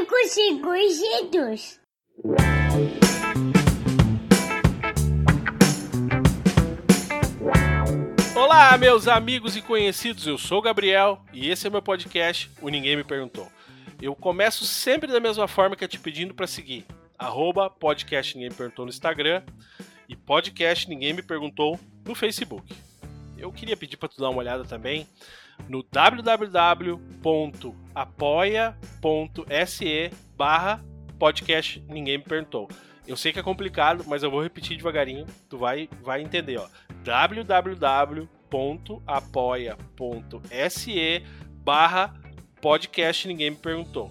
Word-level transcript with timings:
Cinco 0.00 0.16
segundos. 0.28 1.78
Olá, 8.34 8.78
meus 8.78 9.06
amigos 9.06 9.56
e 9.56 9.60
conhecidos, 9.62 10.26
eu 10.26 10.38
sou 10.38 10.60
o 10.60 10.62
Gabriel 10.62 11.22
e 11.34 11.50
esse 11.50 11.66
é 11.66 11.70
meu 11.70 11.82
podcast, 11.82 12.50
o 12.62 12.70
Ninguém 12.70 12.96
Me 12.96 13.04
Perguntou. 13.04 13.46
Eu 14.00 14.16
começo 14.16 14.64
sempre 14.64 15.12
da 15.12 15.20
mesma 15.20 15.46
forma 15.46 15.76
que 15.76 15.84
é 15.84 15.88
te 15.88 16.00
pedindo 16.00 16.32
para 16.32 16.46
seguir, 16.46 16.86
arroba 17.18 17.68
podcast 17.68 18.34
Ninguém 18.34 18.48
Me 18.48 18.56
Perguntou 18.56 18.86
no 18.86 18.90
Instagram 18.90 19.42
e 20.08 20.16
podcast 20.16 20.88
Ninguém 20.88 21.12
Me 21.12 21.22
Perguntou 21.22 21.78
no 22.06 22.14
Facebook. 22.14 22.74
Eu 23.36 23.52
queria 23.52 23.76
pedir 23.76 23.98
para 23.98 24.08
tu 24.08 24.18
dar 24.18 24.30
uma 24.30 24.38
olhada 24.38 24.64
também 24.64 25.06
no 25.68 25.82
www.apoia.se 27.94 29.00
barra 30.36 30.84
podcast 31.18 31.82
Ninguém 31.88 32.18
Me 32.18 32.24
Perguntou. 32.24 32.68
Eu 33.06 33.16
sei 33.16 33.32
que 33.32 33.38
é 33.38 33.42
complicado, 33.42 34.04
mas 34.06 34.22
eu 34.22 34.30
vou 34.30 34.42
repetir 34.42 34.76
devagarinho, 34.76 35.26
tu 35.48 35.56
vai, 35.58 35.88
vai 36.02 36.22
entender, 36.22 36.58
ó. 36.58 36.68
www.apoia.se 37.02 37.72
barra 41.64 42.14
podcast 42.60 43.26
Ninguém 43.28 43.50
Me 43.50 43.56
Perguntou. 43.56 44.10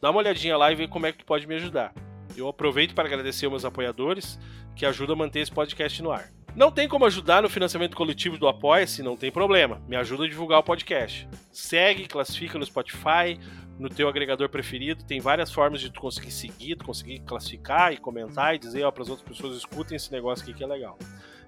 Dá 0.00 0.10
uma 0.10 0.18
olhadinha 0.18 0.56
lá 0.56 0.72
e 0.72 0.74
vê 0.74 0.88
como 0.88 1.06
é 1.06 1.12
que 1.12 1.18
tu 1.18 1.24
pode 1.24 1.46
me 1.46 1.54
ajudar. 1.54 1.92
Eu 2.36 2.48
aproveito 2.48 2.94
para 2.94 3.06
agradecer 3.06 3.48
meus 3.48 3.64
apoiadores 3.64 4.38
que 4.74 4.86
ajudam 4.86 5.14
a 5.14 5.18
manter 5.18 5.40
esse 5.40 5.52
podcast 5.52 6.02
no 6.02 6.10
ar. 6.10 6.30
Não 6.54 6.70
tem 6.70 6.88
como 6.88 7.06
ajudar 7.06 7.42
no 7.42 7.48
financiamento 7.48 7.96
coletivo 7.96 8.36
do 8.36 8.46
Apoia-se? 8.48 9.02
Não 9.02 9.16
tem 9.16 9.30
problema. 9.30 9.80
Me 9.86 9.96
ajuda 9.96 10.24
a 10.24 10.28
divulgar 10.28 10.58
o 10.58 10.62
podcast. 10.62 11.26
Segue, 11.52 12.06
classifica 12.06 12.58
no 12.58 12.66
Spotify, 12.66 13.38
no 13.78 13.88
teu 13.88 14.08
agregador 14.08 14.48
preferido. 14.48 15.04
Tem 15.04 15.20
várias 15.20 15.52
formas 15.52 15.80
de 15.80 15.90
tu 15.90 16.00
conseguir 16.00 16.32
seguir, 16.32 16.74
tu 16.76 16.84
conseguir 16.84 17.20
classificar 17.20 17.92
e 17.92 17.96
comentar 17.96 18.54
e 18.54 18.58
dizer 18.58 18.90
para 18.92 19.02
as 19.02 19.08
outras 19.08 19.28
pessoas 19.28 19.56
escutem 19.56 19.96
esse 19.96 20.10
negócio 20.10 20.42
aqui 20.42 20.52
que 20.52 20.64
é 20.64 20.66
legal. 20.66 20.98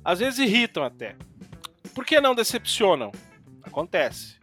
às 0.03 0.17
vezes 0.19 0.39
irritam 0.39 0.83
até. 0.83 1.15
Por 1.93 2.03
que 2.05 2.19
não 2.19 2.33
decepcionam? 2.33 3.11
Acontece. 3.63 4.39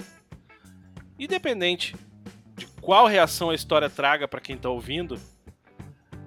Independente 1.19 1.95
de 1.95 2.12
qual 2.83 3.07
reação 3.07 3.51
a 3.51 3.55
história 3.55 3.89
traga 3.89 4.27
para 4.27 4.41
quem 4.41 4.57
está 4.57 4.69
ouvindo, 4.69 5.19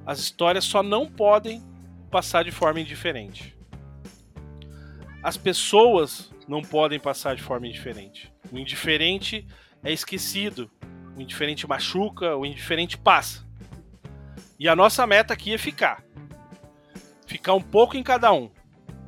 as 0.05 0.19
histórias 0.19 0.63
só 0.63 0.81
não 0.81 1.05
podem 1.05 1.61
passar 2.09 2.45
de 2.45 2.51
forma 2.51 2.79
indiferente. 2.79 3.55
As 5.21 5.35
pessoas 5.35 6.31
não 6.47 6.61
podem 6.61 6.97
passar 6.97 7.35
de 7.35 7.43
forma 7.43 7.67
indiferente. 7.67 8.31
O 8.51 8.57
indiferente 8.57 9.45
é 9.83 9.91
esquecido, 9.91 10.71
o 11.17 11.21
indiferente 11.21 11.67
machuca, 11.67 12.37
o 12.37 12.45
indiferente 12.45 12.97
passa. 12.97 13.45
E 14.57 14.69
a 14.69 14.75
nossa 14.75 15.05
meta 15.05 15.33
aqui 15.33 15.53
é 15.53 15.57
ficar. 15.57 16.05
Ficar 17.27 17.53
um 17.53 17.61
pouco 17.61 17.97
em 17.97 18.03
cada 18.03 18.31
um. 18.31 18.49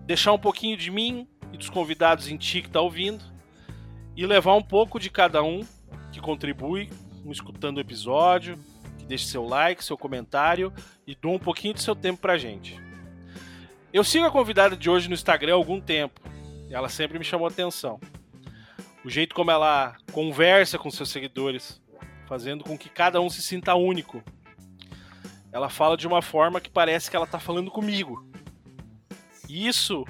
Deixar 0.05 0.33
um 0.33 0.39
pouquinho 0.39 0.75
de 0.75 0.91
mim 0.91 1.25
e 1.53 1.57
dos 1.57 1.69
convidados 1.69 2.27
em 2.27 2.35
ti 2.35 2.61
que 2.61 2.67
está 2.67 2.81
ouvindo. 2.81 3.23
E 4.17 4.25
levar 4.25 4.55
um 4.55 4.63
pouco 4.63 4.99
de 4.99 5.09
cada 5.09 5.41
um 5.41 5.65
que 6.11 6.19
contribui 6.19 6.89
escutando 7.31 7.77
o 7.77 7.81
episódio, 7.81 8.57
que 8.97 9.05
deixe 9.05 9.25
seu 9.25 9.45
like, 9.45 9.83
seu 9.83 9.97
comentário 9.97 10.73
e 11.05 11.15
doa 11.15 11.33
um 11.33 11.39
pouquinho 11.39 11.73
de 11.73 11.81
seu 11.81 11.95
tempo 11.95 12.21
pra 12.21 12.37
gente. 12.37 12.79
Eu 13.93 14.03
sigo 14.03 14.25
a 14.25 14.31
convidada 14.31 14.75
de 14.75 14.89
hoje 14.89 15.07
no 15.07 15.13
Instagram 15.13 15.53
há 15.53 15.55
algum 15.55 15.79
tempo. 15.79 16.21
Ela 16.69 16.89
sempre 16.89 17.17
me 17.17 17.25
chamou 17.25 17.47
atenção. 17.47 17.99
O 19.03 19.09
jeito 19.09 19.33
como 19.33 19.49
ela 19.49 19.95
conversa 20.11 20.77
com 20.77 20.91
seus 20.91 21.09
seguidores, 21.09 21.81
fazendo 22.27 22.63
com 22.63 22.77
que 22.77 22.89
cada 22.89 23.21
um 23.21 23.29
se 23.29 23.41
sinta 23.41 23.73
único. 23.73 24.21
Ela 25.51 25.69
fala 25.69 25.95
de 25.95 26.05
uma 26.05 26.21
forma 26.21 26.59
que 26.59 26.69
parece 26.69 27.09
que 27.09 27.15
ela 27.15 27.25
tá 27.25 27.39
falando 27.39 27.71
comigo. 27.71 28.29
Isso 29.47 30.05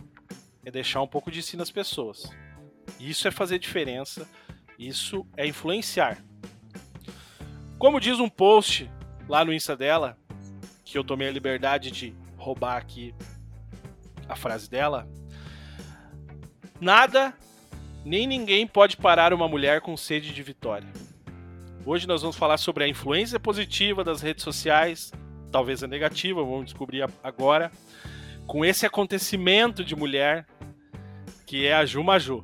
é 0.66 0.72
deixar 0.72 1.02
um 1.02 1.08
pouco 1.08 1.30
de 1.30 1.44
si 1.44 1.56
nas 1.56 1.70
pessoas. 1.72 2.30
Isso 3.00 3.28
é 3.28 3.32
fazer 3.32 3.60
diferença. 3.60 4.28
Isso 4.80 5.26
é 5.38 5.46
influenciar. 5.46 6.18
Como 7.78 8.00
diz 8.00 8.20
um 8.20 8.28
post 8.28 8.90
lá 9.30 9.46
no 9.46 9.54
Insta 9.54 9.76
dela, 9.76 10.18
que 10.84 10.98
eu 10.98 11.04
tomei 11.04 11.28
a 11.28 11.32
liberdade 11.32 11.92
de 11.92 12.16
roubar 12.36 12.76
aqui 12.76 13.14
a 14.28 14.36
frase 14.36 14.68
dela. 14.68 15.08
Nada 16.82 17.36
nem 18.04 18.26
ninguém 18.26 18.66
pode 18.66 18.98
parar 18.98 19.32
uma 19.32 19.48
mulher 19.48 19.82
com 19.82 19.96
sede 19.96 20.34
de 20.34 20.42
vitória. 20.42 20.88
Hoje 21.86 22.08
nós 22.08 22.22
vamos 22.22 22.36
falar 22.36 22.58
sobre 22.58 22.84
a 22.84 22.88
influência 22.88 23.40
positiva 23.40 24.04
das 24.04 24.22
redes 24.22 24.44
sociais, 24.44 25.12
talvez 25.52 25.84
a 25.84 25.88
negativa, 25.88 26.44
vamos 26.44 26.66
descobrir 26.66 27.08
agora, 27.24 27.72
com 28.48 28.66
esse 28.66 28.88
acontecimento 28.88 29.84
de 29.86 29.96
mulher 29.96 30.48
que 31.46 31.68
é 31.68 31.76
a 31.76 31.86
Ju 31.86 32.04
Maju. 32.04 32.44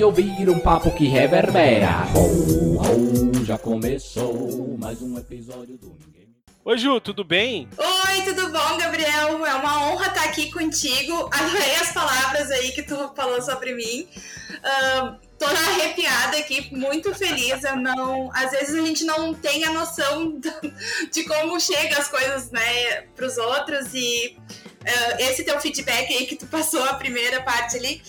ouvir 0.03 0.49
um 0.49 0.59
papo 0.59 0.91
que 0.91 1.07
reverbera. 1.07 2.07
Ho, 2.15 2.77
ho, 2.79 3.45
já 3.45 3.57
começou 3.57 4.77
mais 4.79 5.01
um 5.01 5.17
episódio 5.17 5.77
do 5.77 5.95
Ninguém 5.99 6.21
Oi, 6.63 6.77
Ju, 6.77 6.99
tudo 7.01 7.23
bem? 7.23 7.67
Oi, 7.75 8.21
tudo 8.23 8.49
bom, 8.51 8.77
Gabriel? 8.77 9.45
É 9.45 9.53
uma 9.55 9.83
honra 9.87 10.07
estar 10.07 10.25
aqui 10.25 10.51
contigo. 10.51 11.27
Adorei 11.33 11.75
as 11.75 11.91
palavras 11.91 12.51
aí 12.51 12.71
que 12.71 12.83
tu 12.83 13.11
falou 13.15 13.41
sobre 13.41 13.73
mim. 13.73 14.07
Uh, 14.51 15.15
tô 15.39 15.45
arrepiada 15.45 16.37
aqui, 16.37 16.69
muito 16.75 17.15
feliz. 17.15 17.63
Eu 17.63 17.77
não, 17.77 18.29
às 18.33 18.51
vezes 18.51 18.75
a 18.75 18.85
gente 18.85 19.03
não 19.03 19.33
tem 19.33 19.63
a 19.65 19.73
noção 19.73 20.39
de 21.11 21.23
como 21.23 21.59
chega 21.59 21.97
as 21.97 22.07
coisas, 22.07 22.51
né, 22.51 23.01
para 23.15 23.25
os 23.25 23.37
outros 23.37 23.93
e 23.95 24.37
uh, 24.81 25.21
esse 25.21 25.43
teu 25.43 25.59
feedback 25.59 26.13
aí 26.13 26.27
que 26.27 26.35
tu 26.35 26.45
passou 26.45 26.83
a 26.83 26.93
primeira 26.93 27.41
parte 27.41 27.77
ali 27.77 28.01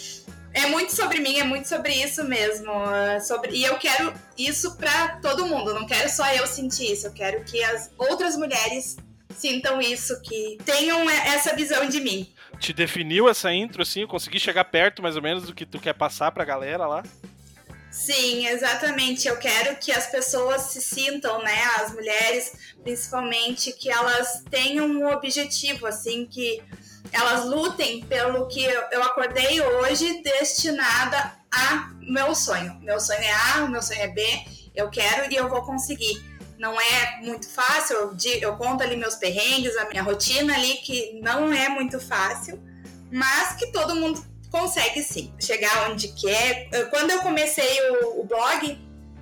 é 0.54 0.66
muito 0.66 0.94
sobre 0.94 1.20
mim, 1.20 1.38
é 1.38 1.44
muito 1.44 1.68
sobre 1.68 1.92
isso 1.94 2.24
mesmo. 2.24 2.72
É 2.90 3.20
sobre, 3.20 3.52
e 3.52 3.64
eu 3.64 3.76
quero 3.78 4.12
isso 4.36 4.76
para 4.76 5.16
todo 5.16 5.46
mundo, 5.46 5.74
não 5.74 5.86
quero 5.86 6.08
só 6.08 6.26
eu 6.34 6.46
sentir 6.46 6.92
isso, 6.92 7.06
eu 7.06 7.12
quero 7.12 7.44
que 7.44 7.62
as 7.62 7.90
outras 7.96 8.36
mulheres 8.36 8.96
sintam 9.36 9.80
isso, 9.80 10.20
que 10.20 10.58
tenham 10.64 11.08
essa 11.08 11.54
visão 11.54 11.88
de 11.88 12.00
mim. 12.00 12.32
Te 12.58 12.72
definiu 12.72 13.28
essa 13.28 13.52
intro, 13.52 13.82
assim? 13.82 14.02
Eu 14.02 14.08
consegui 14.08 14.38
chegar 14.38 14.64
perto 14.64 15.02
mais 15.02 15.16
ou 15.16 15.22
menos 15.22 15.44
do 15.44 15.54
que 15.54 15.66
tu 15.66 15.80
quer 15.80 15.94
passar 15.94 16.30
pra 16.30 16.44
galera 16.44 16.86
lá? 16.86 17.02
Sim, 17.90 18.46
exatamente. 18.46 19.28
Eu 19.28 19.36
quero 19.36 19.76
que 19.76 19.92
as 19.92 20.06
pessoas 20.06 20.62
se 20.62 20.80
sintam, 20.80 21.42
né, 21.42 21.62
as 21.80 21.92
mulheres, 21.92 22.52
principalmente, 22.82 23.72
que 23.72 23.90
elas 23.90 24.42
tenham 24.50 24.86
um 24.86 25.12
objetivo, 25.12 25.86
assim, 25.86 26.26
que 26.26 26.62
elas 27.12 27.44
lutem 27.44 28.02
pelo 28.04 28.48
que 28.48 28.64
eu 28.64 29.02
acordei 29.02 29.60
hoje 29.60 30.22
destinada 30.22 31.32
a 31.50 31.90
meu 32.00 32.34
sonho. 32.34 32.74
Meu 32.80 32.98
sonho 32.98 33.20
é 33.20 33.32
A, 33.32 33.66
meu 33.68 33.82
sonho 33.82 34.00
é 34.00 34.08
B, 34.08 34.24
eu 34.74 34.90
quero 34.90 35.30
e 35.30 35.36
eu 35.36 35.48
vou 35.48 35.62
conseguir. 35.62 36.24
Não 36.58 36.80
é 36.80 37.20
muito 37.22 37.48
fácil, 37.48 38.16
eu, 38.40 38.56
conto 38.56 38.82
ali 38.82 38.96
meus 38.96 39.16
perrengues, 39.16 39.76
a 39.76 39.88
minha 39.88 40.02
rotina 40.02 40.54
ali, 40.54 40.76
que 40.76 41.20
não 41.20 41.52
é 41.52 41.68
muito 41.68 42.00
fácil, 42.00 42.62
mas 43.10 43.56
que 43.56 43.66
todo 43.72 43.96
mundo 43.96 44.24
consegue 44.50 45.02
sim 45.02 45.34
chegar 45.40 45.90
onde 45.90 46.08
quer. 46.08 46.68
Quando 46.90 47.10
eu 47.10 47.18
comecei 47.18 47.80
o, 47.90 48.20
o 48.20 48.24
blog, 48.24 48.78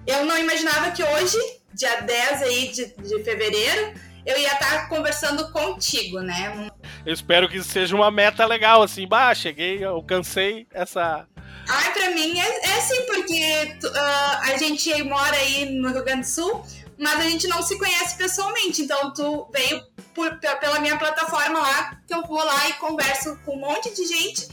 eu 0.07 0.25
não 0.27 0.37
imaginava 0.39 0.91
que 0.91 1.03
hoje, 1.03 1.39
dia 1.73 2.03
10 2.03 2.43
aí 2.43 2.69
de, 2.69 2.95
de 2.97 3.25
fevereiro, 3.25 3.95
eu 4.27 4.39
ia 4.39 4.53
estar 4.53 4.89
conversando 4.89 5.51
contigo, 5.51 6.21
né? 6.21 6.71
Eu 7.11 7.15
espero 7.15 7.49
que 7.49 7.61
seja 7.61 7.97
uma 7.97 8.09
meta 8.09 8.47
legal, 8.47 8.85
assim, 8.85 9.05
bah, 9.05 9.35
cheguei, 9.35 9.83
alcancei 9.83 10.69
essa. 10.73 11.27
Ai, 11.69 11.93
pra 11.93 12.11
mim 12.13 12.39
é, 12.39 12.69
é 12.69 12.81
sim, 12.83 13.05
porque 13.05 13.79
uh, 13.85 14.53
a 14.53 14.57
gente 14.57 15.03
mora 15.03 15.37
aí 15.37 15.69
no 15.71 15.91
Rio 15.91 16.05
Grande 16.05 16.21
do 16.21 16.29
Sul, 16.29 16.65
mas 16.97 17.19
a 17.19 17.29
gente 17.29 17.49
não 17.49 17.65
se 17.65 17.77
conhece 17.77 18.17
pessoalmente. 18.17 18.83
Então 18.83 19.13
tu 19.13 19.51
veio 19.53 19.83
por, 20.15 20.39
pela 20.39 20.79
minha 20.79 20.97
plataforma 20.97 21.59
lá, 21.59 21.99
que 22.07 22.15
eu 22.15 22.23
vou 22.29 22.45
lá 22.45 22.69
e 22.69 22.75
converso 22.75 23.37
com 23.45 23.57
um 23.57 23.61
monte 23.61 23.93
de 23.93 24.07
gente. 24.07 24.47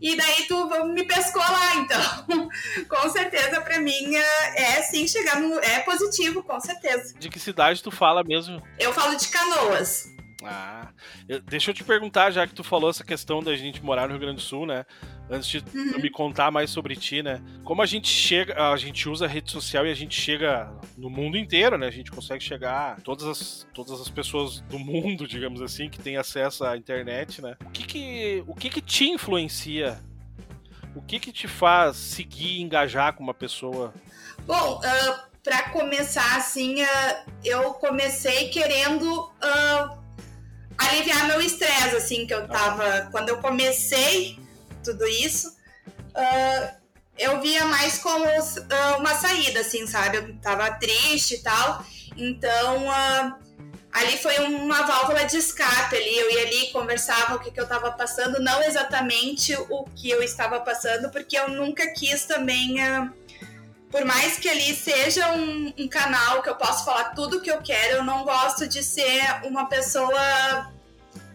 E 0.00 0.16
daí 0.16 0.46
tu 0.46 0.68
me 0.84 1.04
pescou 1.04 1.42
lá, 1.42 1.76
então 1.78 2.48
com 2.88 3.10
certeza 3.10 3.60
pra 3.60 3.80
mim 3.80 4.14
é, 4.14 4.76
é 4.76 4.82
sim 4.82 5.08
chegar 5.08 5.40
no. 5.40 5.58
É 5.58 5.80
positivo, 5.80 6.44
com 6.44 6.60
certeza. 6.60 7.12
De 7.18 7.28
que 7.28 7.40
cidade 7.40 7.82
tu 7.82 7.90
fala 7.90 8.22
mesmo? 8.22 8.62
Eu 8.78 8.92
falo 8.92 9.16
de 9.16 9.26
canoas. 9.26 10.13
Ah, 10.42 10.88
eu, 11.28 11.40
deixa 11.40 11.70
eu 11.70 11.74
te 11.74 11.84
perguntar, 11.84 12.30
já 12.30 12.46
que 12.46 12.54
tu 12.54 12.64
falou 12.64 12.90
essa 12.90 13.04
questão 13.04 13.42
da 13.42 13.54
gente 13.56 13.82
morar 13.82 14.06
no 14.06 14.14
Rio 14.14 14.20
Grande 14.20 14.36
do 14.36 14.42
Sul, 14.42 14.66
né? 14.66 14.84
Antes 15.30 15.48
de 15.48 15.58
uhum. 15.58 16.00
me 16.00 16.10
contar 16.10 16.50
mais 16.50 16.70
sobre 16.70 16.96
ti, 16.96 17.22
né? 17.22 17.42
Como 17.62 17.80
a 17.80 17.86
gente 17.86 18.08
chega, 18.08 18.70
a 18.70 18.76
gente 18.76 19.08
usa 19.08 19.24
a 19.24 19.28
rede 19.28 19.50
social 19.50 19.86
e 19.86 19.90
a 19.90 19.94
gente 19.94 20.20
chega 20.20 20.72
no 20.96 21.08
mundo 21.08 21.38
inteiro, 21.38 21.78
né? 21.78 21.86
A 21.86 21.90
gente 21.90 22.10
consegue 22.10 22.42
chegar 22.42 22.92
a 22.92 23.00
todas 23.00 23.26
as, 23.26 23.66
todas 23.72 24.00
as 24.00 24.08
pessoas 24.08 24.60
do 24.62 24.78
mundo, 24.78 25.26
digamos 25.28 25.62
assim, 25.62 25.88
que 25.88 25.98
têm 25.98 26.16
acesso 26.16 26.64
à 26.64 26.76
internet, 26.76 27.40
né? 27.40 27.56
O 27.64 27.70
que 27.70 27.84
que, 27.84 28.44
o 28.46 28.54
que, 28.54 28.70
que 28.70 28.80
te 28.80 29.04
influencia? 29.08 29.98
O 30.94 31.02
que 31.02 31.18
que 31.18 31.32
te 31.32 31.48
faz 31.48 31.96
seguir 31.96 32.58
e 32.58 32.62
engajar 32.62 33.14
com 33.14 33.22
uma 33.22 33.34
pessoa? 33.34 33.92
Bom, 34.46 34.78
uh, 34.78 35.34
para 35.42 35.70
começar, 35.70 36.36
assim, 36.36 36.82
uh, 36.82 36.86
eu 37.44 37.74
comecei 37.74 38.48
querendo 38.48 39.24
uh, 39.24 40.03
aliviar 40.76 41.26
meu 41.26 41.40
estresse, 41.40 41.96
assim, 41.96 42.26
que 42.26 42.34
eu 42.34 42.46
tava. 42.48 43.08
Quando 43.10 43.28
eu 43.28 43.38
comecei 43.38 44.38
tudo 44.82 45.06
isso, 45.06 45.48
uh, 45.48 46.84
eu 47.18 47.40
via 47.40 47.64
mais 47.66 47.98
como 47.98 48.24
uh, 48.24 48.98
uma 48.98 49.14
saída, 49.14 49.60
assim, 49.60 49.86
sabe? 49.86 50.18
Eu 50.18 50.36
tava 50.36 50.70
triste 50.72 51.36
e 51.36 51.42
tal. 51.42 51.84
Então, 52.16 52.88
uh, 52.88 53.34
ali 53.92 54.18
foi 54.18 54.38
uma 54.38 54.82
válvula 54.82 55.24
de 55.24 55.36
escape 55.36 55.96
ali. 55.96 56.18
Eu 56.18 56.30
ia 56.30 56.42
ali, 56.42 56.72
conversava 56.72 57.36
o 57.36 57.38
que, 57.38 57.50
que 57.50 57.60
eu 57.60 57.66
tava 57.66 57.92
passando, 57.92 58.40
não 58.40 58.62
exatamente 58.62 59.54
o 59.70 59.84
que 59.94 60.10
eu 60.10 60.22
estava 60.22 60.60
passando, 60.60 61.10
porque 61.10 61.38
eu 61.38 61.48
nunca 61.48 61.86
quis 61.92 62.24
também. 62.24 62.76
Por 63.94 64.04
mais 64.04 64.36
que 64.38 64.48
ali 64.48 64.74
seja 64.74 65.30
um, 65.34 65.72
um 65.78 65.86
canal 65.86 66.42
que 66.42 66.48
eu 66.48 66.56
posso 66.56 66.84
falar 66.84 67.14
tudo 67.14 67.36
o 67.36 67.40
que 67.40 67.48
eu 67.48 67.62
quero, 67.62 67.98
eu 67.98 68.04
não 68.04 68.24
gosto 68.24 68.66
de 68.66 68.82
ser 68.82 69.22
uma 69.44 69.68
pessoa 69.68 70.72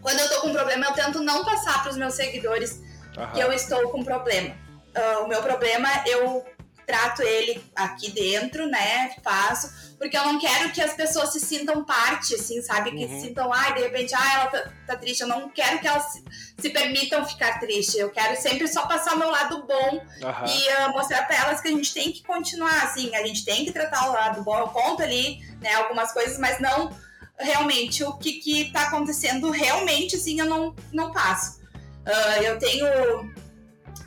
quando 0.02 0.18
eu 0.18 0.28
tô 0.28 0.42
com 0.42 0.52
problema, 0.52 0.84
eu 0.84 0.92
tento 0.92 1.22
não 1.22 1.42
passar 1.42 1.82
para 1.82 1.90
os 1.90 1.96
meus 1.96 2.12
seguidores 2.12 2.78
Aham. 3.16 3.32
que 3.32 3.40
eu 3.40 3.50
estou 3.50 3.88
com 3.88 4.04
problema. 4.04 4.54
Uh, 4.94 5.24
o 5.24 5.28
meu 5.28 5.40
problema, 5.40 5.88
eu 6.06 6.44
trato 6.90 7.22
ele 7.22 7.62
aqui 7.74 8.10
dentro, 8.10 8.66
né? 8.66 9.14
Faço, 9.22 9.94
porque 9.96 10.16
eu 10.16 10.24
não 10.24 10.40
quero 10.40 10.72
que 10.72 10.82
as 10.82 10.92
pessoas 10.92 11.32
se 11.32 11.38
sintam 11.38 11.84
parte, 11.84 12.34
assim, 12.34 12.60
sabe? 12.60 12.90
Que 12.90 13.04
uhum. 13.04 13.20
se 13.20 13.28
sintam, 13.28 13.52
ai, 13.52 13.74
de 13.74 13.80
repente, 13.82 14.12
ah, 14.12 14.34
ela 14.34 14.46
tá, 14.46 14.72
tá, 14.88 14.96
triste. 14.96 15.20
Eu 15.20 15.28
não 15.28 15.48
quero 15.48 15.78
que 15.78 15.86
elas 15.86 16.12
se, 16.12 16.24
se, 16.58 16.70
permitam 16.70 17.24
ficar 17.24 17.60
triste. 17.60 17.96
Eu 17.96 18.10
quero 18.10 18.36
sempre 18.40 18.66
só 18.66 18.86
passar 18.86 19.14
o 19.14 19.18
meu 19.18 19.30
lado 19.30 19.64
bom 19.66 19.94
uhum. 19.94 20.46
e 20.46 20.88
uh, 20.88 20.92
mostrar 20.92 21.24
pra 21.26 21.36
elas 21.36 21.60
que 21.60 21.68
a 21.68 21.70
gente 21.70 21.94
tem 21.94 22.10
que 22.10 22.24
continuar, 22.24 22.82
assim, 22.82 23.14
a 23.14 23.24
gente 23.24 23.44
tem 23.44 23.64
que 23.64 23.72
tratar 23.72 24.08
o 24.08 24.12
lado 24.12 24.42
bom. 24.42 24.58
Eu 24.58 24.68
conto 24.68 25.02
ali, 25.02 25.38
né, 25.60 25.74
algumas 25.74 26.12
coisas, 26.12 26.38
mas 26.38 26.58
não 26.58 26.90
realmente 27.38 28.02
o 28.02 28.14
que 28.14 28.32
que 28.34 28.72
tá 28.72 28.88
acontecendo 28.88 29.50
realmente, 29.50 30.16
assim, 30.16 30.40
eu 30.40 30.46
não, 30.46 30.74
não 30.92 31.12
passo. 31.12 31.60
Uh, 32.04 32.42
eu 32.42 32.58
tenho... 32.58 33.40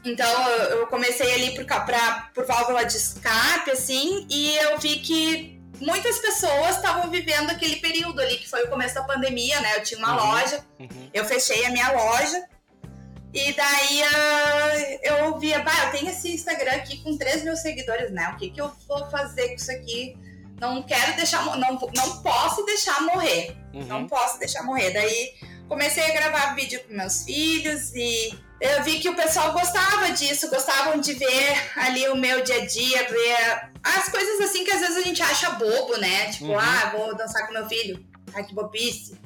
Então, 0.06 0.50
eu 0.50 0.88
comecei 0.88 1.34
ali 1.34 1.56
por, 1.56 1.66
pra, 1.66 2.30
por 2.34 2.46
válvula 2.46 2.84
de 2.84 2.98
escape, 2.98 3.72
assim, 3.72 4.28
e 4.30 4.56
eu 4.58 4.78
vi 4.78 5.00
que 5.00 5.62
muitas 5.80 6.20
pessoas 6.20 6.76
estavam 6.76 7.10
vivendo 7.10 7.50
aquele 7.50 7.78
período 7.78 8.20
ali, 8.20 8.38
que 8.38 8.50
foi 8.50 8.64
o 8.64 8.70
começo 8.70 8.96
da 8.96 9.04
pandemia, 9.04 9.60
né? 9.62 9.78
Eu 9.78 9.84
tinha 9.84 10.00
uma 10.00 10.12
uhum, 10.12 10.32
loja, 10.32 10.66
uhum. 10.80 11.10
eu 11.14 11.24
fechei 11.26 11.66
a 11.66 11.70
minha 11.70 11.92
loja, 11.92 12.46
e 13.34 13.54
daí 13.54 14.02
uh, 14.02 15.00
eu 15.02 15.40
via, 15.40 15.60
bah, 15.60 15.86
eu 15.86 15.92
tenho 15.92 16.12
esse 16.12 16.34
Instagram 16.34 16.74
aqui 16.74 17.02
com 17.02 17.18
3 17.18 17.44
mil 17.44 17.56
seguidores, 17.56 18.12
né? 18.12 18.30
O 18.34 18.38
que, 18.38 18.50
que 18.50 18.62
eu 18.62 18.72
vou 18.88 19.10
fazer 19.10 19.50
com 19.50 19.56
isso 19.56 19.72
aqui? 19.72 20.18
não 20.60 20.82
quero 20.84 21.16
deixar, 21.16 21.44
não, 21.58 21.80
não 21.96 22.22
posso 22.22 22.66
deixar 22.66 23.02
morrer. 23.02 23.56
Uhum. 23.74 23.84
Não 23.86 24.08
posso 24.08 24.40
deixar 24.40 24.64
morrer. 24.64 24.92
Daí 24.92 25.34
comecei 25.68 26.04
a 26.04 26.14
gravar 26.14 26.56
vídeo 26.56 26.82
com 26.88 26.94
meus 26.94 27.24
filhos 27.24 27.94
e 27.94 28.34
eu 28.64 28.82
vi 28.82 29.00
que 29.00 29.10
o 29.10 29.16
pessoal 29.16 29.52
gostava 29.52 30.12
disso, 30.14 30.50
gostavam 30.50 30.98
de 30.98 31.14
ver 31.14 31.72
ali 31.76 32.08
o 32.08 32.16
meu 32.16 32.42
dia 32.42 32.62
a 32.62 32.66
dia, 32.66 33.10
ver 33.10 33.70
as 33.84 34.08
coisas 34.08 34.40
assim 34.40 34.64
que 34.64 34.72
às 34.72 34.80
vezes 34.80 34.98
a 34.98 35.02
gente 35.02 35.22
acha 35.22 35.50
bobo, 35.52 35.98
né? 35.98 36.32
Tipo, 36.32 36.46
uhum. 36.46 36.60
ah, 36.60 36.94
vou 36.96 37.14
dançar 37.14 37.46
com 37.46 37.52
meu 37.52 37.68
filho. 37.68 38.06
Ai, 38.34 38.46
que 38.46 38.56
bobice. 38.56 39.20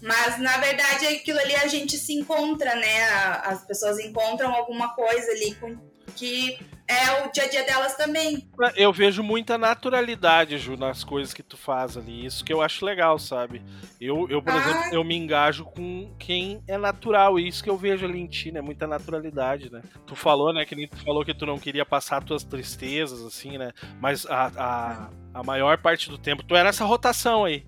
Mas 0.00 0.38
na 0.38 0.56
verdade 0.58 1.04
aquilo 1.04 1.40
ali 1.40 1.56
a 1.56 1.66
gente 1.66 1.98
se 1.98 2.12
encontra, 2.12 2.76
né? 2.76 3.10
As 3.42 3.66
pessoas 3.66 3.98
encontram 3.98 4.54
alguma 4.54 4.94
coisa 4.94 5.32
ali 5.32 5.52
com, 5.56 5.76
que 6.10 6.58
é 6.90 7.24
o 7.24 7.30
dia 7.30 7.44
a 7.44 7.48
dia 7.48 7.64
delas 7.64 7.94
também. 7.94 8.48
Eu 8.74 8.92
vejo 8.92 9.22
muita 9.22 9.56
naturalidade, 9.56 10.58
Ju, 10.58 10.76
nas 10.76 11.04
coisas 11.04 11.32
que 11.32 11.42
tu 11.42 11.56
faz 11.56 11.96
ali. 11.96 12.26
Isso 12.26 12.44
que 12.44 12.52
eu 12.52 12.60
acho 12.60 12.84
legal, 12.84 13.16
sabe? 13.18 13.62
Eu, 14.00 14.28
eu 14.28 14.42
por 14.42 14.52
ah. 14.52 14.56
exemplo, 14.56 14.94
eu 14.94 15.04
me 15.04 15.16
engajo 15.16 15.64
com 15.64 16.12
quem 16.18 16.60
é 16.66 16.76
natural. 16.76 17.38
E 17.38 17.46
isso 17.46 17.62
que 17.62 17.70
eu 17.70 17.76
vejo 17.76 18.04
ali 18.04 18.18
em 18.18 18.26
ti, 18.26 18.50
né? 18.50 18.60
Muita 18.60 18.88
naturalidade, 18.88 19.70
né? 19.70 19.82
Tu 20.04 20.16
falou, 20.16 20.52
né? 20.52 20.64
Que 20.64 20.74
nem 20.74 20.88
tu 20.88 20.96
falou 21.04 21.24
que 21.24 21.32
tu 21.32 21.46
não 21.46 21.58
queria 21.58 21.86
passar 21.86 22.24
tuas 22.24 22.42
tristezas, 22.42 23.22
assim, 23.22 23.56
né? 23.56 23.72
Mas 24.00 24.26
a, 24.26 24.50
a, 24.56 25.10
a 25.34 25.42
maior 25.44 25.78
parte 25.78 26.10
do 26.10 26.18
tempo 26.18 26.42
tu 26.42 26.56
é 26.56 26.64
nessa 26.64 26.84
rotação 26.84 27.44
aí. 27.44 27.64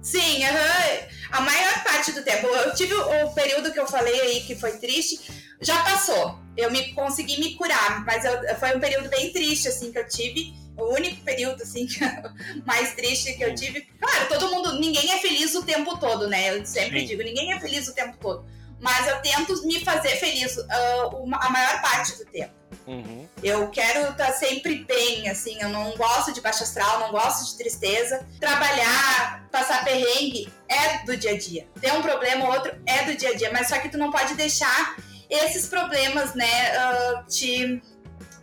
Sim, 0.00 0.44
uhum. 0.44 1.17
A 1.30 1.40
maior 1.40 1.84
parte 1.84 2.12
do 2.12 2.22
tempo. 2.22 2.46
Eu 2.46 2.74
tive 2.74 2.94
o 2.94 3.30
período 3.32 3.72
que 3.72 3.78
eu 3.78 3.86
falei 3.86 4.20
aí 4.20 4.40
que 4.42 4.54
foi 4.54 4.72
triste, 4.72 5.20
já 5.60 5.82
passou. 5.82 6.38
Eu 6.56 6.70
me 6.70 6.92
consegui 6.92 7.38
me 7.38 7.54
curar, 7.54 8.04
mas 8.04 8.24
eu, 8.24 8.56
foi 8.58 8.76
um 8.76 8.80
período 8.80 9.08
bem 9.08 9.32
triste 9.32 9.68
assim 9.68 9.92
que 9.92 9.98
eu 9.98 10.08
tive. 10.08 10.54
O 10.76 10.94
único 10.94 11.22
período 11.24 11.62
assim 11.62 11.88
mais 12.64 12.94
triste 12.94 13.34
que 13.34 13.42
eu 13.42 13.54
tive. 13.54 13.82
Claro, 14.00 14.28
todo 14.28 14.50
mundo, 14.50 14.78
ninguém 14.78 15.12
é 15.12 15.18
feliz 15.18 15.54
o 15.54 15.64
tempo 15.64 15.98
todo, 15.98 16.28
né? 16.28 16.56
Eu 16.56 16.64
sempre 16.64 17.00
Sim. 17.00 17.06
digo, 17.06 17.22
ninguém 17.22 17.52
é 17.52 17.60
feliz 17.60 17.88
o 17.88 17.94
tempo 17.94 18.16
todo. 18.18 18.46
Mas 18.80 19.08
eu 19.08 19.20
tento 19.20 19.66
me 19.66 19.84
fazer 19.84 20.16
feliz 20.16 20.56
uh, 20.56 21.16
uma, 21.16 21.38
a 21.38 21.50
maior 21.50 21.80
parte 21.82 22.16
do 22.16 22.24
tempo. 22.24 22.58
Uhum. 22.86 23.28
Eu 23.42 23.68
quero 23.70 24.10
estar 24.10 24.26
tá 24.26 24.32
sempre 24.32 24.84
bem, 24.84 25.28
assim, 25.28 25.60
eu 25.60 25.68
não 25.68 25.96
gosto 25.96 26.32
de 26.32 26.40
baixa 26.40 26.64
astral, 26.64 27.00
não 27.00 27.10
gosto 27.10 27.50
de 27.50 27.58
tristeza. 27.58 28.26
Trabalhar, 28.40 29.46
passar 29.50 29.84
perrengue 29.84 30.52
é 30.68 31.04
do 31.04 31.16
dia 31.16 31.32
a 31.32 31.38
dia. 31.38 31.66
Ter 31.80 31.92
um 31.92 32.02
problema 32.02 32.46
ou 32.46 32.52
outro 32.52 32.74
é 32.86 33.04
do 33.04 33.14
dia 33.14 33.30
a 33.30 33.34
dia, 33.34 33.50
mas 33.52 33.68
só 33.68 33.78
que 33.78 33.88
tu 33.88 33.98
não 33.98 34.10
pode 34.10 34.34
deixar 34.34 34.96
esses 35.28 35.66
problemas, 35.66 36.34
né, 36.34 36.72
uh, 36.78 37.26
te 37.26 37.82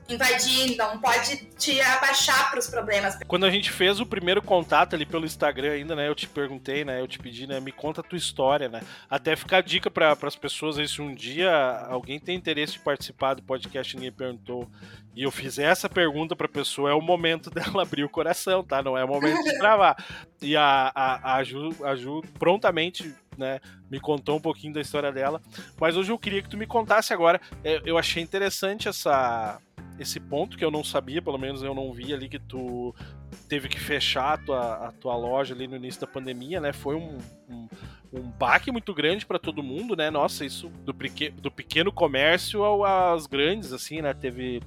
invadir, 0.07 0.75
não 0.77 0.99
pode 0.99 1.37
te 1.57 1.79
abaixar 1.81 2.49
para 2.49 2.59
os 2.59 2.67
problemas. 2.67 3.17
Quando 3.27 3.45
a 3.45 3.49
gente 3.49 3.71
fez 3.71 3.99
o 3.99 4.05
primeiro 4.05 4.41
contato 4.41 4.95
ali 4.95 5.05
pelo 5.05 5.25
Instagram 5.25 5.71
ainda, 5.71 5.95
né, 5.95 6.07
eu 6.07 6.15
te 6.15 6.27
perguntei, 6.27 6.85
né, 6.85 7.01
eu 7.01 7.07
te 7.07 7.19
pedi, 7.19 7.47
né, 7.47 7.59
me 7.59 7.71
conta 7.71 8.01
a 8.01 8.03
tua 8.03 8.17
história, 8.17 8.69
né, 8.69 8.81
até 9.09 9.35
ficar 9.35 9.61
dica 9.61 9.89
para 9.89 10.15
as 10.21 10.35
pessoas 10.35 10.77
aí, 10.77 10.87
se 10.87 11.01
um 11.01 11.13
dia 11.13 11.51
alguém 11.89 12.19
tem 12.19 12.35
interesse 12.35 12.73
de 12.73 12.79
participar 12.79 13.33
do 13.33 13.43
podcast 13.43 13.95
Ninguém 13.95 14.11
Perguntou 14.11 14.69
e 15.15 15.23
eu 15.23 15.31
fizer 15.31 15.63
essa 15.63 15.87
pergunta 15.87 16.35
para 16.35 16.45
a 16.45 16.49
pessoa, 16.49 16.91
é 16.91 16.93
o 16.93 17.01
momento 17.01 17.49
dela 17.49 17.81
abrir 17.83 18.03
o 18.03 18.09
coração, 18.09 18.63
tá? 18.63 18.83
Não 18.83 18.97
é 18.97 19.03
o 19.03 19.07
momento 19.07 19.41
de 19.43 19.57
travar. 19.57 19.95
E 20.41 20.57
a, 20.57 20.91
a, 20.93 21.35
a, 21.35 21.43
Ju, 21.43 21.73
a 21.83 21.95
Ju 21.95 22.21
prontamente 22.37 23.15
né, 23.37 23.59
me 23.89 23.99
contou 23.99 24.37
um 24.37 24.41
pouquinho 24.41 24.73
da 24.73 24.81
história 24.81 25.11
dela. 25.11 25.41
Mas 25.79 25.95
hoje 25.95 26.11
eu 26.11 26.19
queria 26.19 26.41
que 26.41 26.49
tu 26.49 26.57
me 26.57 26.67
contasse 26.67 27.13
agora. 27.13 27.39
É, 27.63 27.81
eu 27.85 27.97
achei 27.97 28.21
interessante 28.21 28.87
essa, 28.87 29.59
esse 29.99 30.19
ponto 30.19 30.57
que 30.57 30.65
eu 30.65 30.71
não 30.71 30.83
sabia, 30.83 31.21
pelo 31.21 31.37
menos 31.37 31.63
eu 31.63 31.73
não 31.73 31.91
vi 31.93 32.13
ali 32.13 32.27
que 32.27 32.39
tu 32.39 32.93
teve 33.35 33.67
que 33.67 33.79
fechar 33.79 34.33
a 34.33 34.37
tua, 34.37 34.87
a 34.87 34.91
tua 34.91 35.15
loja 35.15 35.53
ali 35.53 35.67
no 35.67 35.75
início 35.75 36.01
da 36.01 36.07
pandemia, 36.07 36.59
né? 36.59 36.73
Foi 36.73 36.95
um, 36.95 37.17
um, 37.49 37.67
um 38.13 38.21
baque 38.21 38.71
muito 38.71 38.93
grande 38.93 39.25
para 39.25 39.39
todo 39.39 39.63
mundo, 39.63 39.95
né? 39.95 40.09
Nossa, 40.09 40.45
isso 40.45 40.69
do, 40.83 40.93
do 41.41 41.51
pequeno 41.51 41.91
comércio 41.91 42.83
às 42.83 43.27
grandes, 43.27 43.73
assim, 43.73 44.01
né? 44.01 44.13
Teve 44.13 44.61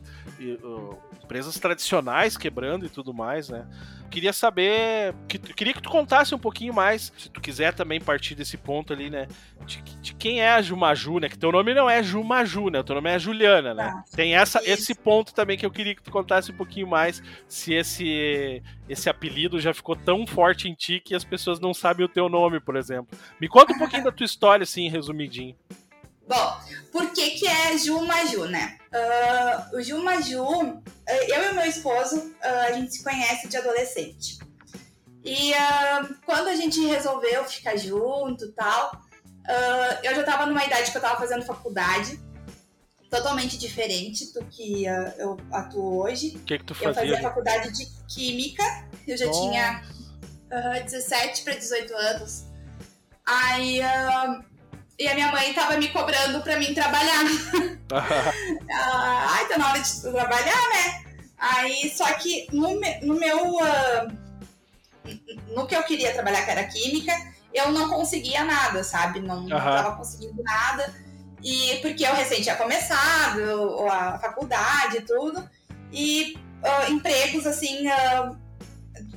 uh, 0.62 0.96
empresas 1.22 1.58
tradicionais 1.58 2.36
quebrando 2.36 2.86
e 2.86 2.88
tudo 2.88 3.12
mais, 3.12 3.48
né? 3.48 3.66
Queria 4.10 4.32
saber, 4.32 5.14
que, 5.28 5.38
queria 5.38 5.74
que 5.74 5.82
tu 5.82 5.90
contasse 5.90 6.34
um 6.34 6.38
pouquinho 6.38 6.72
mais, 6.72 7.12
se 7.18 7.28
tu 7.28 7.40
quiser 7.40 7.74
também 7.74 8.00
partir 8.00 8.34
desse 8.34 8.56
ponto 8.56 8.92
ali, 8.92 9.10
né? 9.10 9.28
De, 9.66 9.82
de 9.82 10.14
quem 10.14 10.40
é 10.40 10.50
a 10.50 10.62
Jumaju, 10.62 11.18
né? 11.18 11.28
Que 11.28 11.36
teu 11.36 11.52
nome 11.52 11.74
não 11.74 11.90
é 11.90 12.02
Jumaju, 12.02 12.70
né? 12.70 12.80
O 12.80 12.84
teu 12.84 12.94
nome 12.94 13.10
é 13.10 13.18
Juliana, 13.18 13.74
né? 13.74 13.84
Tá. 13.84 14.04
Tem 14.16 14.34
essa, 14.34 14.62
esse 14.64 14.94
ponto 14.94 15.34
também 15.34 15.58
que 15.58 15.66
eu 15.66 15.70
queria 15.70 15.94
que 15.94 16.02
tu 16.02 16.10
contasse 16.10 16.50
um 16.50 16.56
pouquinho 16.56 16.86
mais, 16.86 17.22
se 17.46 17.74
esse, 17.74 18.57
esse 18.88 19.08
apelido 19.08 19.60
já 19.60 19.72
ficou 19.72 19.96
tão 19.96 20.26
forte 20.26 20.68
em 20.68 20.74
ti 20.74 21.00
que 21.00 21.14
as 21.14 21.24
pessoas 21.24 21.60
não 21.60 21.72
sabem 21.74 22.04
o 22.04 22.08
teu 22.08 22.28
nome, 22.28 22.60
por 22.60 22.76
exemplo. 22.76 23.18
Me 23.40 23.48
conta 23.48 23.72
um 23.72 23.78
pouquinho 23.78 24.04
da 24.04 24.12
tua 24.12 24.26
história, 24.26 24.64
assim, 24.64 24.88
resumidinho. 24.88 25.56
Bom, 26.28 26.60
por 26.92 27.10
que 27.12 27.30
que 27.30 27.48
é 27.48 27.78
Ju 27.78 28.04
Maju, 28.04 28.44
né? 28.44 28.76
Ah, 28.92 29.70
o 29.72 29.82
Ju 29.82 30.02
Maju, 30.04 30.82
eh, 31.06 31.38
eu 31.38 31.50
e 31.50 31.54
meu 31.54 31.64
esposo, 31.64 32.34
ah, 32.42 32.66
a 32.68 32.72
gente 32.72 32.92
se 32.92 33.02
conhece 33.02 33.48
de 33.48 33.56
adolescente. 33.56 34.38
E 35.24 35.54
ah, 35.54 36.06
quando 36.26 36.48
a 36.48 36.54
gente 36.54 36.84
resolveu 36.84 37.44
ficar 37.44 37.76
junto 37.76 38.44
e 38.44 38.52
tal, 38.52 39.00
eu 40.02 40.14
já 40.14 40.22
tava 40.24 40.44
numa 40.44 40.62
idade 40.62 40.90
que 40.90 40.96
eu 40.98 41.00
tava 41.00 41.18
fazendo 41.18 41.42
faculdade, 41.42 42.20
totalmente 43.10 43.56
diferente 43.58 44.32
do 44.34 44.44
que 44.46 44.86
ah, 44.86 45.14
eu 45.18 45.36
atuo 45.52 46.02
hoje. 46.02 46.36
O 46.36 46.40
que 46.40 46.58
que 46.58 46.64
tu 46.64 46.72
Eu 46.74 46.94
fazia 46.94 47.12
fazia? 47.12 47.22
faculdade 47.22 47.72
de 47.72 47.86
Química, 48.08 48.62
eu 49.06 49.16
já 49.16 49.26
Nossa. 49.26 49.40
tinha 49.40 49.82
ah, 50.50 50.80
17 50.80 51.42
para 51.42 51.54
18 51.54 51.94
anos. 51.94 52.44
Aí. 53.26 53.80
ah, 53.82 54.40
e 54.98 55.06
a 55.06 55.14
minha 55.14 55.30
mãe 55.30 55.54
tava 55.54 55.76
me 55.76 55.88
cobrando 55.90 56.40
pra 56.42 56.58
mim 56.58 56.74
trabalhar. 56.74 57.24
Ah, 57.90 59.26
Ai, 59.30 59.48
tá 59.48 59.56
na 59.56 59.70
hora 59.70 59.80
de 59.80 60.02
trabalhar, 60.02 60.68
né? 60.74 61.04
Aí, 61.38 61.90
só 61.96 62.04
que 62.14 62.46
no, 62.52 62.78
me- 62.78 63.00
no 63.00 63.14
meu. 63.14 63.58
ah, 63.64 64.08
no 65.54 65.66
que 65.66 65.74
eu 65.74 65.82
queria 65.84 66.12
trabalhar, 66.12 66.44
que 66.44 66.50
era 66.50 66.64
química, 66.64 67.12
eu 67.54 67.72
não 67.72 67.88
conseguia 67.88 68.44
nada, 68.44 68.84
sabe? 68.84 69.20
Não, 69.20 69.40
não 69.40 69.56
Aham. 69.56 69.82
tava 69.82 69.96
conseguindo 69.96 70.42
nada. 70.42 70.94
E 71.42 71.76
porque 71.82 72.04
eu 72.04 72.14
recém 72.14 72.42
tinha 72.42 72.56
começado 72.56 73.86
a 73.90 74.18
faculdade 74.18 74.98
e 74.98 75.00
tudo. 75.02 75.48
E 75.92 76.36
ah, 76.62 76.90
empregos, 76.90 77.46
assim, 77.46 77.86
ah, 77.88 78.34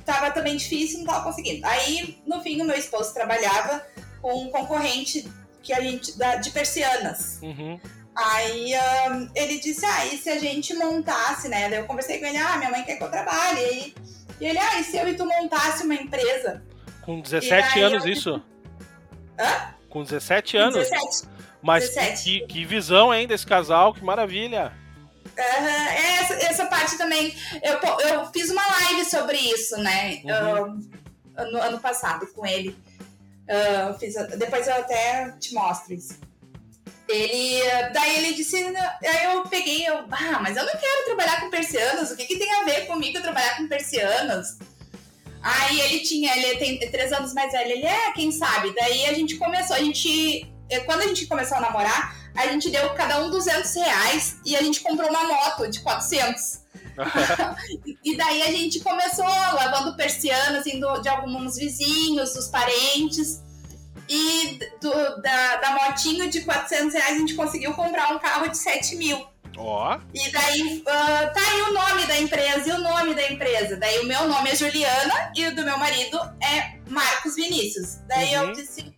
tava 0.04 0.30
também 0.30 0.56
difícil, 0.56 1.00
não 1.00 1.06
tava 1.06 1.24
conseguindo. 1.24 1.66
Aí, 1.66 2.22
no 2.26 2.40
fim, 2.40 2.60
o 2.60 2.64
meu 2.64 2.76
esposo 2.76 3.12
trabalhava 3.12 3.84
com 4.20 4.44
um 4.44 4.50
concorrente 4.50 5.28
que 5.62 5.72
a 5.72 5.80
gente, 5.80 6.16
da, 6.16 6.36
de 6.36 6.50
persianas. 6.50 7.38
Uhum. 7.42 7.78
Aí 8.14 8.74
ahn, 8.74 9.28
ele 9.34 9.58
disse, 9.58 9.84
ah, 9.86 10.06
e 10.06 10.18
se 10.18 10.28
a 10.28 10.38
gente 10.38 10.74
montasse, 10.74 11.48
né? 11.48 11.68
Daí 11.70 11.78
eu 11.78 11.86
conversei 11.86 12.18
com 12.18 12.26
ele, 12.26 12.36
ah, 12.36 12.56
minha 12.58 12.70
mãe 12.70 12.82
quer 12.84 12.96
que 12.96 13.02
eu 13.04 13.10
trabalhe. 13.10 13.60
E, 13.60 13.94
e 14.40 14.46
ele, 14.46 14.58
ah, 14.58 14.78
e 14.80 14.84
se 14.84 14.96
eu 14.96 15.08
e 15.08 15.14
tu 15.16 15.24
montasse 15.26 15.82
uma 15.84 15.94
empresa? 15.94 16.62
Com 17.02 17.20
17 17.20 17.48
E 17.48 17.74
daí 17.74 17.82
anos 17.82 18.04
eu- 18.04 18.12
isso? 18.12 18.42
Hã? 19.38 19.74
Com 19.88 20.02
17 20.04 20.56
anos? 20.56 20.88
17. 20.88 21.28
Mas 21.62 21.88
17. 21.90 22.22
que, 22.22 22.46
que 22.46 22.64
visão, 22.64 23.14
hein, 23.14 23.26
desse 23.26 23.46
casal, 23.46 23.94
que 23.94 24.04
maravilha. 24.04 24.72
É, 25.36 26.18
essa, 26.20 26.34
essa 26.34 26.66
parte 26.66 26.98
também. 26.98 27.34
Eu, 27.62 27.78
eu 28.08 28.32
fiz 28.32 28.50
uma 28.50 28.66
live 28.66 29.04
sobre 29.04 29.36
isso, 29.36 29.76
né? 29.78 30.20
Uhum. 30.24 30.30
ahn, 30.30 30.80
ano, 31.36 31.62
ano 31.62 31.80
passado 31.80 32.26
com 32.34 32.44
ele. 32.44 32.76
Ah, 33.48 33.94
fiz, 33.98 34.14
depois 34.38 34.66
eu 34.66 34.74
até 34.74 35.30
te 35.38 35.54
mostro 35.54 35.94
isso. 35.94 36.18
Ele, 37.08 37.60
daí 37.92 38.18
ele 38.18 38.34
disse, 38.34 38.56
aí 38.56 39.24
eu 39.24 39.42
peguei, 39.42 39.86
eu, 39.86 40.04
ah, 40.10 40.38
mas 40.40 40.56
eu 40.56 40.64
não 40.64 40.72
quero 40.72 41.04
trabalhar 41.04 41.40
com 41.40 41.50
persianas, 41.50 42.10
o 42.10 42.16
que, 42.16 42.24
que 42.24 42.38
tem 42.38 42.50
a 42.54 42.64
ver 42.64 42.86
comigo 42.86 43.20
trabalhar 43.20 43.56
com 43.56 43.68
persianas? 43.68 44.58
Aí 45.42 45.80
ele 45.80 46.00
tinha, 46.00 46.34
ele 46.34 46.56
tem 46.58 46.78
três 46.90 47.12
anos 47.12 47.34
mais 47.34 47.52
velho, 47.52 47.72
ele 47.72 47.84
é, 47.84 48.12
quem 48.12 48.30
sabe? 48.30 48.72
Daí 48.74 49.06
a 49.06 49.12
gente 49.12 49.36
começou, 49.36 49.76
a 49.76 49.80
gente, 49.80 50.50
quando 50.80 51.02
a 51.02 51.06
gente 51.06 51.26
começou 51.26 51.58
a 51.58 51.60
namorar, 51.60 52.16
a 52.34 52.46
gente 52.46 52.70
deu 52.70 52.90
cada 52.94 53.18
um 53.22 53.30
200 53.30 53.74
reais 53.74 54.36
e 54.44 54.56
a 54.56 54.62
gente 54.62 54.80
comprou 54.80 55.08
uma 55.10 55.24
moto 55.24 55.68
de 55.68 55.80
400. 55.80 56.62
E 58.04 58.16
daí 58.16 58.42
a 58.42 58.50
gente 58.50 58.80
começou 58.80 59.24
lavando 59.24 59.96
persianas 59.96 60.66
indo 60.66 61.00
de 61.00 61.08
alguns 61.08 61.56
vizinhos, 61.56 62.34
dos 62.34 62.48
parentes. 62.48 63.40
E 64.08 64.58
do- 64.80 65.22
da, 65.22 65.56
da 65.56 65.70
motinho 65.70 66.28
de 66.28 66.42
400 66.42 66.92
reais 66.92 67.14
a 67.14 67.18
gente 67.18 67.34
conseguiu 67.34 67.72
comprar 67.74 68.12
um 68.14 68.18
carro 68.18 68.48
de 68.48 68.58
7 68.58 68.96
mil. 68.96 69.24
Ó, 69.56 69.98
E 70.12 70.30
daí, 70.30 70.82
ah, 70.86 71.30
tá 71.32 71.40
aí 71.40 71.62
o 71.62 71.72
nome 71.72 72.06
da 72.06 72.18
empresa 72.20 72.68
e 72.68 72.72
o 72.72 72.78
nome 72.78 73.14
da 73.14 73.30
empresa. 73.30 73.76
Daí 73.76 74.00
o 74.00 74.06
meu 74.06 74.26
nome 74.28 74.50
é 74.50 74.56
Juliana 74.56 75.32
e 75.36 75.46
o 75.46 75.54
do 75.54 75.62
meu 75.64 75.78
marido 75.78 76.18
é 76.42 76.78
Marcos 76.88 77.36
Vinícius. 77.36 77.96
Daí 78.08 78.36
Uhum. 78.36 78.44
eu 78.48 78.52
disse, 78.52 78.92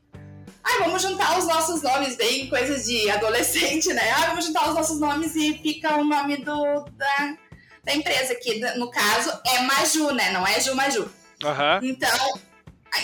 ai, 0.64 0.78
vamos 0.78 1.02
juntar 1.02 1.38
os 1.38 1.47
nossos 1.47 1.83
nomes, 1.83 2.16
bem 2.16 2.49
coisas 2.49 2.85
de 2.87 3.11
adolescente, 3.11 3.92
né? 3.92 4.11
Ah, 4.12 4.26
vamos 4.28 4.47
juntar 4.47 4.68
os 4.68 4.75
nossos 4.75 4.99
nomes 4.99 5.35
e 5.37 5.59
fica 5.62 5.97
o 5.97 6.04
nome 6.04 6.38
do, 6.38 6.85
da, 6.92 7.35
da 7.85 7.94
empresa, 7.94 8.35
que 8.35 8.59
no 8.76 8.90
caso 8.90 9.33
é 9.47 9.61
Maju, 9.62 10.12
né? 10.12 10.33
Não 10.33 10.47
é 10.47 10.61
Ju 10.61 10.75
Maju. 10.75 11.11
aham. 11.44 11.80
Então, 11.83 12.40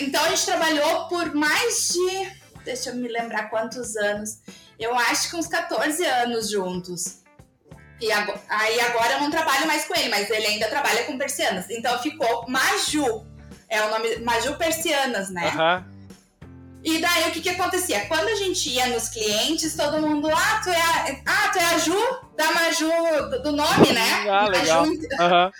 então 0.01 0.23
a 0.23 0.29
gente 0.29 0.45
trabalhou 0.45 1.07
por 1.07 1.33
mais 1.35 1.89
de. 1.89 2.41
Deixa 2.63 2.89
eu 2.91 2.95
me 2.95 3.07
lembrar 3.07 3.49
quantos 3.49 3.95
anos. 3.95 4.39
Eu 4.79 4.95
acho 4.95 5.29
que 5.29 5.35
uns 5.35 5.47
14 5.47 6.03
anos 6.05 6.49
juntos. 6.49 7.21
E 7.99 8.11
ago- 8.11 8.39
aí 8.49 8.79
agora 8.81 9.13
eu 9.13 9.19
não 9.21 9.29
trabalho 9.29 9.67
mais 9.67 9.85
com 9.85 9.95
ele, 9.95 10.09
mas 10.09 10.29
ele 10.29 10.45
ainda 10.47 10.67
trabalha 10.67 11.03
com 11.05 11.17
persianas. 11.17 11.69
Então 11.69 11.97
ficou 11.99 12.45
Maju. 12.47 13.25
É 13.69 13.81
o 13.83 13.89
nome 13.89 14.17
Maju 14.17 14.57
Persianas, 14.57 15.29
né? 15.29 15.47
Aham. 15.47 15.85
E 16.83 16.99
daí 16.99 17.29
o 17.29 17.31
que 17.31 17.41
que 17.41 17.49
acontecia? 17.49 18.05
Quando 18.07 18.27
a 18.27 18.35
gente 18.35 18.69
ia 18.69 18.87
nos 18.87 19.09
clientes, 19.09 19.75
todo 19.75 20.01
mundo, 20.01 20.27
ah, 20.33 20.61
tu 20.63 20.69
é 20.69 20.81
a, 20.81 21.21
ah, 21.25 21.49
tu 21.49 21.59
é 21.59 21.65
a 21.65 21.77
Ju 21.77 22.19
da 22.35 22.51
Maju, 22.51 23.29
do, 23.29 23.43
do 23.43 23.51
nome, 23.51 23.91
né? 23.93 24.01
Ah, 24.31 24.47
legal. 24.47 24.85
Aham. 25.19 25.51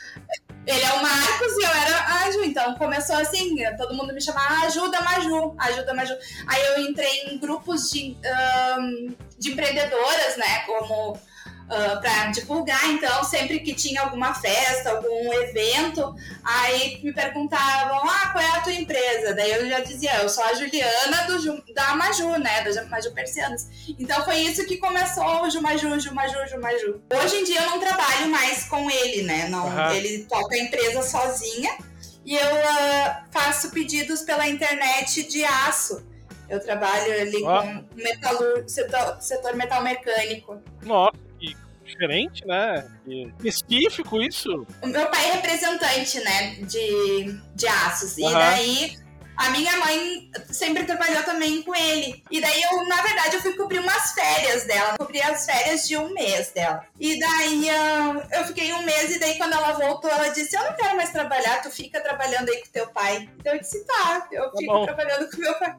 ele 0.66 0.82
é 0.82 0.94
o 0.94 1.02
Marcos 1.02 1.54
e 1.58 1.64
eu 1.64 1.70
era 1.70 2.06
a 2.08 2.32
Ju. 2.32 2.44
Então 2.44 2.76
começou 2.76 3.18
assim, 3.18 3.56
todo 3.78 3.94
mundo 3.94 4.14
me 4.14 4.22
chamava 4.22 4.66
Ajuda 4.66 5.02
Maju, 5.02 5.54
Ajuda 5.60 5.94
Maju. 5.94 6.16
Aí 6.48 6.66
eu 6.68 6.82
entrei 6.88 7.28
em 7.28 7.38
grupos 7.38 7.92
de, 7.92 8.18
ahn, 8.26 9.14
de 9.38 9.52
empreendedoras, 9.52 10.38
né? 10.38 10.64
Como 10.66 11.20
ah, 11.72 11.98
pra 12.02 12.26
divulgar. 12.28 12.90
Então, 12.90 13.24
sempre 13.24 13.62
que 13.62 13.74
tinha 13.74 14.02
alguma 14.02 14.34
festa, 14.34 14.92
algum 14.92 15.32
evento, 15.32 16.14
aí 16.44 17.00
me 17.02 17.14
perguntavam: 17.14 17.98
ah, 18.10 18.30
qual 18.34 18.44
é 18.44 18.58
a 18.58 18.60
tua 18.60 18.74
empresa? 18.74 19.34
Daí 19.34 19.52
eu 19.52 19.70
já 19.70 19.80
dizia, 19.80 20.18
eu 20.18 20.28
sou 20.28 20.44
a 20.44 20.54
Juliana 20.54 21.28
do 21.28 21.64
da 21.74 21.96
Maju, 21.96 22.38
né? 22.40 22.62
Da 22.62 22.84
Maju 22.86 23.14
Persianos. 23.14 23.68
Então 23.98 24.22
foi 24.26 24.40
isso 24.40 24.66
que 24.66 24.78
começou 24.78 25.44
o 25.44 25.50
Jumaju, 25.50 25.98
Jumaju, 25.98 26.48
Jumaju. 26.50 27.02
Hoje 27.24 27.38
em 27.38 27.44
dia 27.46 27.62
eu 27.62 27.70
não 27.70 27.80
trabalho 27.80 28.28
mais 28.30 28.66
com 28.66 28.92
ele, 28.92 29.22
né? 29.24 29.48
Não, 29.48 29.66
Aham. 29.68 29.94
Ele 29.94 30.26
toca 30.26 30.54
a 30.54 30.60
empresa 30.60 31.02
sozinha 31.02 31.72
e 32.26 32.36
eu 32.36 32.68
ah, 32.68 33.24
faço 33.32 33.72
pedidos 33.72 34.24
pela 34.24 34.46
internet 34.46 35.24
de 35.24 35.46
aço. 35.46 36.06
Eu 36.50 36.60
trabalho 36.60 37.14
ali 37.14 37.42
Ó. 37.46 37.62
com 37.62 37.86
metalur, 37.96 38.68
setor, 38.68 39.22
setor 39.22 39.56
metal 39.56 39.82
mecânico. 39.82 40.62
Nossa, 40.84 41.21
diferente, 41.92 42.46
né? 42.46 42.88
Que 43.06 43.32
específico 43.48 44.22
isso. 44.22 44.66
O 44.82 44.88
meu 44.88 45.06
pai 45.08 45.30
é 45.30 45.34
representante, 45.34 46.20
né, 46.22 46.56
de, 46.62 47.40
de 47.56 47.68
aços. 47.68 48.18
E 48.18 48.24
Aham. 48.26 48.34
daí 48.34 48.98
a 49.38 49.50
minha 49.50 49.76
mãe 49.78 50.30
sempre 50.52 50.84
trabalhou 50.84 51.24
também 51.24 51.64
com 51.64 51.74
ele. 51.76 52.24
E 52.30 52.40
daí 52.40 52.62
eu, 52.62 52.88
na 52.88 53.02
verdade, 53.02 53.36
eu 53.36 53.42
fui 53.42 53.56
cobrir 53.56 53.80
umas 53.80 54.12
férias 54.14 54.66
dela. 54.66 54.96
Cobri 55.00 55.20
as 55.22 55.46
férias 55.46 55.88
de 55.88 55.98
um 55.98 56.14
mês 56.14 56.52
dela. 56.52 56.86
E 57.00 57.20
daí 57.20 57.70
ah, 57.70 58.28
eu 58.34 58.44
fiquei 58.46 58.72
um 58.74 58.84
mês 58.84 59.16
e 59.16 59.20
daí 59.20 59.38
quando 59.38 59.54
ela 59.54 59.72
voltou, 59.74 60.12
ela 60.12 60.28
disse, 60.30 60.56
eu 60.56 60.64
não 60.64 60.76
quero 60.76 60.96
mais 60.96 61.12
trabalhar, 61.12 61.62
tu 61.64 61.72
fica 61.72 62.00
trabalhando 62.02 62.50
aí 62.50 62.62
com 62.64 62.72
teu 62.72 62.88
pai. 62.92 63.30
Então 63.40 63.54
eu 63.54 63.60
disse, 63.60 63.84
tá, 63.86 64.28
eu 64.32 64.44
Tá 64.52 64.58
fico 64.60 64.74
bom. 64.74 64.86
trabalhando 64.86 65.30
com 65.32 65.38
meu 65.38 65.54
pai. 65.58 65.76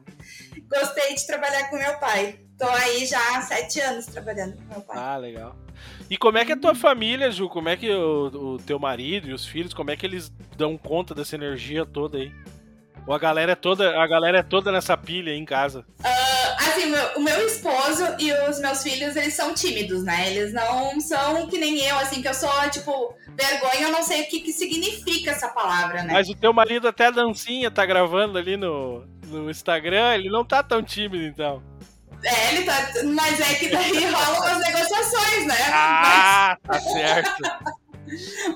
Gostei 0.69 1.15
de 1.15 1.25
trabalhar 1.27 1.69
com 1.69 1.77
meu 1.77 1.97
pai. 1.99 2.39
Tô 2.57 2.67
aí 2.67 3.05
já 3.05 3.37
há 3.37 3.41
sete 3.43 3.79
anos 3.79 4.05
trabalhando 4.07 4.57
com 4.57 4.63
meu 4.73 4.81
pai. 4.81 4.97
Ah, 4.99 5.17
legal. 5.17 5.55
E 6.09 6.17
como 6.17 6.37
é 6.37 6.45
que 6.45 6.51
é 6.51 6.55
a 6.55 6.59
tua 6.59 6.75
família, 6.75 7.31
Ju? 7.31 7.49
Como 7.49 7.69
é 7.69 7.75
que 7.75 7.89
o, 7.89 8.53
o 8.53 8.57
teu 8.57 8.77
marido 8.77 9.29
e 9.29 9.33
os 9.33 9.45
filhos, 9.45 9.73
como 9.73 9.91
é 9.91 9.95
que 9.95 10.05
eles 10.05 10.31
dão 10.57 10.77
conta 10.77 11.15
dessa 11.15 11.35
energia 11.35 11.85
toda 11.85 12.17
aí? 12.17 12.31
Ou 13.05 13.13
a 13.13 13.19
galera 13.19 13.51
é 13.51 13.55
toda, 13.55 14.01
a 14.01 14.07
galera 14.07 14.39
é 14.39 14.43
toda 14.43 14.71
nessa 14.71 14.95
pilha 14.95 15.31
aí 15.31 15.37
em 15.37 15.45
casa? 15.45 15.85
Assim, 16.57 16.85
o 16.85 16.89
meu, 16.89 17.07
o 17.17 17.19
meu 17.19 17.45
esposo 17.45 18.03
e 18.17 18.31
os 18.49 18.59
meus 18.59 18.81
filhos, 18.81 19.15
eles 19.15 19.33
são 19.33 19.53
tímidos, 19.53 20.03
né? 20.03 20.31
Eles 20.31 20.53
não 20.53 20.99
são 21.01 21.47
que 21.47 21.57
nem 21.57 21.79
eu, 21.79 21.97
assim, 21.97 22.21
que 22.21 22.27
eu 22.27 22.33
sou, 22.33 22.49
tipo, 22.69 23.13
vergonha, 23.37 23.87
eu 23.87 23.91
não 23.91 24.03
sei 24.03 24.21
o 24.21 24.27
que, 24.29 24.39
que 24.39 24.53
significa 24.53 25.31
essa 25.31 25.49
palavra, 25.49 26.03
né? 26.03 26.13
Mas 26.13 26.29
o 26.29 26.35
teu 26.35 26.53
marido 26.53 26.87
até 26.87 27.07
a 27.07 27.11
dancinha 27.11 27.69
tá 27.69 27.85
gravando 27.85 28.37
ali 28.37 28.55
no, 28.55 29.05
no 29.25 29.49
Instagram, 29.49 30.15
ele 30.15 30.29
não 30.29 30.45
tá 30.45 30.63
tão 30.63 30.81
tímido 30.81 31.23
então. 31.25 31.61
É, 32.23 32.49
ele 32.49 32.63
tá. 32.63 32.89
Mas 33.03 33.39
é 33.39 33.53
que 33.55 33.69
daí 33.69 34.05
rolam 34.11 34.43
as 34.43 34.59
negociações, 34.59 35.45
né? 35.45 35.57
Ah, 35.71 36.57
tá 36.63 36.79
certo. 36.79 37.43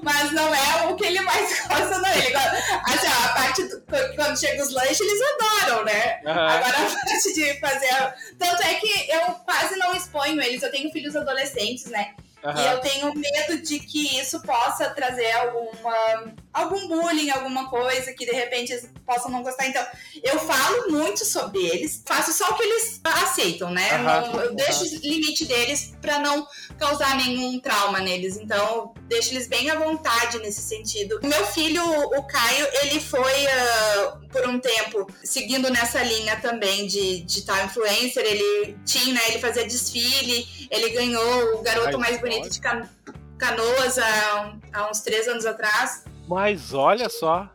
Mas 0.03 0.31
não 0.33 0.53
é 0.53 0.87
o 0.87 0.95
que 0.95 1.05
ele 1.05 1.21
mais 1.21 1.59
gosta, 1.67 1.97
não. 1.99 2.09
Ele 2.09 2.31
gosta, 2.31 2.57
assim, 2.85 3.07
ó, 3.07 3.25
a 3.25 3.29
parte 3.29 3.63
do, 3.63 3.83
quando 4.15 4.39
chega 4.39 4.61
os 4.61 4.73
lanches, 4.73 4.99
eles 4.99 5.19
adoram, 5.21 5.85
né? 5.85 6.19
Uhum. 6.23 6.31
Agora 6.31 6.77
a 6.77 7.05
parte 7.05 7.33
de 7.33 7.59
fazer. 7.59 8.13
Tanto 8.37 8.63
é 8.63 8.73
que 8.75 9.11
eu 9.11 9.21
quase 9.45 9.75
não 9.77 9.95
exponho 9.95 10.41
eles. 10.41 10.61
Eu 10.61 10.71
tenho 10.71 10.91
filhos 10.91 11.15
adolescentes, 11.15 11.85
né? 11.85 12.13
Uhum. 12.43 12.55
E 12.55 12.67
eu 12.67 12.79
tenho 12.79 13.13
medo 13.15 13.61
de 13.61 13.79
que 13.79 14.19
isso 14.19 14.41
possa 14.41 14.89
trazer 14.91 15.31
alguma, 15.33 16.33
algum 16.57 16.87
bullying, 16.87 17.29
alguma 17.29 17.69
coisa 17.69 18.13
que 18.13 18.25
de 18.25 18.31
repente 18.31 18.71
eles 18.71 18.89
possam 19.05 19.31
não 19.31 19.43
gostar. 19.43 19.67
Então, 19.67 19.85
eu 20.23 20.39
falo 20.39 20.91
muito 20.91 21.23
sobre 21.23 21.65
eles, 21.65 22.01
faço 22.05 22.33
só 22.33 22.49
o 22.49 22.55
que 22.55 22.63
eles 22.63 22.99
aceitam, 23.03 23.71
né? 23.71 23.97
Não, 23.99 24.41
eu 24.41 24.55
deixo 24.55 24.83
o 24.83 24.99
limite 25.01 25.45
deles 25.45 25.93
para 26.01 26.19
não 26.19 26.47
causar 26.77 27.15
nenhum 27.15 27.59
trauma 27.59 27.99
neles. 27.99 28.37
Então, 28.37 28.93
deixo 29.03 29.33
eles 29.33 29.47
bem 29.47 29.69
à 29.69 29.75
vontade 29.77 30.39
nesse 30.39 30.61
sentido. 30.61 31.19
Meu 31.23 31.45
filho, 31.47 31.83
o 31.83 32.23
Caio, 32.23 32.67
ele 32.83 32.99
foi 32.99 33.45
uh, 33.45 34.27
por 34.29 34.47
um 34.47 34.59
tempo 34.59 35.07
seguindo 35.23 35.69
nessa 35.69 36.01
linha 36.03 36.35
também 36.37 36.87
de 36.87 37.21
digital 37.21 37.65
influencer. 37.65 38.23
Ele 38.25 38.77
tinha, 38.85 39.13
né? 39.13 39.21
Ele 39.29 39.39
fazia 39.39 39.65
desfile, 39.65 40.47
ele 40.69 40.89
ganhou 40.89 41.55
o 41.55 41.61
garoto 41.61 41.95
Ai, 41.95 41.97
mais 41.97 42.19
bonito 42.19 42.49
de 42.49 42.59
Can 42.59 42.89
Canoas 43.37 43.99
há, 43.99 44.57
há, 44.73 44.89
uns 44.89 45.01
três 45.01 45.27
anos 45.27 45.45
atrás. 45.45 46.03
Mas 46.27 46.73
olha 46.73 47.09
só. 47.09 47.49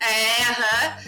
É, 0.00 0.42
aham. 0.42 0.98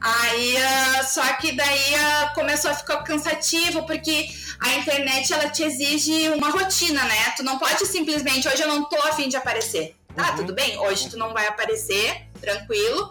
Aí, 0.00 0.54
uh, 0.56 1.04
só 1.04 1.22
que 1.36 1.52
daí 1.52 1.94
uh, 1.94 2.34
começou 2.34 2.70
a 2.70 2.74
ficar 2.74 3.02
cansativo, 3.02 3.86
porque 3.86 4.28
a 4.60 4.74
internet 4.74 5.32
ela 5.32 5.48
te 5.48 5.62
exige 5.62 6.28
uma 6.28 6.50
rotina, 6.50 7.02
né? 7.04 7.30
Tu 7.34 7.42
não 7.42 7.58
pode 7.58 7.86
simplesmente, 7.86 8.46
hoje 8.46 8.62
eu 8.62 8.68
não 8.68 8.84
tô 8.84 8.96
afim 8.96 9.30
de 9.30 9.36
aparecer. 9.38 9.96
Tá, 10.14 10.30
uhum. 10.30 10.36
tudo 10.36 10.54
bem? 10.54 10.78
Hoje 10.78 11.10
tu 11.10 11.16
não 11.16 11.32
vai 11.32 11.46
aparecer, 11.46 12.26
tranquilo. 12.40 13.10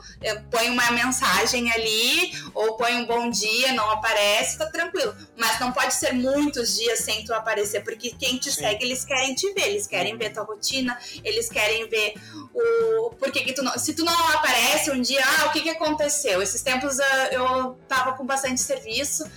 Põe 0.49 0.69
uma 0.69 0.89
mensagem 0.91 1.71
ali, 1.71 2.31
ou 2.53 2.77
põe 2.77 2.95
um 2.95 3.05
bom 3.05 3.29
dia, 3.29 3.73
não 3.73 3.89
aparece, 3.91 4.57
tá 4.57 4.65
tranquilo. 4.67 5.13
Mas 5.37 5.59
não 5.59 5.71
pode 5.71 5.93
ser 5.93 6.13
muitos 6.13 6.75
dias 6.75 6.99
sem 6.99 7.25
tu 7.25 7.33
aparecer, 7.33 7.83
porque 7.83 8.11
quem 8.11 8.37
te 8.37 8.51
Sim. 8.51 8.61
segue, 8.61 8.85
eles 8.85 9.03
querem 9.03 9.35
te 9.35 9.51
ver, 9.53 9.69
eles 9.69 9.87
querem 9.87 10.17
ver 10.17 10.31
tua 10.31 10.43
rotina, 10.43 10.97
eles 11.23 11.49
querem 11.49 11.89
ver 11.89 12.13
o. 12.53 13.09
Por 13.11 13.31
que, 13.31 13.41
que 13.41 13.53
tu 13.53 13.63
não. 13.63 13.77
Se 13.77 13.93
tu 13.93 14.05
não 14.05 14.27
aparece 14.29 14.91
um 14.91 15.01
dia, 15.01 15.21
ah, 15.23 15.47
o 15.47 15.51
que, 15.51 15.61
que 15.61 15.69
aconteceu? 15.69 16.41
Esses 16.41 16.61
tempos 16.61 16.99
ah, 16.99 17.27
eu 17.31 17.77
tava 17.87 18.13
com 18.13 18.25
bastante 18.25 18.61
serviço 18.61 19.29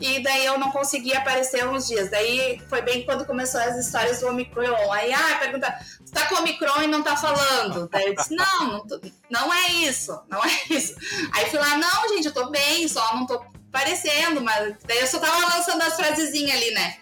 e 0.00 0.20
daí 0.22 0.44
eu 0.44 0.58
não 0.58 0.70
conseguia 0.70 1.18
aparecer 1.18 1.66
uns 1.66 1.86
dias. 1.86 2.10
Daí 2.10 2.60
foi 2.68 2.82
bem 2.82 3.04
quando 3.04 3.24
começou 3.24 3.60
as 3.60 3.76
histórias 3.76 4.20
do 4.20 4.28
Omicron. 4.28 4.92
Aí, 4.92 5.12
ah, 5.12 5.38
pergunta, 5.38 5.72
você 6.04 6.12
tá 6.12 6.26
com 6.26 6.36
Omicron 6.36 6.82
e 6.82 6.86
não 6.86 7.02
tá 7.02 7.16
falando? 7.16 7.88
Daí 7.88 8.06
eu 8.06 8.14
disse, 8.14 8.34
não, 8.34 8.72
não, 8.72 8.86
tô, 8.86 9.00
não 9.30 9.54
é 9.54 9.68
isso, 9.68 10.20
não 10.28 10.44
é 10.44 10.60
isso. 10.70 10.94
Aí 11.32 11.46
fui 11.46 11.58
lá, 11.58 11.76
não, 11.78 12.08
gente, 12.08 12.26
eu 12.26 12.34
tô 12.34 12.50
bem, 12.50 12.88
só 12.88 13.14
não 13.14 13.26
tô 13.26 13.40
aparecendo, 13.68 14.40
mas 14.40 14.76
daí 14.84 14.98
eu 14.98 15.06
só 15.06 15.18
tava 15.18 15.56
lançando 15.56 15.82
as 15.82 15.94
frasezinhas 15.94 16.56
ali, 16.56 16.70
né? 16.72 16.96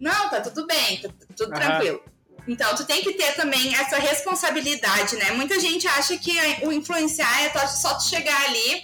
Não, 0.00 0.30
tá 0.30 0.40
tudo 0.40 0.66
bem, 0.66 1.00
tá 1.00 1.10
tudo 1.36 1.52
uhum. 1.52 1.60
tranquilo. 1.60 2.02
Então, 2.48 2.74
tu 2.74 2.84
tem 2.84 3.02
que 3.02 3.12
ter 3.12 3.36
também 3.36 3.74
essa 3.76 3.98
responsabilidade, 3.98 5.14
né? 5.16 5.30
Muita 5.32 5.60
gente 5.60 5.86
acha 5.86 6.16
que 6.16 6.32
o 6.62 6.72
influenciar 6.72 7.44
é 7.44 7.66
só 7.68 7.94
tu 7.94 8.04
chegar 8.04 8.46
ali 8.46 8.82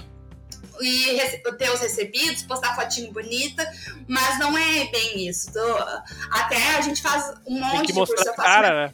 e 0.80 1.18
ter 1.58 1.70
os 1.70 1.80
recebidos, 1.80 2.42
postar 2.42 2.75
fotinho 2.75 3.12
bonita, 3.12 3.66
mas 4.06 4.38
não 4.38 4.56
é 4.56 4.87
bem 4.87 5.28
isso. 5.28 5.50
até 6.30 6.76
a 6.76 6.80
gente 6.80 7.02
faz 7.02 7.35
um 7.47 7.61
monte 7.61 7.88
de 7.88 7.92
curso. 7.92 8.14
Eu 8.14 8.35
faço, 8.35 8.37
cara, 8.37 8.87
né? 8.87 8.92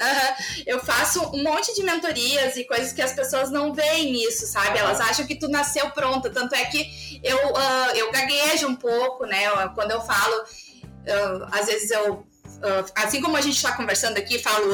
Uhum. 0.00 0.62
Eu 0.66 0.80
faço 0.80 1.20
um 1.34 1.42
monte 1.42 1.74
de 1.74 1.82
mentorias 1.82 2.56
e 2.56 2.64
coisas 2.64 2.92
que 2.92 3.02
as 3.02 3.12
pessoas 3.12 3.50
não 3.50 3.74
veem 3.74 4.22
isso, 4.24 4.46
sabe? 4.46 4.78
Elas 4.78 5.00
acham 5.00 5.26
que 5.26 5.34
tu 5.34 5.48
nasceu 5.48 5.90
pronta. 5.90 6.30
Tanto 6.30 6.54
é 6.54 6.64
que 6.66 7.20
eu, 7.22 7.36
uh, 7.36 7.90
eu 7.96 8.12
gaguejo 8.12 8.68
um 8.68 8.76
pouco, 8.76 9.26
né? 9.26 9.48
Quando 9.74 9.90
eu 9.90 10.00
falo, 10.00 10.42
uh, 10.42 11.48
às 11.52 11.66
vezes 11.66 11.90
eu. 11.90 12.26
Uh, 12.58 12.84
assim 12.94 13.20
como 13.20 13.36
a 13.36 13.40
gente 13.40 13.56
está 13.56 13.72
conversando 13.72 14.18
aqui, 14.18 14.38
falo, 14.38 14.72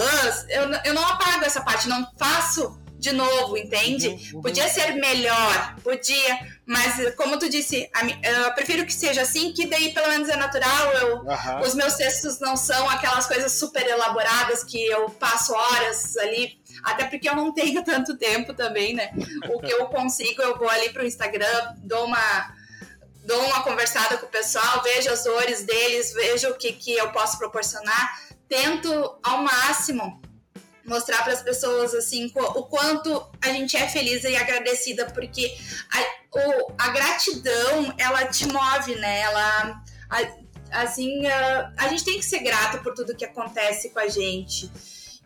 eu, 0.49 0.71
eu 0.85 0.95
não 0.95 1.07
apago 1.07 1.45
essa 1.45 1.61
parte, 1.61 1.87
não 1.87 2.07
faço 2.19 2.83
de 3.05 3.13
novo, 3.13 3.59
entende? 3.59 4.09
Uhum. 4.33 4.41
Podia 4.41 4.67
ser 4.67 4.95
melhor, 4.95 5.77
podia, 5.85 6.39
mas 6.65 7.15
como 7.17 7.39
tu 7.39 7.51
disse, 7.51 7.91
eu 8.23 8.53
prefiro 8.55 8.87
que 8.87 8.93
seja 8.95 9.21
assim, 9.21 9.53
que 9.53 9.67
daí 9.67 9.93
pelo 9.93 10.09
menos 10.09 10.29
é 10.31 10.37
natural. 10.37 10.93
Eu, 10.95 11.17
uhum. 11.19 11.61
Os 11.61 11.75
meus 11.75 11.95
textos 11.95 12.41
não 12.41 12.57
são 12.57 12.89
aquelas 12.89 13.27
coisas 13.27 13.53
super 13.53 13.87
elaboradas 13.87 14.65
que 14.65 14.83
eu 14.87 15.11
passo 15.11 15.53
horas 15.53 16.17
ali, 16.17 16.59
até 16.83 17.05
porque 17.05 17.29
eu 17.29 17.37
não 17.37 17.53
tenho 17.53 17.85
tanto 17.85 18.17
tempo 18.17 18.55
também, 18.55 18.95
né? 18.95 19.11
O 19.51 19.61
que 19.61 19.71
eu 19.71 19.85
consigo, 19.93 20.41
eu 20.41 20.57
vou 20.57 20.71
ali 20.71 20.89
pro 20.91 21.07
Instagram, 21.07 21.75
dou 21.83 22.07
uma 22.07 22.55
dou 23.27 23.43
uma 23.43 23.63
conversada 23.63 24.19
com 24.19 24.27
o 24.27 24.29
pessoal, 24.29 24.83
vejo 24.83 25.11
as 25.11 25.25
dores 25.25 25.63
deles, 25.63 26.13
vejo 26.13 26.51
o 26.51 26.55
que, 26.55 26.73
que 26.73 26.93
eu 26.95 27.11
posso 27.11 27.39
proporcionar, 27.39 28.21
tento 28.47 29.19
ao 29.23 29.39
máximo 29.39 30.21
mostrar 30.85 31.23
para 31.23 31.33
as 31.33 31.43
pessoas 31.43 31.95
assim 31.95 32.31
o 32.35 32.63
quanto 32.65 33.25
a 33.43 33.49
gente 33.49 33.77
é 33.77 33.89
feliz 33.89 34.25
e 34.25 34.37
agradecida 34.37 35.07
porque 35.07 35.57
a, 35.91 36.39
o, 36.39 36.73
a 36.79 36.89
gratidão 36.91 37.95
ela 37.99 38.27
te 38.27 38.47
move 38.47 38.95
né? 38.97 39.21
Ela 39.21 39.83
a, 40.11 40.83
assim 40.83 41.27
a, 41.27 41.73
a 41.77 41.89
gente 41.89 42.05
tem 42.05 42.19
que 42.19 42.25
ser 42.25 42.41
grato 42.41 42.83
por 42.83 42.95
tudo 42.95 43.17
que 43.17 43.25
acontece 43.25 43.91
com 43.91 43.99
a 43.99 44.09
gente 44.09 44.71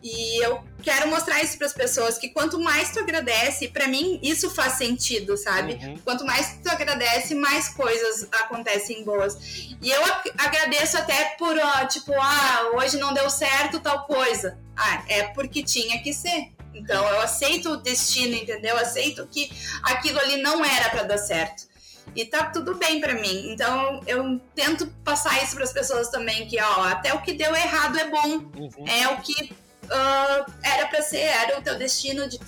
e 0.01 0.43
eu 0.43 0.63
quero 0.81 1.09
mostrar 1.09 1.41
isso 1.43 1.57
para 1.57 1.67
as 1.67 1.73
pessoas 1.73 2.17
que 2.17 2.29
quanto 2.29 2.57
mais 2.59 2.91
tu 2.91 2.99
agradece, 2.99 3.67
para 3.67 3.87
mim 3.87 4.17
isso 4.23 4.49
faz 4.49 4.73
sentido, 4.73 5.35
sabe? 5.35 5.73
Uhum. 5.73 5.97
Quanto 5.99 6.25
mais 6.25 6.57
tu 6.63 6.69
agradece, 6.69 7.35
mais 7.35 7.69
coisas 7.69 8.27
acontecem 8.31 9.03
boas. 9.03 9.37
E 9.81 9.89
eu 9.89 10.01
agradeço 10.37 10.97
até 10.97 11.35
por, 11.37 11.57
ó, 11.57 11.85
tipo, 11.85 12.13
ah, 12.13 12.71
hoje 12.75 12.97
não 12.97 13.13
deu 13.13 13.29
certo 13.29 13.79
tal 13.81 14.05
coisa. 14.05 14.57
Ah, 14.75 15.03
é 15.07 15.23
porque 15.23 15.61
tinha 15.63 16.01
que 16.01 16.13
ser. 16.13 16.49
Então 16.73 17.05
eu 17.09 17.19
aceito 17.19 17.71
o 17.71 17.77
destino, 17.77 18.35
entendeu? 18.35 18.75
Eu 18.75 18.81
aceito 18.81 19.27
que 19.27 19.51
aquilo 19.83 20.19
ali 20.19 20.41
não 20.41 20.63
era 20.63 20.89
para 20.89 21.03
dar 21.03 21.17
certo. 21.17 21.67
E 22.15 22.23
tá 22.23 22.45
tudo 22.45 22.75
bem 22.75 23.01
para 23.01 23.15
mim. 23.15 23.51
Então 23.51 24.01
eu 24.07 24.39
tento 24.55 24.87
passar 25.03 25.43
isso 25.43 25.55
para 25.55 25.65
as 25.65 25.73
pessoas 25.73 26.07
também 26.07 26.47
que 26.47 26.59
ó, 26.61 26.83
até 26.83 27.13
o 27.13 27.21
que 27.21 27.33
deu 27.33 27.53
errado 27.53 27.99
é 27.99 28.09
bom. 28.09 28.27
Uhum. 28.55 28.87
É 28.87 29.09
o 29.09 29.17
que 29.17 29.51
uh, 29.89 30.51
era 30.63 30.87
para 30.87 31.01
ser, 31.01 31.17
era 31.17 31.59
o 31.59 31.61
teu 31.61 31.77
destino 31.77 32.27
de 32.27 32.39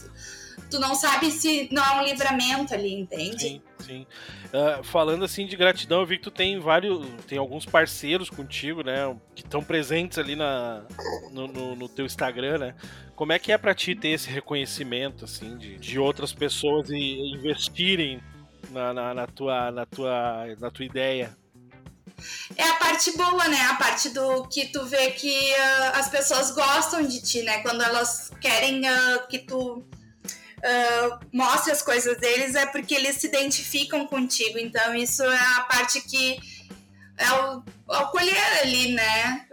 tu 0.71 0.79
não 0.79 0.95
sabe 0.95 1.29
se 1.29 1.67
não 1.71 1.83
é 1.83 2.01
um 2.01 2.05
livramento 2.05 2.73
ali, 2.73 2.93
entende? 2.93 3.41
Sim, 3.41 3.61
sim. 3.79 4.07
Uh, 4.47 4.81
falando 4.83 5.25
assim 5.25 5.45
de 5.45 5.57
gratidão, 5.57 5.99
eu 5.99 6.05
vi 6.05 6.17
que 6.17 6.23
tu 6.23 6.31
tem 6.31 6.57
vários, 6.59 7.05
tem 7.27 7.37
alguns 7.37 7.65
parceiros 7.65 8.29
contigo, 8.29 8.81
né, 8.81 9.15
que 9.35 9.43
estão 9.43 9.61
presentes 9.61 10.17
ali 10.17 10.35
na, 10.35 10.83
no, 11.31 11.47
no, 11.47 11.75
no, 11.75 11.89
teu 11.89 12.05
Instagram, 12.05 12.57
né? 12.57 12.75
Como 13.15 13.33
é 13.33 13.37
que 13.37 13.51
é 13.51 13.57
para 13.57 13.75
ti 13.75 13.93
ter 13.93 14.09
esse 14.09 14.29
reconhecimento, 14.29 15.25
assim, 15.25 15.57
de, 15.57 15.77
de 15.77 15.99
outras 15.99 16.33
pessoas 16.33 16.89
e 16.89 17.35
investirem 17.35 18.21
na, 18.71 18.93
na, 18.93 19.13
na, 19.13 19.27
tua, 19.27 19.71
na, 19.71 19.85
tua, 19.85 20.55
na 20.57 20.71
tua 20.71 20.85
ideia? 20.85 21.37
É 22.55 22.63
a 22.63 22.73
parte 22.75 23.11
boa, 23.17 23.47
né? 23.47 23.61
A 23.69 23.75
parte 23.75 24.09
do 24.09 24.47
que 24.47 24.67
tu 24.67 24.85
vê 24.85 25.11
que 25.11 25.51
uh, 25.51 25.99
as 25.99 26.09
pessoas 26.09 26.51
gostam 26.51 27.03
de 27.03 27.21
ti, 27.21 27.41
né? 27.43 27.59
Quando 27.59 27.81
elas 27.81 28.31
querem 28.39 28.81
uh, 28.81 29.27
que 29.29 29.39
tu 29.39 29.79
uh, 29.79 31.19
mostre 31.31 31.71
as 31.71 31.81
coisas 31.81 32.17
deles, 32.17 32.55
é 32.55 32.65
porque 32.65 32.95
eles 32.95 33.17
se 33.17 33.27
identificam 33.27 34.05
contigo. 34.07 34.57
Então, 34.57 34.93
isso 34.95 35.23
é 35.23 35.39
a 35.57 35.61
parte 35.61 36.01
que 36.01 36.39
é 37.17 37.31
o, 37.31 37.63
é 37.91 37.97
o 37.97 38.07
colher 38.07 38.59
ali, 38.61 38.93
né? 38.93 39.45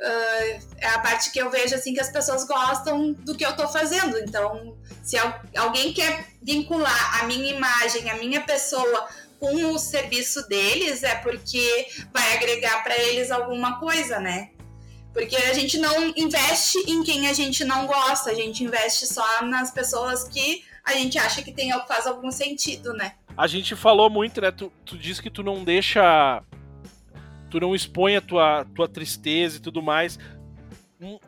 é 0.78 0.88
a 0.88 1.00
parte 1.00 1.31
que 1.31 1.38
eu 1.38 1.50
vejo 1.50 1.74
assim 1.74 1.92
que 1.92 2.00
as 2.00 2.11
pessoas 2.11 2.44
gostam 2.46 3.12
do 3.12 3.37
que 3.37 3.44
eu 3.44 3.54
tô 3.54 3.68
fazendo. 3.68 4.16
Então, 4.18 4.74
se 5.02 5.18
alguém 5.54 5.92
quer 5.92 6.28
vincular 6.40 7.20
a 7.20 7.26
minha 7.26 7.52
imagem, 7.52 8.09
a 8.09 8.16
minha 8.16 8.40
pessoa 8.40 9.09
com 9.38 9.72
o 9.72 9.79
serviço 9.79 10.48
deles 10.48 11.03
é 11.03 11.14
porque 11.16 11.87
vai 12.12 12.37
agregar 12.37 12.83
para 12.83 12.96
eles 12.98 13.31
alguma 13.31 13.79
coisa, 13.79 14.18
né? 14.18 14.51
Porque 15.12 15.37
a 15.37 15.55
gente 15.55 15.79
não 15.79 16.12
investe 16.16 16.79
em 16.87 17.03
quem 17.03 17.29
a 17.29 17.33
gente 17.33 17.64
não 17.64 17.87
gosta, 17.87 18.31
a 18.31 18.35
gente 18.35 18.62
investe 18.62 19.07
só 19.07 19.42
nas 19.44 19.70
pessoas 19.70 20.29
que 20.29 20.64
a 20.85 20.92
gente 20.92 21.18
acha 21.18 21.42
que 21.42 21.53
tem, 21.53 21.70
faz 21.87 22.07
algum 22.07 22.31
sentido, 22.31 22.92
né? 22.92 23.12
A 23.37 23.46
gente 23.46 23.77
falou 23.77 24.11
muito, 24.11 24.40
né? 24.40 24.51
Tu, 24.51 24.72
tu 24.85 24.96
disse 24.96 25.22
que 25.22 25.31
tu 25.31 25.42
não 25.42 25.62
deixa. 25.62 26.42
Tu 27.51 27.61
não 27.61 27.74
expõe 27.74 28.16
a 28.16 28.20
tua, 28.20 28.64
tua 28.74 28.88
tristeza 28.88 29.59
e 29.59 29.61
tudo 29.61 29.83
mais. 29.83 30.18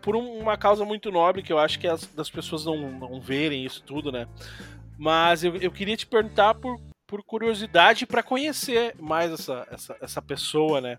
por 0.03 0.17
uma 0.17 0.57
causa 0.57 0.85
muito 0.85 1.11
nobre, 1.11 1.43
que 1.43 1.53
eu 1.53 1.59
acho 1.59 1.79
que 1.79 1.87
as 1.87 2.07
das 2.07 2.29
pessoas 2.29 2.65
não, 2.65 2.91
não 2.93 3.21
verem 3.21 3.65
isso 3.65 3.83
tudo, 3.83 4.11
né? 4.11 4.27
Mas 4.99 5.45
eu, 5.45 5.57
eu 5.57 5.71
queria 5.71 5.97
te 5.97 6.07
perguntar 6.07 6.55
por 6.55 6.81
por 7.11 7.25
curiosidade 7.25 8.07
para 8.07 8.23
conhecer 8.23 8.95
mais 8.97 9.33
essa, 9.33 9.67
essa, 9.69 9.97
essa 10.01 10.23
pessoa, 10.23 10.81
né? 10.81 10.97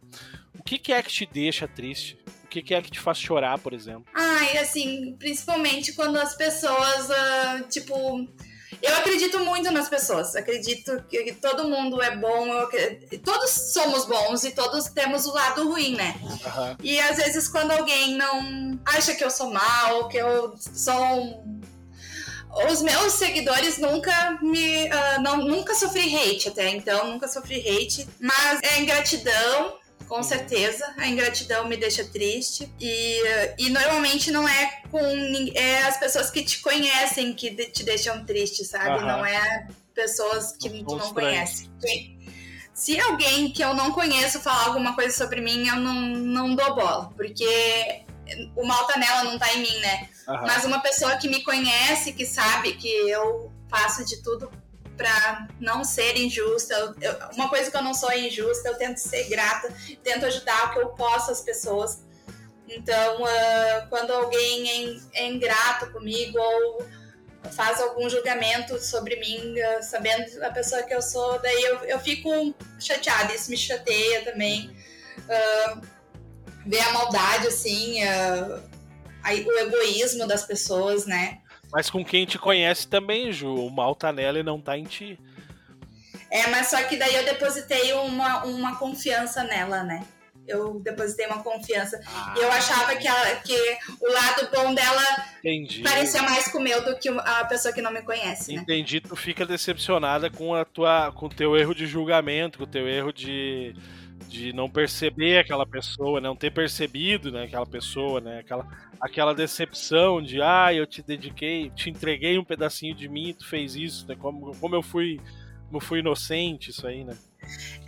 O 0.60 0.62
que, 0.62 0.78
que, 0.78 0.91
é 0.91 1.02
que 1.02 1.10
te 1.10 1.26
deixa 1.26 1.69
triste? 1.69 2.19
O 2.43 2.47
que, 2.50 2.62
que 2.62 2.76
é 2.76 2.82
que 2.82 2.91
te 2.91 3.00
faz 3.00 3.17
chorar, 3.17 3.58
por 3.60 3.71
exemplo? 3.71 4.04
Ai, 4.13 4.58
assim, 4.58 5.15
principalmente 5.17 5.93
quando 5.93 6.17
as 6.17 6.36
pessoas, 6.36 7.10
uh, 7.10 7.63
tipo. 7.69 8.28
Eu 8.82 8.95
acredito 8.95 9.39
muito 9.39 9.71
nas 9.71 9.88
pessoas. 9.88 10.36
Acredito 10.36 11.02
que 11.04 11.34
todo 11.34 11.69
mundo 11.69 12.02
é 12.02 12.15
bom. 12.15 12.47
todos 13.24 13.50
somos 13.71 14.06
bons 14.06 14.43
e 14.43 14.52
todos 14.52 14.86
temos 14.86 15.26
o 15.26 15.34
lado 15.34 15.69
ruim, 15.69 15.95
né? 15.95 16.15
Uhum. 16.24 16.76
E 16.82 17.00
às 17.00 17.17
vezes 17.17 17.47
quando 17.47 17.71
alguém 17.71 18.17
não 18.17 18.80
acha 18.86 19.13
que 19.13 19.24
eu 19.24 19.30
sou 19.30 19.52
mal, 19.52 20.10
que 20.10 20.17
eu 20.17 20.56
sou 20.58 21.61
os 22.70 22.82
meus 22.82 23.14
seguidores 23.14 23.78
nunca 23.78 24.38
me. 24.42 24.86
Uh, 24.88 25.22
não, 25.22 25.38
nunca 25.38 25.74
sofri 25.74 26.16
hate 26.16 26.50
até 26.50 26.70
então, 26.70 27.12
nunca 27.12 27.28
sofri 27.28 27.60
hate. 27.60 28.08
Mas 28.20 28.60
é 28.62 28.82
ingratidão, 28.82 29.78
com 30.08 30.22
certeza. 30.22 30.94
A 30.98 31.08
ingratidão 31.08 31.68
me 31.68 31.78
deixa 31.78 32.04
triste. 32.04 32.72
E, 32.80 33.22
e 33.58 33.70
normalmente 33.70 34.32
não 34.32 34.48
é 34.48 34.82
com 34.90 35.00
é 35.56 35.84
as 35.84 35.98
pessoas 35.98 36.30
que 36.30 36.44
te 36.44 36.60
conhecem 36.60 37.34
que 37.34 37.52
te 37.68 37.84
deixam 37.84 38.26
triste, 38.26 38.66
sabe? 38.66 39.00
Uhum. 39.00 39.08
Não 39.08 39.26
é 39.26 39.68
pessoas 39.94 40.52
que 40.58 40.70
tu 40.70 40.96
não 40.96 41.14
conhece. 41.14 41.70
Se 42.74 43.00
alguém 43.00 43.52
que 43.52 43.64
eu 43.64 43.74
não 43.74 43.92
conheço 43.92 44.40
falar 44.40 44.68
alguma 44.68 44.96
coisa 44.96 45.16
sobre 45.16 45.40
mim, 45.40 45.68
eu 45.68 45.76
não, 45.76 45.94
não 45.94 46.56
dou 46.56 46.76
bola. 46.76 47.12
Porque 47.16 48.04
o 48.56 48.66
mal 48.66 48.86
tá 48.88 48.98
nela, 48.98 49.24
não 49.24 49.38
tá 49.38 49.54
em 49.54 49.62
mim, 49.62 49.80
né? 49.80 50.10
Mas 50.27 50.65
uma 50.65 50.79
pessoa 50.79 51.17
que 51.17 51.27
me 51.27 51.43
conhece, 51.43 52.13
que 52.13 52.25
sabe 52.25 52.73
que 52.73 52.88
eu 52.88 53.51
faço 53.69 54.05
de 54.05 54.21
tudo 54.21 54.51
para 54.95 55.47
não 55.60 55.84
ser 55.84 56.15
injusta. 56.17 56.73
Eu, 56.75 56.95
eu, 57.01 57.15
uma 57.36 57.49
coisa 57.49 57.71
que 57.71 57.77
eu 57.77 57.81
não 57.81 57.93
sou 57.93 58.12
é 58.12 58.19
injusta, 58.19 58.69
eu 58.69 58.75
tento 58.75 58.97
ser 58.97 59.27
grata, 59.29 59.73
tento 60.03 60.25
ajudar 60.25 60.67
o 60.67 60.73
que 60.73 60.79
eu 60.79 60.89
posso 60.89 61.31
as 61.31 61.41
pessoas. 61.41 62.03
Então, 62.67 63.23
uh, 63.23 63.89
quando 63.89 64.12
alguém 64.12 65.01
é, 65.13 65.23
é, 65.23 65.27
ingrato 65.27 65.91
comigo 65.91 66.38
ou 66.38 66.86
faz 67.51 67.81
algum 67.81 68.07
julgamento 68.10 68.79
sobre 68.79 69.17
mim, 69.17 69.55
uh, 69.60 69.84
sabendo 69.84 70.43
a 70.43 70.51
pessoa 70.51 70.84
que 70.84 70.93
eu 70.93 71.01
sou, 71.01 71.39
daí 71.39 71.63
eu, 71.63 71.77
eu 71.86 71.99
fico 71.99 72.29
chateada, 72.79 73.34
isso 73.34 73.49
me 73.49 73.57
chateia 73.57 74.23
também. 74.23 74.69
Uh, 75.17 75.81
ver 76.65 76.79
a 76.79 76.93
maldade, 76.93 77.47
assim, 77.47 78.03
uh, 78.03 78.70
o 79.23 79.60
egoísmo 79.60 80.27
das 80.27 80.43
pessoas, 80.43 81.05
né? 81.05 81.39
Mas 81.71 81.89
com 81.89 82.03
quem 82.03 82.25
te 82.25 82.38
conhece 82.38 82.88
também, 82.88 83.31
Ju, 83.31 83.53
o 83.53 83.69
mal 83.69 83.95
tá 83.95 84.12
nela 84.12 84.39
e 84.39 84.43
não 84.43 84.60
tá 84.60 84.77
em 84.77 84.84
ti. 84.84 85.17
É, 86.29 86.47
mas 86.47 86.67
só 86.67 86.81
que 86.84 86.97
daí 86.97 87.15
eu 87.15 87.25
depositei 87.25 87.93
uma, 87.93 88.43
uma 88.45 88.77
confiança 88.77 89.43
nela, 89.43 89.84
né? 89.84 90.05
Eu 90.47 90.79
depositei 90.79 91.27
uma 91.27 91.43
confiança. 91.43 92.01
Ah. 92.07 92.34
E 92.38 92.41
eu 92.41 92.51
achava 92.51 92.95
que, 92.95 93.07
ela, 93.07 93.36
que 93.38 93.55
o 94.01 94.12
lado 94.12 94.49
bom 94.51 94.73
dela 94.73 95.25
Entendi. 95.39 95.84
parecia 95.84 96.21
mais 96.23 96.47
com 96.47 96.57
o 96.57 96.62
meu 96.62 96.84
do 96.84 96.97
que 96.97 97.10
a 97.10 97.45
pessoa 97.45 97.73
que 97.73 97.81
não 97.81 97.91
me 97.91 98.01
conhece. 98.01 98.55
Né? 98.55 98.62
Entendi, 98.62 98.99
tu 98.99 99.15
fica 99.15 99.45
decepcionada 99.45 100.29
com 100.29 100.55
a 100.55 100.65
tua, 100.65 101.12
com 101.12 101.27
o 101.27 101.29
teu 101.29 101.55
erro 101.55 101.75
de 101.75 101.86
julgamento, 101.86 102.57
com 102.57 102.63
o 102.63 102.67
teu 102.67 102.88
erro 102.88 103.13
de 103.13 103.75
de 104.27 104.53
não 104.53 104.69
perceber 104.69 105.39
aquela 105.39 105.65
pessoa, 105.65 106.21
não 106.21 106.36
ter 106.36 106.51
percebido 106.51 107.31
né, 107.31 107.43
aquela 107.43 107.65
pessoa, 107.65 108.21
né, 108.21 108.39
aquela, 108.39 108.67
aquela 108.99 109.34
decepção 109.34 110.21
de 110.21 110.41
ah, 110.41 110.73
eu 110.73 110.86
te 110.86 111.01
dediquei, 111.01 111.69
te 111.71 111.89
entreguei 111.89 112.38
um 112.38 112.43
pedacinho 112.43 112.95
de 112.95 113.07
mim 113.07 113.29
e 113.29 113.34
tu 113.34 113.47
fez 113.47 113.75
isso, 113.75 114.07
né, 114.07 114.15
como, 114.15 114.55
como 114.57 114.75
eu 114.75 114.81
fui 114.81 115.19
como 115.67 115.79
fui 115.79 115.99
inocente 115.99 116.69
isso 116.69 116.86
aí, 116.86 117.05
né? 117.05 117.17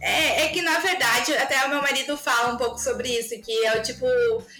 É, 0.01 0.45
é 0.45 0.49
que 0.49 0.61
na 0.61 0.79
verdade, 0.79 1.33
até 1.37 1.65
o 1.65 1.69
meu 1.69 1.81
marido 1.81 2.17
fala 2.17 2.53
um 2.53 2.57
pouco 2.57 2.77
sobre 2.77 3.07
isso, 3.07 3.39
que 3.41 3.51
eu 3.51 3.81
tipo, 3.81 4.05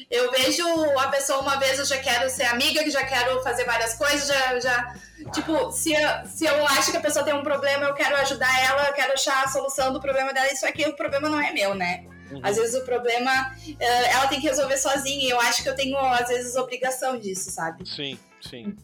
eu 0.10 0.32
vejo 0.32 0.64
a 0.98 1.10
pessoa 1.10 1.42
uma 1.42 1.58
vez, 1.58 1.78
eu 1.78 1.86
já 1.86 1.98
quero 1.98 2.30
ser 2.30 2.44
amiga, 2.44 2.82
que 2.82 2.90
já 2.90 3.04
quero 3.06 3.44
fazer 3.44 3.66
várias 3.66 3.94
coisas, 3.96 4.26
já, 4.26 4.60
já 4.60 4.96
tipo, 5.34 5.70
se 5.72 5.94
eu, 5.94 6.28
se 6.28 6.46
eu 6.46 6.66
acho 6.68 6.92
que 6.92 6.98
a 6.98 7.02
pessoa 7.02 7.26
tem 7.26 7.34
um 7.34 7.44
problema, 7.44 7.86
eu 7.86 7.94
quero 7.94 8.16
ajudar 8.18 8.58
ela, 8.64 8.88
eu 8.88 8.94
quero 8.94 9.12
achar 9.14 9.44
a 9.44 9.50
solução 9.50 9.92
do 9.92 10.00
problema 10.00 10.32
dela, 10.34 10.48
isso 10.48 10.66
aqui 10.66 10.88
o 10.88 10.96
problema 10.96 11.28
não 11.28 11.42
é 11.42 11.52
meu, 11.52 11.76
né? 11.76 12.06
Uhum. 12.32 12.40
Às 12.42 12.56
vezes 12.56 12.82
o 12.82 12.86
problema 12.86 13.54
eh, 13.80 14.12
ela 14.12 14.28
tem 14.28 14.40
que 14.40 14.48
resolver 14.48 14.78
sozinha, 14.78 15.26
e 15.26 15.30
eu 15.30 15.40
acho 15.42 15.62
que 15.62 15.70
eu 15.70 15.76
tenho, 15.76 15.98
às 15.98 16.30
vezes, 16.30 16.56
obrigação 16.56 17.20
disso, 17.20 17.52
sabe? 17.52 17.88
Sim, 17.88 18.18
sim. 18.42 18.76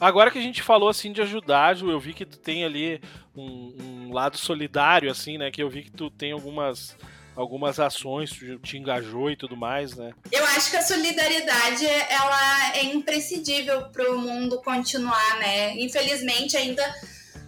Agora 0.00 0.30
que 0.30 0.38
a 0.38 0.42
gente 0.42 0.62
falou 0.62 0.88
assim 0.88 1.12
de 1.12 1.22
ajudar, 1.22 1.74
Ju, 1.74 1.90
eu 1.90 2.00
vi 2.00 2.12
que 2.12 2.26
tu 2.26 2.38
tem 2.38 2.64
ali 2.64 3.00
um, 3.34 3.74
um, 3.80 3.93
lado 4.14 4.38
solidário, 4.38 5.10
assim, 5.10 5.36
né? 5.36 5.50
Que 5.50 5.62
eu 5.62 5.68
vi 5.68 5.82
que 5.82 5.90
tu 5.90 6.10
tem 6.10 6.32
algumas 6.32 6.96
algumas 7.36 7.80
ações, 7.80 8.30
te 8.62 8.78
engajou 8.78 9.28
e 9.28 9.36
tudo 9.36 9.56
mais, 9.56 9.96
né? 9.96 10.12
Eu 10.30 10.44
acho 10.44 10.70
que 10.70 10.76
a 10.76 10.82
solidariedade 10.82 11.84
ela 11.84 12.76
é 12.76 12.84
imprescindível 12.84 13.88
para 13.90 14.08
o 14.12 14.18
mundo 14.18 14.62
continuar, 14.62 15.38
né? 15.40 15.76
Infelizmente 15.76 16.56
ainda 16.56 16.94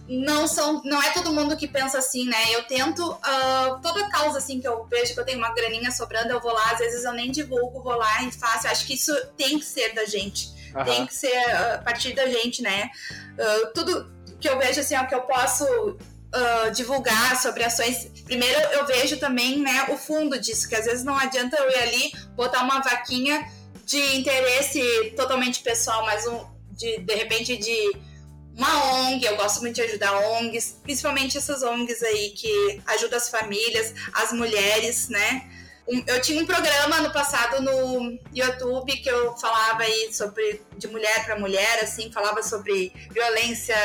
não 0.09 0.47
são, 0.47 0.81
não 0.83 1.01
é 1.01 1.11
todo 1.11 1.33
mundo 1.33 1.55
que 1.57 1.67
pensa 1.67 1.97
assim, 1.99 2.25
né? 2.25 2.37
Eu 2.53 2.63
tento 2.63 3.01
uh, 3.11 3.81
toda 3.81 4.09
causa 4.09 4.37
assim 4.37 4.59
que 4.59 4.67
eu 4.67 4.85
vejo 4.85 5.13
que 5.13 5.19
eu 5.19 5.25
tenho 5.25 5.37
uma 5.37 5.53
graninha 5.53 5.91
sobrando, 5.91 6.31
eu 6.31 6.39
vou 6.39 6.53
lá, 6.53 6.71
às 6.71 6.79
vezes 6.79 7.03
eu 7.03 7.13
nem 7.13 7.31
divulgo, 7.31 7.81
vou 7.81 7.95
lá 7.95 8.23
e 8.23 8.31
faço. 8.31 8.67
Eu 8.67 8.71
acho 8.71 8.85
que 8.85 8.93
isso 8.93 9.13
tem 9.37 9.59
que 9.59 9.65
ser 9.65 9.93
da 9.93 10.05
gente, 10.05 10.49
uhum. 10.75 10.83
tem 10.83 11.05
que 11.05 11.13
ser 11.13 11.35
a 11.35 11.77
partir 11.79 12.13
da 12.13 12.27
gente, 12.27 12.61
né? 12.61 12.89
Uh, 13.37 13.73
tudo 13.73 14.11
que 14.39 14.47
eu 14.47 14.57
vejo 14.57 14.79
assim, 14.79 14.95
ó, 14.95 15.05
que 15.05 15.15
eu 15.15 15.21
posso 15.21 15.97
uh, 16.33 16.71
divulgar 16.71 17.41
sobre 17.41 17.63
ações. 17.63 18.07
Primeiro 18.25 18.59
eu 18.71 18.85
vejo 18.85 19.17
também, 19.17 19.59
né, 19.59 19.87
o 19.89 19.97
fundo 19.97 20.39
disso, 20.39 20.67
que 20.67 20.75
às 20.75 20.85
vezes 20.85 21.03
não 21.03 21.17
adianta 21.17 21.57
eu 21.57 21.69
ir 21.69 21.79
ali 21.79 22.11
botar 22.35 22.63
uma 22.63 22.81
vaquinha 22.81 23.49
de 23.85 24.17
interesse 24.17 25.13
totalmente 25.15 25.61
pessoal, 25.61 26.05
mas 26.05 26.27
um 26.27 26.45
de 26.71 26.99
de 26.99 27.15
repente 27.15 27.57
de 27.57 27.91
uma 28.55 29.07
ONG, 29.07 29.23
eu 29.23 29.37
gosto 29.37 29.61
muito 29.61 29.75
de 29.75 29.83
ajudar 29.83 30.17
ONGs, 30.17 30.79
principalmente 30.81 31.37
essas 31.37 31.61
ONGs 31.61 32.01
aí 32.01 32.31
que 32.31 32.81
ajudam 32.87 33.17
as 33.17 33.29
famílias, 33.29 33.93
as 34.13 34.33
mulheres, 34.33 35.09
né? 35.09 35.47
eu 36.05 36.21
tinha 36.21 36.41
um 36.41 36.45
programa 36.45 36.99
no 36.99 37.13
passado 37.13 37.61
no 37.61 38.19
YouTube 38.33 38.91
que 38.97 39.09
eu 39.09 39.37
falava 39.37 39.83
aí 39.83 40.09
sobre 40.11 40.61
de 40.77 40.87
mulher 40.87 41.25
para 41.25 41.39
mulher, 41.39 41.79
assim, 41.81 42.11
falava 42.11 42.43
sobre 42.43 42.91
violência, 43.11 43.75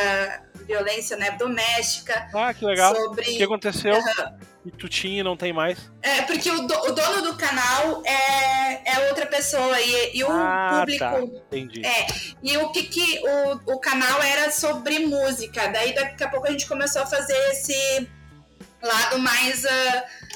violência 0.62 1.16
né, 1.16 1.32
doméstica. 1.32 2.28
Ah, 2.34 2.52
que 2.52 2.64
legal. 2.64 2.94
Sobre... 2.94 3.22
O 3.22 3.36
que 3.36 3.42
aconteceu? 3.42 3.94
Uhum. 3.94 4.52
E 4.64 4.70
tu 4.70 4.88
tinha 4.88 5.20
e 5.20 5.22
não 5.24 5.36
tem 5.36 5.52
mais? 5.52 5.90
É, 6.02 6.22
porque 6.22 6.48
o, 6.48 6.60
do, 6.60 6.74
o, 6.74 6.92
dono 6.92 7.22
do 7.22 7.36
canal 7.36 8.00
é, 8.04 8.92
é 8.94 9.08
outra 9.08 9.26
pessoa 9.26 9.80
e, 9.80 10.18
e 10.18 10.22
o 10.22 10.28
ah, 10.30 10.78
público. 10.78 10.98
Tá. 11.00 11.20
Entendi. 11.20 11.84
É, 11.84 12.06
e 12.42 12.56
o 12.58 12.70
que 12.70 12.84
que 12.84 13.20
o, 13.24 13.74
o 13.74 13.80
canal 13.80 14.22
era 14.22 14.52
sobre 14.52 15.00
música. 15.00 15.66
Daí 15.68 15.94
daqui 15.94 16.22
a 16.22 16.28
pouco 16.28 16.46
a 16.46 16.50
gente 16.50 16.68
começou 16.68 17.02
a 17.02 17.06
fazer 17.06 17.36
esse 17.50 18.08
lado 18.80 19.18
mais. 19.18 19.64
Uh, 19.64 20.32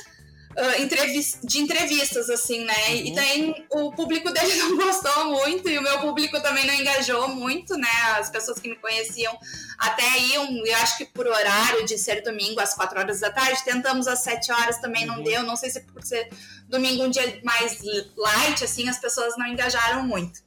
uh, 0.56 1.46
de 1.46 1.58
entrevistas, 1.58 2.30
assim, 2.30 2.64
né? 2.64 2.74
Uhum. 2.88 2.94
E 2.94 3.14
daí 3.14 3.66
o 3.70 3.92
público 3.92 4.32
dele 4.32 4.54
não 4.56 4.76
gostou 4.76 5.26
muito 5.26 5.68
e 5.68 5.78
o 5.78 5.82
meu 5.82 6.00
público 6.00 6.40
também 6.40 6.66
não 6.66 6.74
engajou 6.74 7.28
muito, 7.28 7.76
né? 7.76 7.88
As 8.18 8.30
pessoas 8.30 8.58
que 8.58 8.68
me 8.68 8.76
conheciam 8.76 9.38
até 9.78 10.18
iam, 10.18 10.66
eu 10.66 10.76
acho 10.76 10.98
que 10.98 11.04
por 11.06 11.26
horário 11.26 11.84
de 11.84 11.98
ser 11.98 12.22
domingo 12.22 12.60
às 12.60 12.74
4 12.74 12.98
horas 12.98 13.20
da 13.20 13.30
tarde, 13.30 13.64
tentamos 13.64 14.08
às 14.08 14.20
7 14.20 14.50
horas, 14.52 14.78
também 14.78 15.08
uhum. 15.08 15.16
não 15.16 15.22
deu. 15.22 15.42
Não 15.42 15.56
sei 15.56 15.70
se 15.70 15.80
por 15.80 16.02
ser 16.02 16.30
domingo 16.68 17.04
um 17.04 17.10
dia 17.10 17.40
mais 17.44 17.78
light, 18.16 18.64
assim, 18.64 18.88
as 18.88 18.98
pessoas 18.98 19.36
não 19.36 19.46
engajaram 19.46 20.02
muito. 20.02 20.44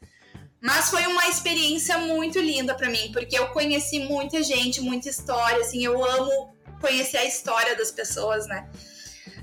Mas 0.62 0.90
foi 0.90 1.06
uma 1.08 1.28
experiência 1.28 1.98
muito 2.00 2.38
linda 2.40 2.76
para 2.76 2.90
mim, 2.90 3.12
porque 3.14 3.38
eu 3.38 3.48
conheci 3.50 4.00
muita 4.00 4.44
gente, 4.44 4.82
muita 4.82 5.08
história, 5.10 5.62
assim, 5.62 5.86
eu 5.86 6.04
amo 6.04 6.54
conhecer 6.82 7.18
a 7.18 7.26
história 7.26 7.78
das 7.78 7.92
pessoas, 7.92 8.46
né? 8.46 8.68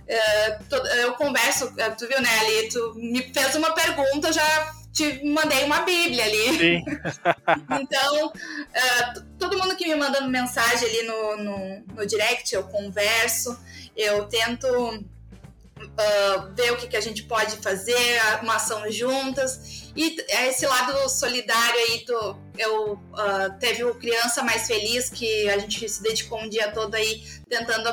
É, 0.09 0.59
eu 1.03 1.15
converso, 1.15 1.73
é, 1.77 1.91
tu 1.91 2.07
viu, 2.07 2.21
né, 2.21 2.39
ali, 2.41 2.69
tu 2.69 2.95
me 2.97 3.23
fez 3.33 3.57
uma 3.57 3.73
pergunta, 3.73 4.29
eu 4.29 4.33
já 4.33 4.75
te 4.97 5.23
mandei 5.25 5.65
uma 5.65 5.81
bíblia 5.81 6.25
ali. 6.25 6.59
Sim. 6.59 6.85
então, 7.83 8.27
uh, 8.29 9.23
todo 9.39 9.59
mundo 9.59 9.77
que 9.77 9.87
me 9.87 9.95
manda 9.95 10.23
mensagem 10.23 10.89
ali 10.89 11.03
no, 11.03 11.37
no, 11.37 11.85
no 11.95 12.07
direct, 12.07 12.55
eu 12.55 12.65
converso, 12.65 13.59
eu 13.95 14.25
tento 14.27 14.67
uh, 14.67 16.55
ver 16.55 16.73
o 16.73 16.77
que, 16.77 16.89
que 16.89 16.97
a 16.97 17.01
gente 17.01 17.25
pode 17.25 17.57
fazer, 17.57 18.21
uma 18.43 18.57
ação 18.57 18.91
juntas. 18.91 19.93
E 19.95 20.17
esse 20.49 20.67
lado 20.67 21.09
solidário 21.11 21.79
aí, 21.79 22.05
tu, 22.07 22.39
eu 22.57 22.93
uh, 22.93 23.59
teve 23.59 23.85
o 23.85 23.95
Criança 23.95 24.43
Mais 24.43 24.67
Feliz, 24.67 25.11
que 25.11 25.49
a 25.51 25.59
gente 25.59 25.87
se 25.89 26.03
dedicou 26.03 26.41
um 26.41 26.49
dia 26.49 26.71
todo 26.71 26.95
aí 26.95 27.23
tentando 27.49 27.89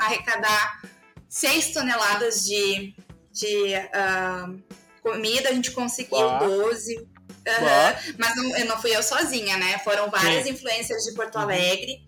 arrecadar 0.00 0.80
6 1.28 1.72
toneladas 1.72 2.44
de, 2.44 2.94
de 3.32 3.74
uh, 3.74 4.62
comida, 5.02 5.48
a 5.48 5.52
gente 5.52 5.70
conseguiu 5.70 6.18
Uau. 6.18 6.46
12. 6.46 6.96
Uhum. 6.96 8.14
Mas 8.18 8.36
não, 8.36 8.64
não 8.66 8.80
fui 8.80 8.94
eu 8.94 9.02
sozinha, 9.02 9.56
né? 9.56 9.78
Foram 9.78 10.10
várias 10.10 10.44
Sim. 10.44 10.50
influências 10.50 11.04
de 11.04 11.14
Porto 11.14 11.36
uhum. 11.36 11.42
Alegre. 11.42 12.04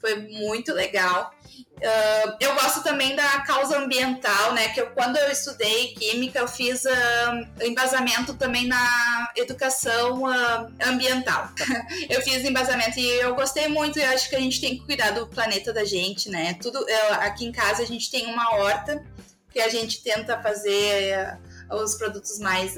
foi 0.00 0.16
muito 0.16 0.72
legal. 0.72 1.33
Uh, 1.76 2.36
eu 2.40 2.54
gosto 2.54 2.82
também 2.82 3.14
da 3.16 3.40
causa 3.40 3.78
ambiental, 3.78 4.54
né? 4.54 4.68
Que 4.68 4.80
eu, 4.80 4.90
quando 4.90 5.16
eu 5.16 5.30
estudei 5.30 5.88
química, 5.88 6.38
eu 6.38 6.48
fiz 6.48 6.84
uh, 6.84 7.64
embasamento 7.64 8.34
também 8.34 8.66
na 8.66 9.32
educação 9.36 10.22
uh, 10.22 10.72
ambiental. 10.82 11.50
eu 12.08 12.22
fiz 12.22 12.44
embasamento 12.44 12.98
e 12.98 13.06
eu 13.20 13.34
gostei 13.34 13.68
muito. 13.68 13.98
Eu 13.98 14.08
acho 14.10 14.30
que 14.30 14.36
a 14.36 14.40
gente 14.40 14.60
tem 14.60 14.78
que 14.78 14.86
cuidar 14.86 15.10
do 15.10 15.26
planeta 15.26 15.72
da 15.72 15.84
gente, 15.84 16.30
né? 16.30 16.56
Tudo 16.62 16.78
eu, 16.88 17.14
aqui 17.14 17.44
em 17.44 17.52
casa 17.52 17.82
a 17.82 17.86
gente 17.86 18.10
tem 18.10 18.26
uma 18.26 18.54
horta 18.54 19.04
que 19.52 19.60
a 19.60 19.68
gente 19.68 20.02
tenta 20.02 20.40
fazer 20.40 21.38
os 21.70 21.94
produtos 21.94 22.38
mais 22.38 22.74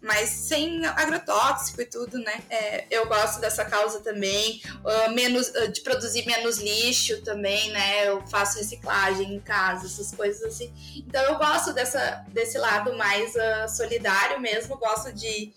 mas 0.00 0.30
sem 0.30 0.84
agrotóxico 0.86 1.82
e 1.82 1.84
tudo, 1.84 2.18
né? 2.18 2.40
É, 2.48 2.86
eu 2.90 3.06
gosto 3.06 3.38
dessa 3.40 3.64
causa 3.64 4.00
também, 4.00 4.62
uh, 4.78 5.10
menos, 5.12 5.48
uh, 5.48 5.70
de 5.70 5.82
produzir 5.82 6.24
menos 6.26 6.58
lixo 6.58 7.22
também, 7.22 7.70
né? 7.70 8.08
Eu 8.08 8.26
faço 8.26 8.58
reciclagem 8.58 9.34
em 9.34 9.40
casa, 9.40 9.86
essas 9.86 10.14
coisas 10.14 10.42
assim. 10.42 10.72
Então 10.96 11.22
eu 11.24 11.36
gosto 11.36 11.74
dessa, 11.74 12.24
desse 12.28 12.56
lado 12.56 12.96
mais 12.96 13.34
uh, 13.34 13.68
solidário 13.68 14.40
mesmo, 14.40 14.78
gosto 14.78 15.12
de 15.12 15.52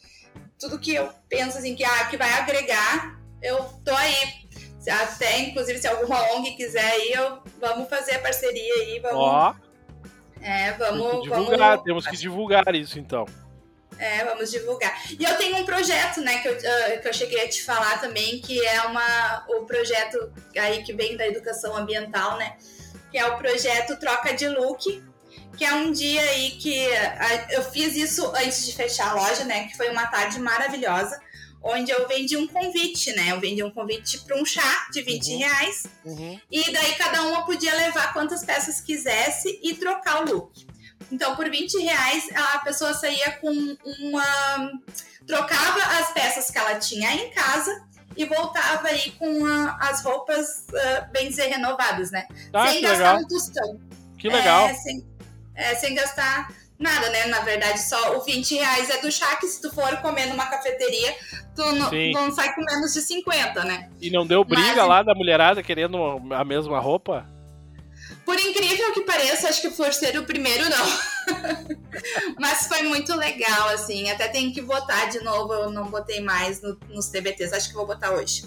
tudo 0.59 0.79
que 0.79 0.93
eu 0.93 1.09
penso 1.29 1.57
assim 1.57 1.73
que, 1.73 1.83
ah, 1.83 2.05
que 2.05 2.17
vai 2.17 2.31
agregar, 2.33 3.17
eu 3.41 3.63
tô 3.85 3.95
aí. 3.95 4.43
Até, 4.85 5.39
inclusive, 5.39 5.79
se 5.79 5.87
alguma 5.87 6.21
ONG 6.33 6.57
quiser 6.57 6.83
aí, 6.83 7.13
eu, 7.13 7.41
vamos 7.61 7.87
fazer 7.87 8.15
a 8.15 8.19
parceria 8.19 8.73
aí, 8.81 8.99
vamos... 8.99 9.17
Ó. 9.17 9.55
É, 10.41 10.73
vamos, 10.73 11.23
divulgar, 11.23 11.57
vamos... 11.57 11.83
temos 11.85 12.05
que 12.05 12.17
divulgar 12.17 12.75
isso 12.75 12.99
então. 12.99 13.25
É, 14.03 14.25
vamos 14.25 14.51
divulgar. 14.51 15.01
E 15.17 15.23
eu 15.23 15.37
tenho 15.37 15.55
um 15.55 15.63
projeto, 15.63 16.19
né, 16.19 16.39
que 16.39 16.47
eu, 16.49 16.53
uh, 16.53 17.01
que 17.01 17.07
eu 17.07 17.13
cheguei 17.13 17.41
a 17.45 17.47
te 17.47 17.63
falar 17.63 18.01
também, 18.01 18.41
que 18.41 18.59
é 18.65 18.81
uma, 18.81 19.45
o 19.47 19.65
projeto 19.65 20.29
aí 20.57 20.83
que 20.83 20.91
vem 20.91 21.15
da 21.15 21.25
educação 21.25 21.73
ambiental, 21.73 22.37
né? 22.37 22.57
Que 23.09 23.17
é 23.17 23.25
o 23.25 23.37
projeto 23.37 23.97
Troca 23.97 24.33
de 24.33 24.49
Look, 24.49 25.01
que 25.57 25.63
é 25.63 25.73
um 25.73 25.89
dia 25.93 26.21
aí 26.21 26.51
que 26.51 26.85
uh, 26.85 27.51
eu 27.51 27.63
fiz 27.63 27.95
isso 27.95 28.29
antes 28.35 28.65
de 28.65 28.75
fechar 28.75 29.11
a 29.11 29.13
loja, 29.13 29.45
né? 29.45 29.69
Que 29.69 29.77
foi 29.77 29.89
uma 29.89 30.05
tarde 30.07 30.37
maravilhosa, 30.37 31.17
onde 31.63 31.89
eu 31.89 32.05
vendi 32.05 32.35
um 32.35 32.45
convite, 32.45 33.13
né? 33.13 33.31
Eu 33.31 33.39
vendi 33.39 33.63
um 33.63 33.71
convite 33.71 34.19
para 34.19 34.35
um 34.35 34.43
chá 34.43 34.87
de 34.91 35.01
20 35.01 35.31
uhum. 35.31 35.39
reais. 35.39 35.83
Uhum. 36.03 36.41
E 36.51 36.71
daí 36.73 36.95
cada 36.95 37.21
uma 37.23 37.45
podia 37.45 37.73
levar 37.73 38.11
quantas 38.11 38.43
peças 38.43 38.81
quisesse 38.81 39.61
e 39.63 39.75
trocar 39.75 40.23
o 40.23 40.25
look. 40.29 40.73
Então, 41.11 41.35
por 41.35 41.49
20 41.49 41.77
reais, 41.79 42.27
a 42.35 42.59
pessoa 42.59 42.93
saía 42.93 43.31
com 43.33 43.51
uma. 43.99 44.71
trocava 45.27 45.79
as 45.99 46.11
peças 46.11 46.49
que 46.49 46.57
ela 46.57 46.75
tinha 46.75 47.13
em 47.13 47.29
casa 47.29 47.83
e 48.15 48.25
voltava 48.25 48.87
aí 48.87 49.11
com 49.11 49.45
a, 49.45 49.77
as 49.89 50.03
roupas, 50.03 50.65
uh, 50.69 51.11
bem 51.11 51.29
dizer, 51.29 51.47
renovadas, 51.47 52.11
né? 52.11 52.27
Ah, 52.53 52.67
sem 52.67 52.81
gastar 52.81 53.13
legal. 53.13 53.17
um 53.17 53.27
tostão. 53.27 53.79
Que 54.17 54.29
legal. 54.29 54.67
É, 54.67 54.73
sem, 54.75 55.05
é, 55.55 55.75
sem 55.75 55.95
gastar 55.95 56.49
nada, 56.79 57.09
né? 57.09 57.25
Na 57.25 57.41
verdade, 57.41 57.81
só 57.81 58.17
o 58.17 58.21
20 58.21 58.55
reais 58.55 58.89
é 58.89 59.01
do 59.01 59.11
chá, 59.11 59.35
que 59.37 59.47
se 59.47 59.61
tu 59.61 59.73
for 59.73 59.97
comer 59.97 60.27
numa 60.27 60.45
cafeteria, 60.45 61.15
tu 61.55 61.63
não, 61.73 61.91
não 62.11 62.31
sai 62.31 62.53
com 62.53 62.61
menos 62.61 62.93
de 62.93 63.01
50, 63.01 63.63
né? 63.63 63.89
E 64.01 64.09
não 64.11 64.25
deu 64.25 64.43
briga 64.43 64.75
Mas, 64.75 64.87
lá 64.87 65.03
da 65.03 65.15
mulherada 65.15 65.63
querendo 65.63 65.97
a 66.33 66.43
mesma 66.43 66.79
roupa? 66.79 67.27
Por 68.25 68.39
incrível 68.39 68.93
que 68.93 69.01
pareça, 69.01 69.49
acho 69.49 69.61
que 69.61 69.69
por 69.71 69.93
ser 69.93 70.17
o 70.17 70.25
primeiro, 70.25 70.63
não. 70.69 70.85
Mas 72.39 72.67
foi 72.67 72.83
muito 72.83 73.13
legal, 73.15 73.69
assim. 73.69 74.09
Até 74.09 74.29
tenho 74.29 74.53
que 74.53 74.61
votar 74.61 75.09
de 75.09 75.21
novo. 75.21 75.53
Eu 75.53 75.69
não 75.69 75.89
botei 75.89 76.21
mais 76.21 76.61
no, 76.61 76.77
nos 76.89 77.07
TBTs. 77.07 77.53
Acho 77.53 77.69
que 77.69 77.75
vou 77.75 77.85
botar 77.85 78.11
hoje. 78.11 78.45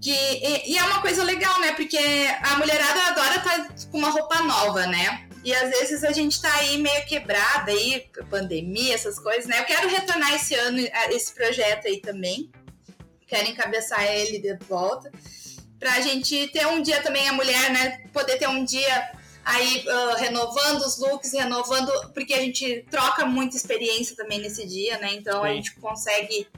Que, 0.00 0.10
e, 0.10 0.72
e, 0.72 0.78
é 0.78 0.84
uma 0.84 1.00
coisa 1.00 1.22
legal, 1.22 1.60
né? 1.60 1.72
Porque 1.72 1.98
a 2.42 2.56
mulherada 2.56 3.02
adora 3.06 3.36
estar 3.36 3.68
tá 3.68 3.74
com 3.90 3.98
uma 3.98 4.10
roupa 4.10 4.42
nova, 4.42 4.86
né? 4.86 5.26
E 5.44 5.54
às 5.54 5.70
vezes 5.70 6.02
a 6.02 6.10
gente 6.10 6.42
tá 6.42 6.52
aí 6.56 6.76
meio 6.78 7.06
quebrada 7.06 7.70
aí, 7.70 8.04
pandemia, 8.28 8.94
essas 8.94 9.18
coisas, 9.18 9.46
né? 9.46 9.60
Eu 9.60 9.64
quero 9.64 9.88
retornar 9.88 10.34
esse 10.34 10.54
ano, 10.54 10.78
esse 11.10 11.32
projeto 11.32 11.86
aí 11.86 12.00
também. 12.00 12.50
Quero 13.28 13.48
encabeçar 13.48 14.04
ele 14.04 14.40
de 14.40 14.56
volta 14.68 15.10
pra 15.78 16.00
gente 16.00 16.48
ter 16.48 16.66
um 16.66 16.82
dia 16.82 17.02
também, 17.02 17.28
a 17.28 17.32
mulher, 17.32 17.70
né, 17.70 17.98
poder 18.12 18.38
ter 18.38 18.48
um 18.48 18.64
dia 18.64 19.10
aí 19.44 19.84
uh, 19.86 20.16
renovando 20.16 20.80
os 20.82 20.98
looks, 20.98 21.32
renovando, 21.32 21.90
porque 22.12 22.34
a 22.34 22.40
gente 22.40 22.84
troca 22.90 23.24
muita 23.24 23.56
experiência 23.56 24.16
também 24.16 24.40
nesse 24.40 24.66
dia, 24.66 24.98
né? 24.98 25.14
Então 25.14 25.42
Sim. 25.42 25.46
a 25.46 25.52
gente 25.52 25.74
consegue 25.76 26.48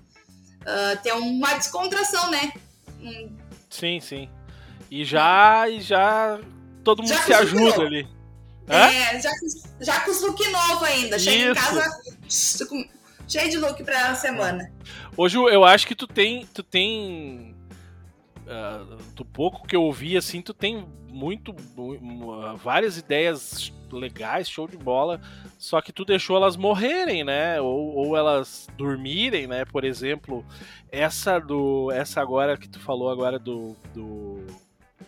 uh, 0.62 1.02
ter 1.02 1.12
uma 1.12 1.52
descontração, 1.54 2.30
né? 2.30 2.52
Um... 3.00 3.36
Sim, 3.68 4.00
sim. 4.00 4.30
E 4.90 5.04
já, 5.04 5.68
e 5.68 5.82
já 5.82 6.40
todo 6.82 7.02
mundo 7.02 7.10
já 7.10 7.22
se 7.22 7.34
ajuda 7.34 7.82
ali. 7.82 8.08
É, 8.66 9.20
já, 9.20 9.30
já 9.80 10.00
com 10.00 10.10
os 10.10 10.22
look 10.22 10.46
novo 10.48 10.84
ainda. 10.84 11.18
Chega 11.18 11.50
em 11.50 11.54
casa 11.54 11.84
cheio 13.28 13.50
de 13.50 13.58
look 13.58 13.82
pra 13.84 14.14
semana. 14.14 14.72
Hoje 15.16 15.36
eu 15.36 15.64
acho 15.64 15.86
que 15.86 15.94
tu 15.94 16.06
tem, 16.06 16.46
tu 16.52 16.62
tem 16.62 17.54
uh, 18.48 18.96
do 19.14 19.24
pouco 19.24 19.66
que 19.66 19.76
eu 19.76 19.82
ouvi, 19.82 20.16
assim, 20.16 20.40
tu 20.40 20.54
tem 20.54 20.86
muito, 21.08 21.52
uh, 21.52 22.56
várias 22.56 22.96
ideias 22.96 23.72
legais, 23.92 24.48
show 24.48 24.66
de 24.66 24.76
bola, 24.76 25.20
só 25.58 25.80
que 25.80 25.92
tu 25.92 26.04
deixou 26.04 26.36
elas 26.36 26.56
morrerem, 26.56 27.24
né? 27.24 27.60
Ou, 27.60 27.94
ou 27.94 28.16
elas 28.16 28.66
dormirem, 28.76 29.46
né? 29.46 29.64
Por 29.64 29.84
exemplo, 29.84 30.44
essa 30.90 31.38
do, 31.38 31.90
essa 31.92 32.20
agora 32.20 32.56
que 32.56 32.68
tu 32.68 32.78
falou 32.80 33.10
agora 33.10 33.38
do, 33.38 33.76
do 33.94 34.44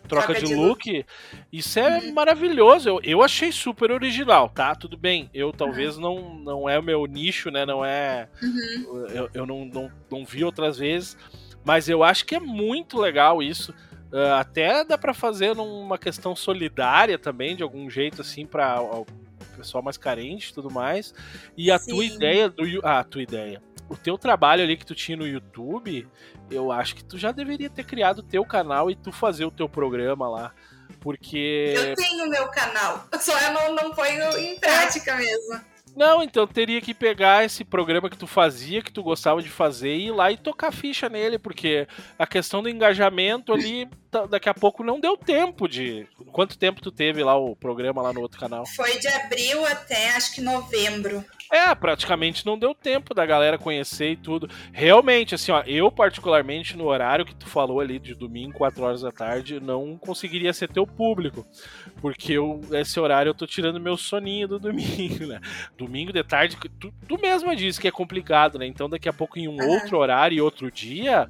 troca, 0.08 0.34
de, 0.34 0.46
de 0.46 0.54
look, 0.54 0.90
look, 0.90 1.06
isso 1.52 1.78
é 1.78 1.98
uhum. 1.98 2.14
maravilhoso. 2.14 2.88
Eu, 2.88 3.00
eu 3.02 3.22
achei 3.22 3.52
super 3.52 3.90
original, 3.90 4.48
tá? 4.48 4.74
Tudo 4.74 4.96
bem. 4.96 5.30
Eu 5.32 5.52
talvez 5.52 5.96
uhum. 5.96 6.02
não, 6.02 6.34
não 6.34 6.68
é 6.68 6.78
o 6.78 6.82
meu 6.82 7.06
nicho, 7.06 7.50
né? 7.50 7.64
Não 7.64 7.84
é. 7.84 8.28
Uhum. 8.42 9.06
Eu, 9.08 9.30
eu 9.32 9.46
não, 9.46 9.64
não, 9.64 9.92
não 10.10 10.24
vi 10.24 10.42
outras 10.44 10.78
vezes. 10.78 11.16
Mas 11.64 11.88
eu 11.88 12.02
acho 12.02 12.24
que 12.24 12.34
é 12.34 12.40
muito 12.40 12.98
legal 12.98 13.42
isso. 13.42 13.72
Uh, 14.12 14.34
até 14.38 14.84
dá 14.84 14.98
para 14.98 15.14
fazer 15.14 15.54
numa 15.54 15.96
questão 15.96 16.34
solidária 16.34 17.18
também, 17.18 17.54
de 17.54 17.62
algum 17.62 17.88
jeito, 17.88 18.22
assim, 18.22 18.44
para 18.44 18.82
o 18.82 19.06
pessoal 19.56 19.82
mais 19.82 19.96
carente 19.96 20.50
e 20.50 20.54
tudo 20.54 20.70
mais. 20.70 21.14
E 21.56 21.70
a 21.70 21.78
Sim. 21.78 21.92
tua 21.92 22.04
ideia 22.04 22.48
do. 22.48 22.64
Ah, 22.82 23.00
a 23.00 23.04
tua 23.04 23.22
ideia. 23.22 23.62
O 23.88 23.96
teu 23.96 24.16
trabalho 24.16 24.62
ali 24.62 24.76
que 24.76 24.86
tu 24.86 24.94
tinha 24.94 25.16
no 25.16 25.26
YouTube, 25.26 26.06
eu 26.50 26.70
acho 26.70 26.94
que 26.94 27.04
tu 27.04 27.18
já 27.18 27.32
deveria 27.32 27.68
ter 27.68 27.84
criado 27.84 28.20
o 28.20 28.22
teu 28.22 28.44
canal 28.44 28.90
e 28.90 28.94
tu 28.94 29.10
fazer 29.12 29.44
o 29.44 29.50
teu 29.50 29.68
programa 29.68 30.28
lá. 30.28 30.52
Porque. 31.00 31.74
Eu 31.76 31.94
tenho 31.94 32.28
meu 32.28 32.48
canal, 32.48 33.06
só 33.20 33.38
eu 33.38 33.52
não, 33.52 33.74
não 33.74 33.94
ponho 33.94 34.36
em 34.38 34.58
prática 34.58 35.16
mesmo. 35.16 35.60
Não, 36.00 36.22
então 36.22 36.46
teria 36.46 36.80
que 36.80 36.94
pegar 36.94 37.44
esse 37.44 37.62
programa 37.62 38.08
que 38.08 38.16
tu 38.16 38.26
fazia, 38.26 38.80
que 38.80 38.90
tu 38.90 39.02
gostava 39.02 39.42
de 39.42 39.50
fazer, 39.50 39.94
e 39.94 40.06
ir 40.06 40.12
lá 40.12 40.32
e 40.32 40.38
tocar 40.38 40.72
ficha 40.72 41.10
nele, 41.10 41.38
porque 41.38 41.86
a 42.18 42.26
questão 42.26 42.62
do 42.62 42.70
engajamento 42.70 43.52
ali, 43.52 43.86
daqui 44.28 44.48
a 44.48 44.54
pouco 44.54 44.82
não 44.82 45.00
deu 45.00 45.16
tempo 45.16 45.68
de. 45.68 46.06
Quanto 46.32 46.58
tempo 46.58 46.80
tu 46.80 46.90
teve 46.90 47.22
lá 47.22 47.36
o 47.36 47.54
programa 47.54 48.02
lá 48.02 48.12
no 48.12 48.20
outro 48.20 48.38
canal? 48.38 48.66
Foi 48.66 48.98
de 48.98 49.08
abril 49.08 49.64
até 49.66 50.10
acho 50.10 50.34
que 50.34 50.40
novembro. 50.40 51.24
É, 51.52 51.74
praticamente 51.74 52.46
não 52.46 52.56
deu 52.56 52.72
tempo 52.72 53.12
da 53.12 53.26
galera 53.26 53.58
conhecer 53.58 54.12
e 54.12 54.16
tudo. 54.16 54.48
Realmente, 54.72 55.34
assim, 55.34 55.50
ó, 55.50 55.62
eu 55.66 55.90
particularmente 55.90 56.76
no 56.76 56.84
horário 56.86 57.24
que 57.24 57.34
tu 57.34 57.48
falou 57.48 57.80
ali 57.80 57.98
de 57.98 58.14
domingo, 58.14 58.56
4 58.56 58.84
horas 58.84 59.02
da 59.02 59.10
tarde, 59.10 59.58
não 59.58 59.98
conseguiria 59.98 60.52
ser 60.52 60.68
teu 60.68 60.86
público. 60.86 61.44
Porque 62.00 62.34
eu, 62.34 62.60
esse 62.70 63.00
horário 63.00 63.30
eu 63.30 63.34
tô 63.34 63.48
tirando 63.48 63.80
meu 63.80 63.96
soninho 63.96 64.46
do 64.46 64.58
domingo, 64.60 65.26
né? 65.26 65.40
Domingo 65.76 66.12
de 66.12 66.22
tarde, 66.22 66.56
tu, 66.78 66.94
tu 67.08 67.20
mesma 67.20 67.56
disse 67.56 67.80
que 67.80 67.88
é 67.88 67.92
complicado, 67.92 68.56
né? 68.56 68.66
Então 68.66 68.88
daqui 68.88 69.08
a 69.08 69.12
pouco 69.12 69.36
em 69.36 69.48
um 69.48 69.60
outro 69.70 69.98
horário 69.98 70.36
e 70.36 70.40
outro 70.40 70.70
dia, 70.70 71.28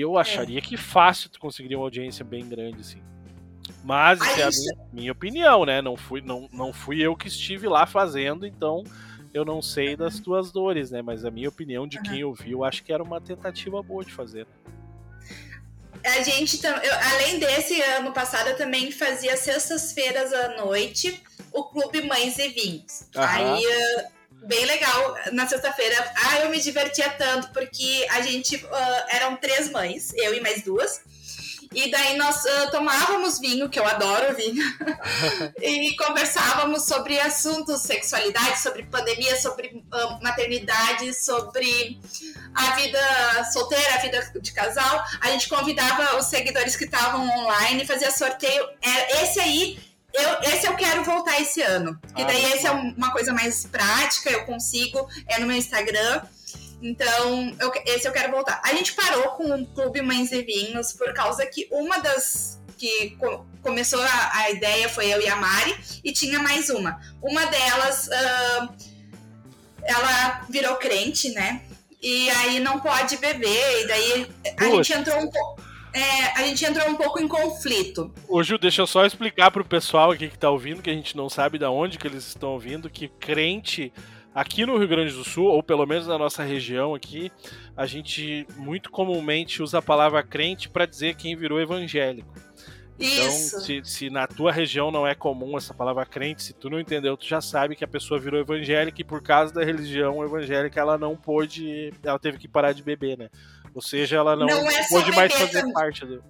eu 0.00 0.18
acharia 0.18 0.58
é. 0.58 0.62
que 0.62 0.76
fácil 0.76 1.30
tu 1.30 1.40
conseguiria 1.40 1.78
uma 1.78 1.84
audiência 1.84 2.24
bem 2.24 2.48
grande, 2.48 2.80
assim. 2.80 3.02
Mas 3.84 4.20
isso 4.20 4.40
é 4.40 4.42
a 4.42 4.50
minha, 4.50 4.88
minha 4.92 5.12
opinião, 5.12 5.64
né? 5.64 5.82
Não 5.82 5.96
fui, 5.96 6.20
não, 6.20 6.48
não 6.52 6.72
fui 6.72 7.00
eu 7.00 7.16
que 7.16 7.28
estive 7.28 7.68
lá 7.68 7.86
fazendo, 7.86 8.46
então 8.46 8.84
eu 9.32 9.44
não 9.44 9.60
sei 9.60 9.96
das 9.96 10.18
tuas 10.18 10.50
dores, 10.50 10.90
né? 10.90 11.02
Mas 11.02 11.24
a 11.24 11.30
minha 11.30 11.48
opinião 11.48 11.86
de 11.86 12.00
quem 12.02 12.24
ouviu, 12.24 12.64
acho 12.64 12.82
que 12.82 12.92
era 12.92 13.02
uma 13.02 13.20
tentativa 13.20 13.82
boa 13.82 14.04
de 14.04 14.12
fazer. 14.12 14.46
A 16.04 16.22
gente, 16.22 16.64
eu, 16.64 16.72
além 17.14 17.38
desse 17.38 17.80
ano 17.82 18.12
passado, 18.12 18.48
eu 18.48 18.56
também 18.56 18.92
fazia 18.92 19.36
sextas-feiras 19.36 20.32
à 20.32 20.56
noite 20.56 21.20
o 21.52 21.64
Clube 21.64 22.02
Mães 22.02 22.38
e 22.38 22.48
Vinhos. 22.48 23.04
Aí, 23.14 23.62
bem 24.46 24.64
legal, 24.64 25.16
na 25.32 25.46
sexta-feira, 25.46 26.12
ah, 26.14 26.40
eu 26.40 26.50
me 26.50 26.60
divertia 26.60 27.10
tanto, 27.10 27.48
porque 27.52 28.06
a 28.10 28.20
gente, 28.20 28.56
uh, 28.56 29.04
eram 29.10 29.36
três 29.36 29.70
mães, 29.70 30.12
eu 30.14 30.34
e 30.34 30.40
mais 30.40 30.62
duas, 30.62 31.00
E 31.72 31.90
daí 31.90 32.16
nós 32.16 32.36
uh, 32.44 32.70
tomávamos 32.70 33.38
vinho, 33.38 33.68
que 33.68 33.78
eu 33.78 33.84
adoro 33.84 34.34
vinho, 34.34 34.64
e 35.60 35.94
conversávamos 35.96 36.84
sobre 36.84 37.18
assuntos, 37.20 37.82
sexualidade, 37.82 38.60
sobre 38.60 38.84
pandemia, 38.84 39.38
sobre 39.38 39.84
uh, 39.92 40.22
maternidade, 40.22 41.12
sobre 41.12 42.00
a 42.54 42.76
vida 42.76 43.44
solteira, 43.52 43.94
a 43.94 43.98
vida 43.98 44.32
de 44.40 44.52
casal. 44.52 45.04
A 45.20 45.30
gente 45.32 45.48
convidava 45.48 46.16
os 46.16 46.26
seguidores 46.26 46.76
que 46.76 46.84
estavam 46.84 47.28
online, 47.28 47.84
fazia 47.84 48.10
sorteio. 48.10 48.64
É, 48.80 49.22
esse 49.22 49.40
aí 49.40 49.78
eu, 50.16 50.52
esse 50.52 50.66
eu 50.66 50.74
quero 50.74 51.04
voltar 51.04 51.40
esse 51.40 51.62
ano. 51.62 51.98
E 52.16 52.24
daí 52.24 52.44
ah, 52.44 52.56
esse 52.56 52.66
é 52.66 52.70
uma 52.70 53.12
coisa 53.12 53.32
mais 53.32 53.66
prática, 53.66 54.30
eu 54.30 54.44
consigo, 54.44 55.08
é 55.28 55.38
no 55.38 55.46
meu 55.46 55.56
Instagram. 55.56 56.22
Então, 56.82 57.54
eu, 57.58 57.72
esse 57.86 58.06
eu 58.06 58.12
quero 58.12 58.30
voltar. 58.30 58.60
A 58.64 58.74
gente 58.74 58.92
parou 58.92 59.30
com 59.30 59.44
o 59.54 59.66
Clube 59.66 60.02
Mães 60.02 60.32
e 60.32 60.42
Vinhos 60.42 60.92
por 60.92 61.12
causa 61.14 61.46
que 61.46 61.68
uma 61.70 61.98
das 61.98 62.56
que 62.76 63.16
co 63.18 63.46
começou 63.62 64.00
a, 64.00 64.30
a, 64.34 64.50
ideia 64.50 64.88
foi 64.88 65.12
eu 65.12 65.20
e 65.20 65.28
a 65.28 65.34
Mari, 65.34 65.76
e 66.04 66.12
tinha 66.12 66.38
mais 66.38 66.70
uma. 66.70 67.00
Uma 67.20 67.46
delas, 67.46 68.06
uh, 68.06 68.68
ela 69.82 70.46
virou 70.48 70.76
crente, 70.76 71.30
né? 71.30 71.62
E 72.00 72.30
aí 72.30 72.60
não 72.60 72.78
pode 72.78 73.16
beber, 73.16 73.82
e 73.82 73.86
daí 73.88 74.30
a 74.56 74.64
gente 74.66 74.92
entrou 74.92 75.18
um 75.18 75.28
pouco 75.28 75.65
é, 75.96 76.38
a 76.38 76.46
gente 76.46 76.62
entrou 76.62 76.90
um 76.90 76.94
pouco 76.94 77.18
em 77.18 77.26
conflito. 77.26 78.12
Ô 78.28 78.42
Ju, 78.42 78.58
deixa 78.58 78.82
eu 78.82 78.86
só 78.86 79.06
explicar 79.06 79.50
pro 79.50 79.64
pessoal 79.64 80.10
aqui 80.10 80.28
que 80.28 80.38
tá 80.38 80.50
ouvindo, 80.50 80.82
que 80.82 80.90
a 80.90 80.94
gente 80.94 81.16
não 81.16 81.30
sabe 81.30 81.58
de 81.58 81.64
onde 81.64 81.96
que 81.96 82.06
eles 82.06 82.26
estão 82.26 82.50
ouvindo, 82.50 82.90
que 82.90 83.08
crente 83.08 83.90
aqui 84.34 84.66
no 84.66 84.76
Rio 84.76 84.88
Grande 84.88 85.14
do 85.14 85.24
Sul, 85.24 85.46
ou 85.46 85.62
pelo 85.62 85.86
menos 85.86 86.06
na 86.06 86.18
nossa 86.18 86.42
região 86.42 86.94
aqui, 86.94 87.32
a 87.74 87.86
gente 87.86 88.46
muito 88.56 88.90
comumente 88.90 89.62
usa 89.62 89.78
a 89.78 89.82
palavra 89.82 90.22
crente 90.22 90.68
para 90.68 90.84
dizer 90.84 91.16
quem 91.16 91.34
virou 91.34 91.58
evangélico. 91.58 92.34
Então, 92.98 93.30
se, 93.30 93.82
se, 93.84 94.10
na 94.10 94.26
tua 94.26 94.50
região 94.50 94.90
não 94.90 95.06
é 95.06 95.14
comum 95.14 95.56
essa 95.56 95.74
palavra 95.74 96.04
crente, 96.06 96.42
se 96.42 96.54
tu 96.54 96.70
não 96.70 96.80
entendeu, 96.80 97.16
tu 97.16 97.26
já 97.26 97.40
sabe 97.42 97.76
que 97.76 97.84
a 97.84 97.88
pessoa 97.88 98.18
virou 98.18 98.40
evangélica 98.40 99.00
e 99.00 99.04
por 99.04 99.22
causa 99.22 99.52
da 99.52 99.62
religião 99.62 100.22
evangélica 100.24 100.80
ela 100.80 100.96
não 100.96 101.14
pôde, 101.14 101.92
ela 102.02 102.18
teve 102.18 102.38
que 102.38 102.48
parar 102.48 102.72
de 102.72 102.82
beber, 102.82 103.18
né? 103.18 103.28
Ou 103.76 103.82
seja, 103.82 104.16
ela 104.16 104.34
não, 104.34 104.46
não 104.46 104.70
é 104.70 104.88
pôde 104.88 105.12
mais 105.12 105.30
fazer 105.30 105.70
parte 105.70 106.06
do. 106.06 106.24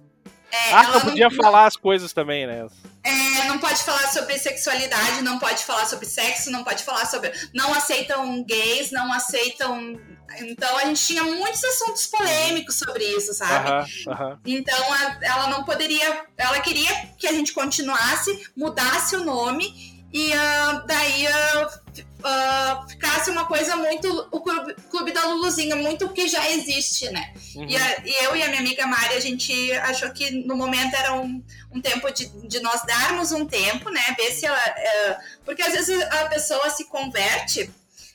É, 0.51 0.73
ah, 0.73 0.83
não 0.83 0.99
podia 0.99 1.29
não, 1.29 1.35
falar 1.35 1.65
as 1.65 1.77
coisas 1.77 2.11
também, 2.11 2.45
né? 2.45 2.67
É, 3.05 3.45
não 3.45 3.57
pode 3.57 3.81
falar 3.83 4.05
sobre 4.09 4.37
sexualidade, 4.37 5.21
não 5.21 5.39
pode 5.39 5.63
falar 5.63 5.85
sobre 5.85 6.05
sexo, 6.05 6.51
não 6.51 6.65
pode 6.65 6.83
falar 6.83 7.05
sobre. 7.05 7.31
Não 7.53 7.73
aceitam 7.73 8.43
gays, 8.43 8.91
não 8.91 9.13
aceitam. 9.13 9.97
Então 10.41 10.77
a 10.77 10.85
gente 10.87 11.07
tinha 11.07 11.23
muitos 11.23 11.63
assuntos 11.63 12.05
polêmicos 12.07 12.75
sobre 12.75 13.05
isso, 13.05 13.33
sabe? 13.33 13.69
Uh 13.69 13.73
-huh, 13.73 14.11
uh 14.11 14.31
-huh. 14.33 14.39
Então 14.45 14.93
a, 14.93 15.19
ela 15.21 15.47
não 15.47 15.63
poderia. 15.63 16.25
Ela 16.35 16.59
queria 16.59 16.93
que 17.17 17.27
a 17.27 17.31
gente 17.31 17.53
continuasse, 17.53 18.45
mudasse 18.57 19.15
o 19.15 19.23
nome 19.23 19.96
e 20.11 20.31
uh, 20.31 20.87
daí 20.87 21.27
uh, 21.27 21.65
uh, 21.67 22.89
ficasse 22.89 23.29
uma 23.29 23.45
coisa 23.45 23.75
muito 23.75 24.27
o 24.31 24.39
clube, 24.39 24.75
clube, 24.89 25.11
da 25.11 25.25
Luluzinha, 25.25 25.75
muito 25.75 26.07
que 26.09 26.27
já 26.27 26.49
existe, 26.51 27.11
né? 27.11 27.33
Uhum. 27.55 27.65
E, 27.67 27.75
a, 27.75 27.97
e, 28.05 28.23
eu 28.23 28.35
e 28.35 28.43
a 28.43 28.47
minha 28.47 28.61
amiga 28.61 28.87
Mari, 28.87 29.15
a 29.15 29.19
gente 29.19 29.71
achou 29.73 30.09
que 30.11 30.31
no 30.31 30.55
momento 30.55 30.95
era 30.95 31.13
um, 31.13 31.43
um 31.71 31.81
tempo 31.81 32.09
de, 32.11 32.27
de 32.47 32.59
nós 32.61 32.83
darmos 32.85 33.31
um 33.33 33.45
tempo, 33.45 33.89
né? 33.89 34.01
Ver 34.17 34.31
se 34.31 34.45
ela. 34.45 34.57
Uh, 34.57 35.15
porque 35.43 35.61
às 35.61 35.73
vezes 35.73 36.01
a 36.01 36.25
pessoa 36.27 36.69
se 36.69 36.85
converte, 36.85 37.69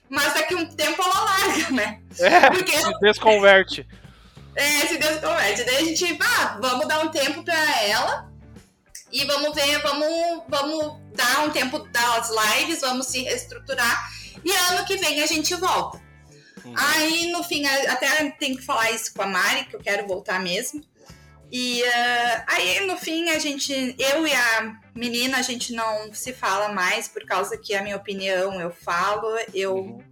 mas 0.08 0.32
daqui 0.32 0.54
um 0.54 0.66
tempo 0.66 1.02
ela 1.02 1.20
larga, 1.24 1.70
né? 1.70 2.00
É, 2.18 2.50
porque 2.50 2.72
se 2.72 3.00
desconverte. 3.00 3.86
É, 4.56 4.86
se 4.86 4.96
desconverte. 4.96 5.64
Daí 5.64 5.76
a 5.76 5.84
gente, 5.84 6.18
ah, 6.20 6.58
vamos 6.60 6.88
dar 6.88 7.00
um 7.00 7.08
tempo 7.08 7.42
para 7.44 7.82
ela 7.82 8.32
e 9.10 9.24
vamos 9.26 9.54
ver, 9.54 9.78
vamos, 9.82 10.42
vamos 10.48 11.01
dar 11.14 11.44
um 11.44 11.50
tempo 11.50 11.78
das 11.78 12.30
lives, 12.30 12.80
vamos 12.80 13.06
se 13.06 13.22
reestruturar 13.22 14.10
e 14.44 14.52
ano 14.70 14.84
que 14.84 14.96
vem 14.96 15.22
a 15.22 15.26
gente 15.26 15.54
volta. 15.54 16.00
Uhum. 16.64 16.74
Aí 16.76 17.32
no 17.32 17.42
fim, 17.42 17.64
até 17.66 18.30
tem 18.30 18.56
que 18.56 18.62
falar 18.62 18.90
isso 18.92 19.12
com 19.14 19.22
a 19.22 19.26
Mari, 19.26 19.64
que 19.66 19.76
eu 19.76 19.80
quero 19.80 20.06
voltar 20.06 20.40
mesmo. 20.40 20.82
E 21.50 21.82
uh, 21.82 22.44
aí 22.46 22.86
no 22.86 22.96
fim 22.96 23.28
a 23.28 23.38
gente, 23.38 23.72
eu 23.98 24.26
e 24.26 24.32
a 24.32 24.74
menina, 24.94 25.38
a 25.38 25.42
gente 25.42 25.72
não 25.74 26.12
se 26.14 26.32
fala 26.32 26.72
mais 26.72 27.08
por 27.08 27.24
causa 27.26 27.58
que 27.58 27.74
a 27.74 27.82
minha 27.82 27.96
opinião 27.96 28.58
eu 28.60 28.70
falo, 28.70 29.28
eu 29.52 29.74
uhum. 29.74 30.02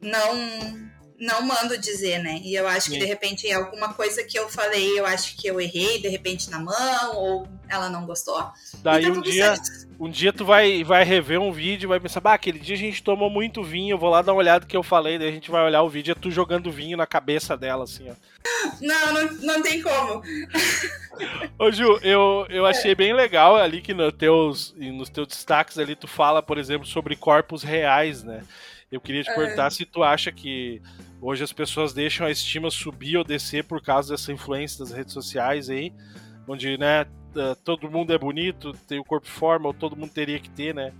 não 0.00 0.88
não 1.20 1.42
mando 1.42 1.76
dizer, 1.76 2.22
né? 2.22 2.40
E 2.44 2.54
eu 2.54 2.68
acho 2.68 2.90
que 2.90 2.98
de 2.98 3.04
repente 3.04 3.50
alguma 3.50 3.92
coisa 3.92 4.22
que 4.22 4.38
eu 4.38 4.48
falei, 4.48 4.98
eu 4.98 5.04
acho 5.04 5.36
que 5.36 5.48
eu 5.48 5.60
errei, 5.60 6.00
de 6.00 6.06
repente 6.08 6.48
na 6.48 6.60
mão, 6.60 7.16
ou 7.16 7.48
ela 7.68 7.90
não 7.90 8.06
gostou. 8.06 8.40
Daí 8.82 9.02
tá 9.02 9.10
um 9.10 9.20
dia, 9.20 9.54
um 9.98 10.08
dia 10.08 10.32
tu 10.32 10.44
vai, 10.44 10.84
vai 10.84 11.04
rever 11.04 11.40
um 11.40 11.52
vídeo 11.52 11.86
e 11.86 11.88
vai 11.88 11.98
pensar, 11.98 12.20
bah, 12.20 12.34
aquele 12.34 12.58
dia 12.58 12.74
a 12.74 12.78
gente 12.78 13.02
tomou 13.02 13.28
muito 13.28 13.62
vinho, 13.62 13.94
eu 13.94 13.98
vou 13.98 14.10
lá 14.10 14.22
dar 14.22 14.32
uma 14.32 14.38
olhada 14.38 14.66
que 14.66 14.76
eu 14.76 14.82
falei, 14.82 15.18
daí 15.18 15.28
a 15.28 15.32
gente 15.32 15.50
vai 15.50 15.64
olhar 15.64 15.82
o 15.82 15.88
vídeo 15.88 16.12
e 16.12 16.12
é 16.12 16.14
tu 16.14 16.30
jogando 16.30 16.70
vinho 16.70 16.96
na 16.96 17.06
cabeça 17.06 17.56
dela, 17.56 17.84
assim, 17.84 18.08
ó. 18.10 18.14
Não, 18.80 19.12
não, 19.12 19.32
não 19.42 19.62
tem 19.62 19.82
como. 19.82 20.22
Ô 21.58 21.70
Ju, 21.70 21.98
eu, 22.02 22.46
eu 22.48 22.66
achei 22.66 22.94
bem 22.94 23.12
legal 23.12 23.56
ali 23.56 23.80
que 23.80 23.94
no 23.94 24.10
teus, 24.12 24.74
nos 24.76 25.08
teus 25.08 25.28
destaques 25.28 25.78
ali 25.78 25.96
tu 25.96 26.06
fala, 26.06 26.42
por 26.42 26.58
exemplo, 26.58 26.86
sobre 26.86 27.16
corpos 27.16 27.62
reais, 27.62 28.22
né? 28.22 28.42
Eu 28.90 29.00
queria 29.00 29.22
te 29.22 29.34
perguntar 29.34 29.66
é. 29.66 29.70
se 29.70 29.84
tu 29.84 30.02
acha 30.02 30.32
que 30.32 30.80
Hoje 31.20 31.42
as 31.42 31.52
pessoas 31.52 31.92
deixam 31.92 32.26
a 32.26 32.30
estima 32.30 32.70
subir 32.70 33.16
ou 33.16 33.24
descer 33.24 33.64
por 33.64 33.82
causa 33.82 34.14
dessa 34.14 34.32
influência 34.32 34.78
das 34.78 34.92
redes 34.92 35.12
sociais 35.12 35.68
aí, 35.68 35.92
onde, 36.46 36.78
né, 36.78 37.06
eh, 37.36 37.56
todo 37.64 37.90
mundo 37.90 38.12
é 38.12 38.18
bonito, 38.18 38.72
tem 38.86 38.98
o 38.98 39.04
corpo 39.04 39.26
forma, 39.26 39.68
ou 39.68 39.74
todo 39.74 39.96
mundo 39.96 40.12
teria 40.12 40.38
que 40.38 40.50
ter, 40.50 40.74
né? 40.74 40.92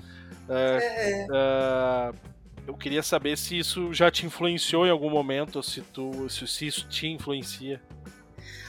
Uh, 0.48 2.12
uh, 2.12 2.18
eu 2.66 2.74
queria 2.74 3.02
saber 3.02 3.36
se 3.36 3.58
isso 3.58 3.92
já 3.92 4.10
te 4.10 4.24
influenciou 4.24 4.86
em 4.86 4.90
algum 4.90 5.10
momento, 5.10 5.62
se 5.62 5.80
tu, 5.80 6.28
se, 6.28 6.46
se 6.46 6.66
isso 6.66 6.88
te 6.88 7.06
influencia. 7.06 7.80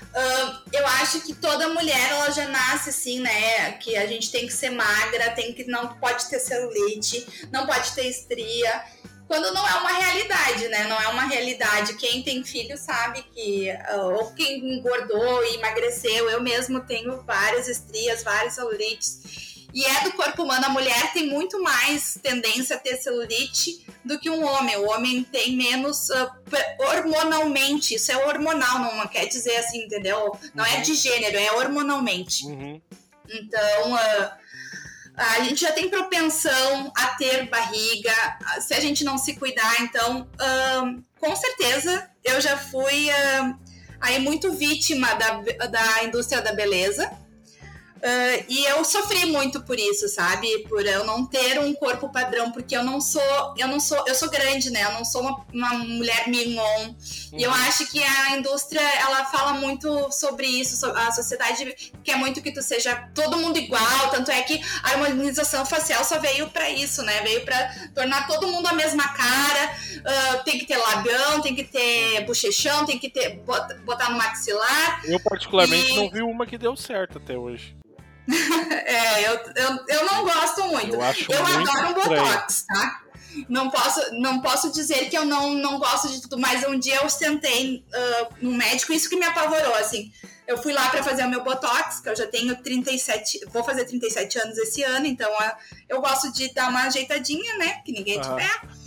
Uh, 0.09 0.69
eu 0.73 0.87
acho 0.87 1.21
que 1.21 1.35
toda 1.35 1.69
mulher 1.69 2.09
ela 2.09 2.31
já 2.31 2.47
nasce 2.47 2.89
assim, 2.89 3.19
né? 3.19 3.73
Que 3.73 3.95
a 3.95 4.07
gente 4.07 4.31
tem 4.31 4.47
que 4.47 4.53
ser 4.53 4.71
magra, 4.71 5.31
tem 5.31 5.53
que 5.53 5.65
não 5.65 5.87
pode 5.87 6.29
ter 6.29 6.39
celulite, 6.39 7.47
não 7.51 7.67
pode 7.67 7.93
ter 7.93 8.07
estria 8.07 8.83
quando 9.29 9.53
não 9.53 9.65
é 9.65 9.73
uma 9.75 9.91
realidade, 9.91 10.67
né? 10.69 10.87
Não 10.87 10.99
é 10.99 11.07
uma 11.09 11.25
realidade. 11.25 11.95
Quem 11.97 12.23
tem 12.23 12.43
filho 12.43 12.75
sabe 12.75 13.21
que, 13.31 13.69
ah, 13.69 13.97
ou 13.97 14.33
quem 14.33 14.57
engordou 14.57 15.45
e 15.45 15.53
emagreceu, 15.53 16.27
eu 16.31 16.41
mesmo 16.41 16.79
tenho 16.81 17.21
várias 17.21 17.67
estrias, 17.67 18.23
vários 18.23 18.55
celulites. 18.55 19.67
E 19.71 19.85
é 19.85 20.03
do 20.03 20.13
corpo 20.13 20.41
humano, 20.41 20.65
a 20.65 20.69
mulher 20.69 21.13
tem 21.13 21.27
muito 21.27 21.61
mais 21.61 22.17
tendência 22.23 22.75
a 22.75 22.79
ter 22.79 22.97
celulite 22.97 23.85
do 24.03 24.17
que 24.17 24.31
um 24.31 24.43
homem. 24.43 24.77
O 24.77 24.89
homem 24.89 25.23
tem 25.23 25.55
menos 25.55 26.09
uh, 26.09 26.31
hormonalmente, 26.79 27.93
isso 27.93 28.11
é 28.11 28.17
hormonal, 28.17 28.79
não 28.79 29.07
quer 29.07 29.27
dizer 29.27 29.57
assim, 29.57 29.83
entendeu? 29.83 30.35
Não 30.55 30.65
é 30.65 30.71
uhum. 30.71 30.77
é 30.77 30.81
de 30.81 30.95
gênero, 30.95 31.37
é 31.37 31.51
hormonalmente. 31.51 32.47
Uhum. 32.47 32.81
Então, 33.29 33.93
uh, 33.93 34.31
a 35.19 35.43
gente 35.43 35.61
já 35.61 35.71
tem 35.71 35.89
propensão 35.89 36.91
a 36.95 37.07
ter 37.17 37.49
barriga, 37.49 38.13
se 38.61 38.73
a 38.73 38.79
gente 38.79 39.03
não 39.03 39.17
se 39.17 39.35
cuidar, 39.35 39.81
então, 39.81 40.29
com 41.19 41.35
certeza, 41.35 42.09
eu 42.23 42.39
já 42.39 42.57
fui 42.57 43.09
aí 43.99 44.19
muito 44.19 44.53
vítima 44.53 45.13
da, 45.15 45.67
da 45.67 46.03
indústria 46.03 46.41
da 46.41 46.53
beleza. 46.53 47.11
Uh, 47.99 48.45
e 48.47 48.65
eu 48.65 48.83
sofri 48.85 49.25
muito 49.25 49.61
por 49.61 49.77
isso, 49.77 50.07
sabe? 50.07 50.59
Por 50.69 50.85
eu 50.85 51.03
não 51.03 51.25
ter 51.25 51.59
um 51.59 51.73
corpo 51.73 52.09
padrão, 52.09 52.49
porque 52.51 52.75
eu 52.75 52.83
não 52.83 53.01
sou, 53.01 53.53
eu 53.57 53.67
não 53.67 53.79
sou, 53.79 54.01
eu 54.07 54.15
sou 54.15 54.29
grande, 54.29 54.69
né? 54.69 54.83
Eu 54.85 54.93
não 54.93 55.03
sou 55.03 55.21
uma, 55.21 55.45
uma 55.53 55.73
mulher 55.79 56.29
mignon. 56.29 56.87
Uhum. 56.87 56.95
E 57.33 57.43
eu 57.43 57.51
uhum. 57.51 57.57
acho 57.67 57.85
que 57.87 58.01
a 58.01 58.37
indústria, 58.37 58.81
ela 58.99 59.25
fala 59.25 59.53
muito 59.53 60.11
sobre 60.11 60.47
isso, 60.47 60.85
a 60.85 61.11
sociedade 61.11 61.75
quer 62.03 62.15
muito 62.15 62.41
que 62.41 62.53
tu 62.53 62.61
seja 62.61 63.09
todo 63.13 63.37
mundo 63.37 63.57
igual, 63.57 64.09
tanto 64.11 64.31
é 64.31 64.41
que 64.43 64.61
a 64.81 64.91
harmonização 64.91 65.65
facial 65.65 66.03
só 66.05 66.19
veio 66.19 66.49
para 66.49 66.69
isso, 66.69 67.03
né? 67.03 67.21
Veio 67.21 67.43
para 67.43 67.89
tornar 67.93 68.27
todo 68.27 68.47
mundo 68.47 68.67
a 68.67 68.73
mesma 68.73 69.09
cara, 69.09 69.75
uh, 69.97 70.43
tem 70.45 70.57
que 70.57 70.65
ter 70.65 70.77
labião, 70.77 71.41
tem 71.41 71.53
que 71.53 71.65
ter 71.65 72.23
bochechão, 72.25 72.85
tem 72.85 72.97
que 72.97 73.09
ter 73.09 73.41
botar 73.85 74.09
no 74.09 74.17
maxilar. 74.17 75.01
Eu 75.03 75.19
particularmente 75.19 75.91
e... 75.91 75.95
não 75.95 76.09
vi 76.09 76.21
uma 76.21 76.45
que 76.45 76.57
deu 76.57 76.77
certo 76.77 77.17
até 77.17 77.37
hoje. 77.37 77.75
é, 78.85 79.27
eu, 79.27 79.33
eu, 79.55 79.85
eu 79.87 80.05
não 80.05 80.23
gosto 80.23 80.63
muito. 80.65 80.95
Eu, 80.95 81.01
acho 81.01 81.31
eu 81.31 81.43
muito 81.47 81.71
adoro 81.71 81.89
um 81.89 81.93
Botox, 81.93 82.65
tá? 82.67 83.01
Não 83.47 83.69
posso, 83.69 84.01
não 84.13 84.41
posso 84.41 84.71
dizer 84.71 85.09
que 85.09 85.17
eu 85.17 85.25
não, 85.25 85.53
não 85.53 85.79
gosto 85.79 86.09
de 86.09 86.21
tudo, 86.21 86.37
mas 86.37 86.67
um 86.67 86.77
dia 86.77 86.97
eu 86.97 87.09
sentei 87.09 87.85
uh, 87.87 88.35
no 88.41 88.51
médico, 88.51 88.91
isso 88.91 89.09
que 89.09 89.15
me 89.15 89.25
apavorou, 89.25 89.75
assim. 89.75 90.11
Eu 90.47 90.57
fui 90.57 90.73
lá 90.73 90.89
para 90.89 91.03
fazer 91.03 91.23
o 91.25 91.29
meu 91.29 91.43
Botox, 91.43 91.99
que 91.99 92.09
eu 92.09 92.15
já 92.15 92.25
tenho 92.25 92.55
37, 92.55 93.45
vou 93.51 93.63
fazer 93.63 93.85
37 93.85 94.39
anos 94.39 94.57
esse 94.57 94.81
ano, 94.81 95.05
então 95.05 95.31
uh, 95.31 95.51
eu 95.87 96.01
gosto 96.01 96.31
de 96.33 96.51
dar 96.53 96.69
uma 96.69 96.85
ajeitadinha, 96.85 97.55
né? 97.57 97.81
Que 97.85 97.91
ninguém 97.91 98.19
te 98.19 98.27
pega. 98.29 98.78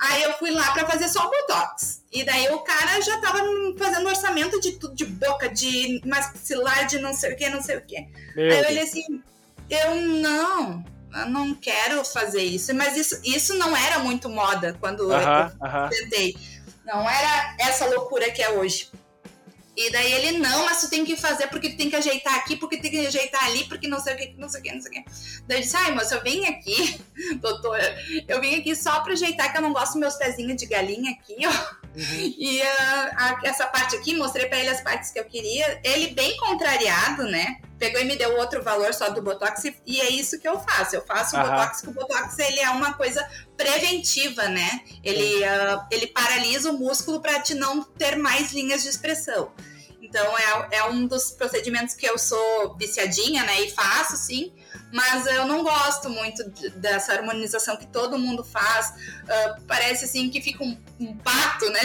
Aí 0.00 0.22
eu 0.22 0.32
fui 0.34 0.50
lá 0.50 0.72
pra 0.72 0.86
fazer 0.86 1.08
só 1.08 1.26
o 1.26 1.30
Botox. 1.30 2.02
E 2.12 2.24
daí 2.24 2.48
o 2.50 2.60
cara 2.60 3.00
já 3.00 3.20
tava 3.20 3.40
fazendo 3.78 4.08
orçamento 4.08 4.60
de 4.60 4.72
tudo, 4.72 4.94
de 4.94 5.04
boca, 5.04 5.48
de 5.48 6.00
maxilar, 6.04 6.86
de 6.86 6.98
não 6.98 7.14
sei 7.14 7.32
o 7.32 7.36
que, 7.36 7.48
não 7.48 7.62
sei 7.62 7.76
o 7.76 7.82
que. 7.82 7.96
Aí 7.96 8.08
eu 8.36 8.68
olhei 8.68 8.82
assim, 8.82 9.22
eu 9.70 9.96
não, 9.96 10.84
eu 11.14 11.26
não 11.26 11.54
quero 11.54 12.04
fazer 12.04 12.42
isso. 12.42 12.74
Mas 12.74 12.96
isso, 12.96 13.20
isso 13.24 13.54
não 13.54 13.76
era 13.76 13.98
muito 13.98 14.28
moda 14.28 14.76
quando 14.80 15.04
eu 15.04 15.16
Aham, 15.16 15.52
aham. 15.62 15.88
tentei. 15.88 16.36
Não 16.84 17.08
era 17.08 17.56
essa 17.58 17.86
loucura 17.86 18.30
que 18.30 18.42
é 18.42 18.50
hoje. 18.50 18.90
E 19.74 19.90
daí 19.90 20.12
ele, 20.12 20.38
não, 20.38 20.66
mas 20.66 20.80
tu 20.82 20.90
tem 20.90 21.02
que 21.04 21.16
fazer 21.16 21.46
porque 21.46 21.70
tu 21.70 21.76
tem 21.78 21.88
que 21.88 21.96
ajeitar 21.96 22.34
aqui, 22.34 22.56
porque 22.56 22.76
tem 22.76 22.90
que 22.90 23.06
ajeitar 23.06 23.42
ali, 23.46 23.64
porque 23.64 23.88
não 23.88 23.98
sei 23.98 24.14
o 24.14 24.16
que, 24.18 24.34
não 24.36 24.48
sei 24.48 24.60
o 24.60 24.62
que, 24.62 24.72
não 24.72 24.82
sei 24.82 24.90
o 24.90 24.94
que. 24.94 25.10
Daí 25.46 25.58
eu 25.58 25.62
disse, 25.62 25.76
ai, 25.76 25.92
moça, 25.92 26.14
eu 26.16 26.22
vim 26.22 26.44
aqui, 26.44 27.00
doutora, 27.40 27.96
eu 28.28 28.40
vim 28.40 28.54
aqui 28.56 28.76
só 28.76 29.00
pra 29.00 29.14
ajeitar 29.14 29.50
que 29.50 29.56
eu 29.58 29.62
não 29.62 29.72
gosto 29.72 29.92
dos 29.92 30.00
meus 30.00 30.16
pezinhos 30.16 30.56
de 30.60 30.66
galinha 30.66 31.12
aqui, 31.12 31.36
ó. 31.46 31.82
E 31.96 32.60
ah, 32.62 33.10
a- 33.16 33.40
essa 33.48 33.66
parte 33.66 33.96
aqui, 33.96 34.14
mostrei 34.14 34.46
pra 34.46 34.58
ele 34.58 34.68
as 34.68 34.80
partes 34.82 35.10
que 35.10 35.18
eu 35.18 35.24
queria. 35.24 35.80
Ele 35.84 36.08
bem 36.08 36.36
contrariado, 36.38 37.24
né? 37.24 37.58
Pegou 37.82 38.00
e 38.00 38.04
me 38.04 38.14
deu 38.14 38.36
outro 38.36 38.62
valor 38.62 38.94
só 38.94 39.10
do 39.10 39.20
Botox 39.20 39.64
e- 39.64 40.00
é 40.00 40.08
isso 40.08 40.38
que 40.38 40.46
eu 40.46 40.56
faço. 40.60 40.94
Eu 40.94 41.04
faço 41.04 41.34
o. 41.36 41.40
Botox, 41.50 41.80
que 41.80 41.88
o 41.88 41.92
Botox 41.92 42.38
ele 42.38 42.60
é 42.60 42.70
uma 42.70 42.92
coisa 42.94 43.28
preventiva, 43.56 44.48
né? 44.48 44.82
Ele, 45.02 45.42
ah, 45.44 45.84
ele 45.90 46.06
paralisa 46.06 46.70
o 46.70 46.78
músculo 46.78 47.20
para 47.20 47.40
te 47.40 47.54
não 47.54 47.82
ter 47.82 48.14
mais 48.16 48.52
linhas 48.52 48.82
de 48.82 48.88
expressão. 48.88 49.50
Então 50.00 50.38
é, 50.38 50.76
é 50.76 50.84
um 50.84 51.06
dos 51.08 51.30
procedimentos 51.32 51.94
que 51.94 52.06
eu 52.06 52.16
sou 52.18 52.76
viciadinha, 52.76 53.42
né? 53.44 53.62
E 53.62 53.70
faço, 53.72 54.16
sim. 54.16 54.52
Mas 54.92 55.26
eu 55.26 55.46
não 55.46 55.64
gosto 55.64 56.08
muito 56.08 56.48
de- 56.50 56.70
dessa 56.70 57.14
harmonização 57.14 57.76
que 57.76 57.86
todo 57.86 58.16
mundo 58.18 58.44
faz. 58.44 58.92
Ah, 59.28 59.56
parece 59.66 60.04
assim 60.04 60.30
que 60.30 60.40
fica 60.40 60.62
um, 60.62 60.78
um 61.00 61.16
pato, 61.16 61.68
né? 61.70 61.80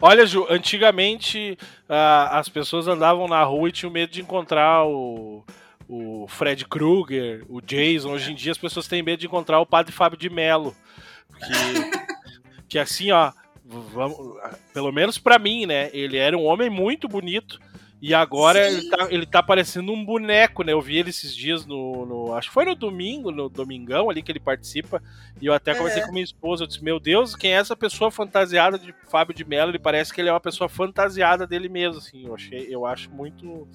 Olha, 0.00 0.26
Ju, 0.26 0.46
antigamente 0.48 1.58
ah, 1.88 2.38
as 2.38 2.48
pessoas 2.48 2.88
andavam 2.88 3.28
na 3.28 3.42
rua 3.42 3.68
e 3.68 3.72
tinham 3.72 3.92
medo 3.92 4.12
de 4.12 4.20
encontrar 4.20 4.84
o, 4.86 5.44
o 5.88 6.26
Fred 6.28 6.64
Krueger, 6.66 7.44
o 7.48 7.60
Jason. 7.60 8.12
Hoje 8.12 8.32
em 8.32 8.34
dia 8.34 8.52
as 8.52 8.58
pessoas 8.58 8.88
têm 8.88 9.02
medo 9.02 9.20
de 9.20 9.26
encontrar 9.26 9.60
o 9.60 9.66
Padre 9.66 9.92
Fábio 9.92 10.18
de 10.18 10.30
Mello. 10.30 10.74
Que, 11.38 12.66
que 12.68 12.78
assim, 12.78 13.10
ó, 13.10 13.32
vamos, 13.64 14.36
pelo 14.72 14.92
menos 14.92 15.18
pra 15.18 15.38
mim, 15.38 15.66
né? 15.66 15.90
Ele 15.92 16.16
era 16.16 16.36
um 16.36 16.44
homem 16.44 16.70
muito 16.70 17.08
bonito. 17.08 17.58
E 18.04 18.12
agora 18.12 18.68
Sim. 18.68 18.78
ele 18.78 18.88
tá, 18.90 19.06
ele 19.12 19.26
tá 19.26 19.42
parecendo 19.44 19.92
um 19.92 20.04
boneco, 20.04 20.64
né? 20.64 20.72
Eu 20.72 20.80
vi 20.80 20.96
ele 20.98 21.10
esses 21.10 21.32
dias 21.36 21.64
no, 21.64 22.04
no- 22.04 22.34
Acho 22.34 22.48
que 22.48 22.54
foi 22.54 22.64
no 22.64 22.74
domingo, 22.74 23.30
no 23.30 23.48
Domingão 23.48 24.10
ali 24.10 24.20
que 24.22 24.32
ele 24.32 24.40
participa. 24.40 25.00
E 25.40 25.46
eu 25.46 25.54
até 25.54 25.72
conversei 25.72 26.00
Uhum. 26.02 26.08
com 26.08 26.12
minha 26.14 26.24
esposa. 26.24 26.64
Eu 26.64 26.66
disse: 26.66 26.82
Meu 26.82 26.98
Deus, 26.98 27.36
quem 27.36 27.52
é 27.52 27.58
essa 27.58 27.76
pessoa 27.76 28.10
fantasiada 28.10 28.76
de 28.76 28.92
Fábio 29.08 29.32
de 29.32 29.44
Mello? 29.44 29.70
Ele 29.70 29.78
parece 29.78 30.12
que 30.12 30.20
ele 30.20 30.28
é 30.28 30.32
uma 30.32 30.40
pessoa 30.40 30.68
fantasiada 30.68 31.46
dele 31.46 31.68
mesmo, 31.68 31.98
assim. 31.98 32.26
Eu, 32.26 32.34
achei, 32.34 32.66
eu 32.68 32.84
acho 32.84 33.08
muito. 33.08 33.68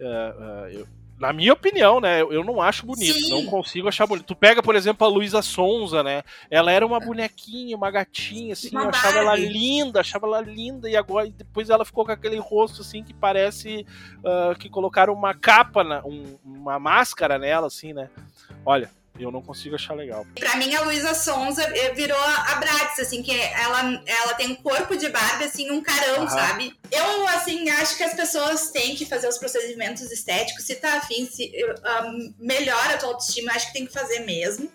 eh, 0.00 0.34
eh, 0.40 0.70
eu- 0.80 0.86
na 1.22 1.32
minha 1.32 1.52
opinião, 1.52 2.00
né? 2.00 2.20
Eu, 2.20 2.42
não 2.42 2.60
acho 2.60 2.84
bonito. 2.84 3.14
Sim. 3.14 3.30
Não 3.30 3.46
consigo 3.46 3.86
achar 3.86 4.08
bonito. 4.08 4.26
Tu 4.26 4.34
pega, 4.34 4.60
por 4.60 4.74
exemplo, 4.74 5.06
a 5.06 5.10
Luísa 5.10 5.40
Sonza, 5.40 6.02
né? 6.02 6.24
Ela 6.50 6.72
era 6.72 6.84
uma 6.84 6.98
bonequinha, 6.98 7.76
uma 7.76 7.92
gatinha, 7.92 8.54
assim. 8.54 8.70
Uma 8.72 8.82
eu 8.82 8.88
achava 8.88 9.18
ela 9.18 9.36
linda, 9.36 10.00
achava 10.00 10.26
ela 10.26 10.40
linda. 10.40 10.90
E 10.90 10.96
agora, 10.96 11.28
e 11.28 11.30
depois 11.30 11.70
ela 11.70 11.84
ficou 11.84 12.04
com 12.04 12.10
aquele 12.10 12.38
rosto, 12.38 12.82
assim, 12.82 13.04
que 13.04 13.14
parece 13.14 13.86
ah, 14.24 14.56
que 14.58 14.68
colocaram 14.68 15.14
uma 15.14 15.32
capa, 15.32 15.84
na, 15.84 16.04
um- 16.04 16.36
uma 16.44 16.80
máscara 16.80 17.38
nela, 17.38 17.68
assim, 17.68 17.92
né? 17.92 18.10
Olha, 18.66 18.90
eu 19.22 19.30
não 19.30 19.42
consigo 19.42 19.74
achar 19.74 19.94
legal. 19.94 20.26
Pra 20.38 20.56
mim, 20.56 20.74
a 20.74 20.82
Luísa 20.82 21.14
Sonza 21.14 21.62
eh, 21.62 21.92
virou 21.94 22.18
a 22.18 22.54
Bratz, 22.56 22.98
assim, 22.98 23.22
que 23.22 23.38
ela, 23.38 24.02
ela 24.06 24.34
tem 24.34 24.52
um 24.52 24.54
corpo 24.56 24.96
de 24.96 25.08
Barbie, 25.08 25.44
assim, 25.44 25.70
um 25.70 25.82
carão, 25.82 26.28
sabe? 26.28 26.74
Eu, 26.90 27.26
assim, 27.28 27.68
acho 27.70 27.96
que 27.96 28.02
as 28.02 28.14
pessoas 28.14 28.70
têm 28.70 28.94
que 28.94 29.06
fazer 29.06 29.28
os 29.28 29.38
procedimentos 29.38 30.10
estéticos. 30.10 30.64
Se 30.64 30.74
tá 30.76 30.98
afim, 30.98 31.26
se 31.26 31.50
ah, 31.84 32.10
melhora 32.38 32.94
a 32.94 32.98
tua 32.98 33.10
autoestima, 33.10 33.52
acho 33.52 33.68
que 33.68 33.72
tem 33.72 33.86
que 33.86 33.92
fazer 33.92 34.20
mesmo. 34.20 34.70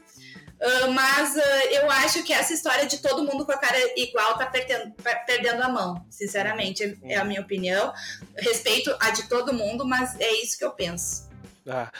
Ah, 0.59 0.87
mas 0.87 1.37
ah, 1.37 1.65
eu 1.71 1.89
acho 1.91 2.23
que 2.23 2.33
essa 2.33 2.53
história 2.53 2.85
de 2.85 2.97
todo 2.97 3.23
mundo 3.23 3.45
com 3.45 3.51
a 3.51 3.57
cara 3.57 3.77
igual 3.95 4.37
tá 4.37 4.45
perdendo, 4.47 4.93
perdendo 5.25 5.61
a 5.61 5.69
mão, 5.69 6.03
sinceramente, 6.09 6.83
é- 6.83 7.13
é 7.13 7.15
a 7.17 7.23
minha 7.23 7.41
opinião. 7.41 7.93
Respeito 8.37 8.95
a 8.99 9.11
de 9.11 9.29
todo 9.29 9.53
mundo, 9.53 9.85
mas 9.85 10.19
é 10.19 10.31
isso 10.41 10.57
que 10.57 10.65
eu 10.65 10.71
penso. 10.71 11.27
Ah. 11.69 11.91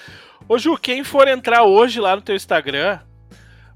Ô 0.50 0.58
Ju, 0.58 0.78
quem 0.78 1.04
for 1.04 1.28
entrar 1.28 1.64
hoje 1.64 2.00
lá 2.00 2.16
no 2.16 2.22
teu 2.22 2.34
Instagram 2.34 3.00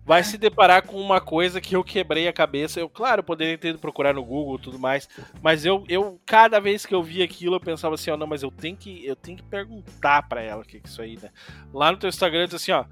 vai 0.06 0.24
se 0.24 0.38
deparar 0.38 0.82
com 0.84 0.96
uma 0.96 1.20
coisa 1.20 1.60
que 1.60 1.76
eu 1.76 1.84
quebrei 1.84 2.30
a 2.30 2.34
cabeça. 2.34 2.80
Eu, 2.80 2.88
claro, 2.88 3.22
poderia 3.22 3.58
ter 3.58 3.70
ido 3.70 3.80
procurar 3.80 4.14
no 4.14 4.24
Google 4.24 4.58
tudo 4.58 4.80
mais, 4.80 5.10
mas 5.42 5.66
eu, 5.66 5.84
eu 5.90 6.20
cada 6.26 6.62
vez 6.62 6.86
que 6.86 6.96
eu 6.96 7.04
via 7.04 7.26
aquilo, 7.26 7.56
eu 7.56 7.60
pensava 7.60 7.96
assim, 7.96 8.10
ó, 8.10 8.16
não, 8.16 8.26
mas 8.26 8.42
eu 8.42 8.50
tenho 8.50 8.78
que, 8.78 9.06
eu 9.06 9.18
tenho 9.18 9.38
que 9.38 9.44
perguntar 9.44 10.24
pra 10.30 10.42
ela 10.42 10.62
o 10.62 10.66
que 10.66 10.78
é 10.78 10.82
isso 10.84 11.02
aí, 11.02 11.20
né? 11.22 11.30
Lá 11.74 11.92
no 11.92 11.98
teu 11.98 12.08
Instagram 12.08 12.46
diz 12.46 12.56
assim, 12.56 12.72
ó, 12.72 12.86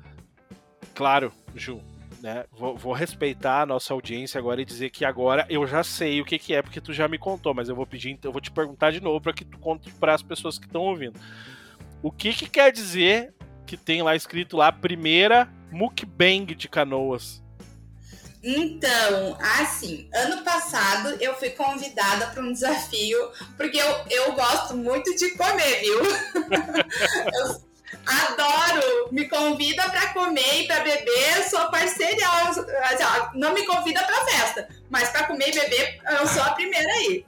claro, 0.94 1.32
Ju, 1.56 1.82
né? 2.22 2.44
Vou, 2.52 2.76
vou 2.76 2.92
respeitar 2.92 3.62
a 3.62 3.66
nossa 3.66 3.94
audiência 3.94 4.38
agora 4.40 4.62
e 4.62 4.66
dizer 4.66 4.90
que 4.90 5.06
agora 5.06 5.46
eu 5.50 5.66
já 5.66 5.86
sei 5.86 6.20
o 6.20 6.26
que 6.26 6.38
que 6.38 6.54
é, 6.54 6.62
porque 6.62 6.82
tu 6.82 6.92
já 6.92 7.08
me 7.08 7.18
contou, 7.18 7.54
mas 7.54 7.70
eu 7.70 7.76
vou 7.78 7.88
pedir, 7.88 8.20
eu 8.24 8.32
vou 8.34 8.42
te 8.42 8.52
perguntar 8.52 8.92
de 8.92 9.02
novo 9.02 9.22
pra 9.22 9.32
que 9.32 9.46
tu 9.46 9.58
conte 9.58 9.90
para 9.94 10.14
as 10.14 10.22
pessoas 10.22 10.60
que 10.60 10.66
estão 10.66 10.82
ouvindo. 10.82 11.18
O 12.04 12.12
que 12.12 12.34
que 12.34 12.50
quer 12.50 12.74
dizer 12.74 13.34
que 13.70 13.78
tem 13.78 14.02
lá 14.02 14.16
escrito 14.16 14.58
lá 14.58 14.72
primeira 14.72 15.48
mukbang 15.72 16.56
de 16.56 16.68
canoas? 16.68 17.40
Então, 18.42 19.38
assim, 19.40 20.10
ano 20.12 20.44
passado 20.44 21.16
eu 21.22 21.36
fui 21.36 21.52
convidada 21.52 22.28
para 22.28 22.42
um 22.42 22.52
desafio, 22.52 23.30
porque 23.56 23.78
eu, 23.78 23.96
eu 24.10 24.34
gosto 24.34 24.76
muito 24.76 25.16
de 25.16 25.36
comer, 25.36 25.82
viu? 25.82 26.00
eu 27.36 27.62
adoro, 28.08 29.10
me 29.12 29.30
convida 29.30 29.88
para 29.88 30.14
comer 30.14 30.64
e 30.64 30.68
para 30.68 30.84
beber, 30.84 31.44
sou 31.48 31.70
parceira. 31.70 32.28
Assim, 32.28 33.38
não 33.38 33.54
me 33.54 33.68
convida 33.68 34.02
para 34.02 34.26
festa, 34.26 34.68
mas 34.90 35.10
para 35.10 35.28
comer 35.28 35.50
e 35.50 35.60
beber 35.60 36.00
eu 36.20 36.28
sou 36.28 36.42
a 36.42 36.52
primeira 36.56 36.92
aí. 36.94 37.24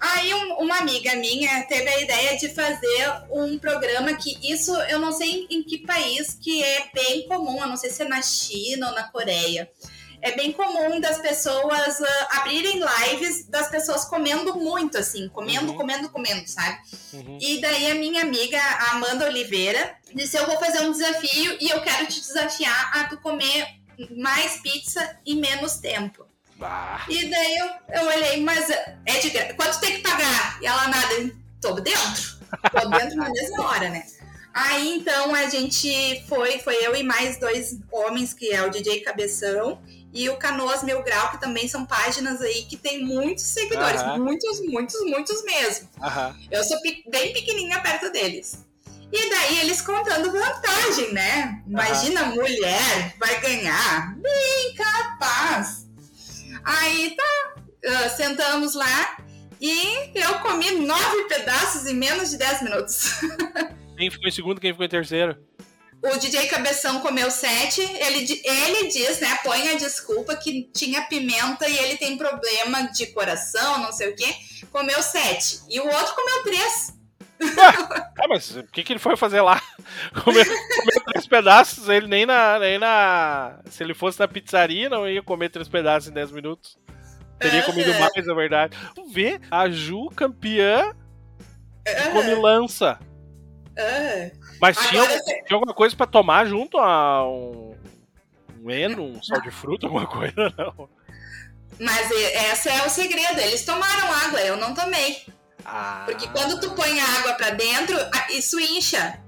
Aí 0.00 0.32
um- 0.32 0.54
uma 0.54 0.78
amiga 0.78 1.14
minha 1.16 1.62
teve 1.64 1.88
a 1.88 2.00
ideia 2.00 2.36
de 2.38 2.48
fazer 2.54 3.12
um 3.30 3.58
programa 3.58 4.14
que 4.14 4.38
isso 4.42 4.74
eu 4.82 4.98
não 4.98 5.12
sei 5.12 5.46
em 5.50 5.62
que 5.62 5.78
país 5.78 6.38
que 6.40 6.62
é 6.62 6.88
bem 6.94 7.28
comum, 7.28 7.60
eu 7.60 7.68
não 7.68 7.76
sei 7.76 7.90
se 7.90 8.02
é 8.02 8.08
na 8.08 8.22
China 8.22 8.88
ou 8.88 8.94
na 8.94 9.04
Coreia 9.04 9.70
é 10.22 10.32
bem 10.32 10.52
comum 10.52 11.00
das 11.00 11.16
pessoas 11.18 11.98
ah, 11.98 12.28
abrirem 12.40 12.78
lives 12.78 13.46
das 13.48 13.70
pessoas 13.70 14.04
comendo 14.04 14.54
muito, 14.54 14.98
assim, 14.98 15.28
comendo, 15.30 15.70
Uhum. 15.72 15.76
comendo, 15.78 16.10
comendo, 16.10 16.46
sabe? 16.46 16.78
Uhum. 17.14 17.38
E 17.40 17.58
daí 17.58 17.90
a 17.90 17.94
minha 17.94 18.20
amiga, 18.20 18.58
a 18.60 18.90
Amanda 18.92 19.24
Oliveira, 19.24 19.96
disse: 20.14 20.36
Eu 20.36 20.44
vou 20.46 20.58
fazer 20.58 20.82
um 20.82 20.92
desafio 20.92 21.56
e 21.58 21.70
eu 21.70 21.80
quero 21.80 22.06
te 22.06 22.20
desafiar 22.20 22.98
a 22.98 23.04
tu 23.04 23.16
comer 23.22 23.66
mais 24.16 24.60
pizza 24.60 25.18
em 25.24 25.36
menos 25.36 25.76
tempo. 25.78 26.26
Ah, 26.62 27.04
E 27.08 27.26
daí 27.30 27.56
eu, 27.58 27.70
eu 28.00 28.06
olhei, 28.08 28.42
mas 28.42 28.68
é 28.70 29.18
de 29.20 29.30
gra- 29.30 29.54
quanto 29.54 29.80
tem 29.80 29.94
que 29.96 30.02
pagar? 30.02 30.58
E 30.62 30.66
ela 30.66 30.88
nada, 30.88 31.30
tô 31.60 31.72
dentro. 31.74 32.38
Tô 32.72 32.88
dentro 32.90 33.16
na 33.16 33.28
mesma 33.30 33.66
hora, 33.68 33.88
né? 33.88 34.04
Aí 34.52 34.96
então 34.96 35.32
a 35.34 35.48
gente 35.48 36.24
foi, 36.28 36.58
foi 36.58 36.74
eu 36.84 36.94
e 36.96 37.02
mais 37.04 37.38
dois 37.38 37.78
homens, 37.90 38.34
que 38.34 38.50
é 38.52 38.62
o 38.62 38.70
DJ 38.70 39.00
Cabeção 39.00 39.80
e 40.12 40.28
o 40.28 40.36
Canoas 40.36 40.82
Mil 40.82 41.02
Grau, 41.04 41.30
que 41.30 41.40
também 41.40 41.68
são 41.68 41.86
páginas 41.86 42.40
aí 42.42 42.64
que 42.64 42.76
tem 42.76 43.04
muitos 43.04 43.44
seguidores, 43.44 44.00
Aham. 44.00 44.18
muitos, 44.18 44.60
muitos, 44.66 45.00
muitos 45.08 45.44
mesmo. 45.44 45.88
aham. 46.02 46.34
Eu 46.50 46.64
sou 46.64 46.76
bem 46.82 47.32
pequenininha 47.32 47.80
perto 47.80 48.10
deles. 48.10 48.58
E 49.12 49.30
daí 49.30 49.58
eles 49.60 49.80
contando 49.80 50.30
vantagem, 50.32 51.12
né? 51.12 51.62
Imagina, 51.66 52.26
mulher 52.26 53.14
vai 53.18 53.40
ganhar. 53.40 54.16
Bem 54.16 54.74
capaz. 54.76 55.86
Aí 56.64 57.16
tá, 57.16 57.54
ah, 57.86 58.08
sentamos 58.08 58.74
lá 58.74 59.16
e 59.60 60.10
eu 60.14 60.38
comi 60.40 60.70
nove 60.72 61.24
pedaços 61.28 61.86
em 61.86 61.94
menos 61.94 62.30
de 62.30 62.38
10 62.38 62.62
minutos. 62.62 63.20
Quem 63.96 64.10
ficou 64.10 64.28
em 64.28 64.32
segundo, 64.32 64.60
quem 64.60 64.72
ficou 64.72 64.86
em 64.86 64.88
terceiro? 64.88 65.36
O 66.02 66.16
DJ 66.16 66.46
Cabeção 66.46 67.00
comeu 67.00 67.30
sete. 67.30 67.82
Ele, 67.82 68.42
ele 68.42 68.88
diz, 68.88 69.20
né? 69.20 69.38
Põe 69.44 69.68
a 69.68 69.74
desculpa 69.74 70.34
que 70.34 70.70
tinha 70.72 71.02
pimenta 71.02 71.68
e 71.68 71.76
ele 71.76 71.98
tem 71.98 72.16
problema 72.16 72.90
de 72.90 73.08
coração, 73.08 73.78
não 73.78 73.92
sei 73.92 74.08
o 74.08 74.16
quê. 74.16 74.34
Comeu 74.72 75.02
sete. 75.02 75.60
E 75.68 75.78
o 75.78 75.84
outro 75.84 76.14
comeu 76.14 76.42
três. 76.42 76.98
Ah, 78.22 78.28
mas 78.28 78.54
o 78.54 78.62
que, 78.64 78.82
que 78.82 78.92
ele 78.92 79.00
foi 79.00 79.16
fazer 79.16 79.40
lá? 79.40 79.62
Comeu, 80.24 80.44
pedaços, 81.30 81.88
ele 81.88 82.08
nem 82.08 82.26
na, 82.26 82.58
nem 82.58 82.78
na. 82.78 83.60
Se 83.70 83.82
ele 83.82 83.94
fosse 83.94 84.18
na 84.18 84.28
pizzaria, 84.28 84.88
não 84.90 85.08
ia 85.08 85.22
comer 85.22 85.48
três 85.48 85.68
pedaços 85.68 86.10
em 86.10 86.12
10 86.12 86.32
minutos. 86.32 86.76
Teria 87.38 87.62
comido 87.62 87.90
Aham. 87.90 88.00
mais, 88.00 88.26
na 88.26 88.34
verdade. 88.34 88.76
Vamos 88.94 89.14
ver, 89.14 89.40
a 89.50 89.70
Ju, 89.70 90.10
campeã, 90.14 90.92
come 92.12 92.34
lança. 92.34 92.98
Ah. 93.78 94.30
Mas 94.60 94.76
tinha, 94.76 95.02
Agora 95.02 95.20
tinha 95.24 95.56
alguma 95.56 95.72
coisa 95.72 95.96
pra 95.96 96.06
tomar 96.06 96.44
junto 96.44 96.76
a 96.76 97.26
um, 97.26 97.74
um 98.62 98.70
eno, 98.70 99.04
um 99.04 99.22
sal 99.22 99.40
de 99.40 99.50
fruta, 99.50 99.86
alguma 99.86 100.06
coisa, 100.06 100.34
não. 100.58 100.88
Mas 101.78 102.10
esse 102.10 102.68
é 102.68 102.84
o 102.84 102.90
segredo. 102.90 103.40
Eles 103.40 103.64
tomaram 103.64 104.12
água, 104.26 104.40
eu 104.40 104.56
não 104.58 104.74
tomei. 104.74 105.24
Ah. 105.64 106.02
Porque 106.04 106.28
quando 106.28 106.60
tu 106.60 106.72
põe 106.72 107.00
a 107.00 107.18
água 107.20 107.32
pra 107.34 107.50
dentro, 107.50 107.96
isso 108.30 108.60
incha. 108.60 109.18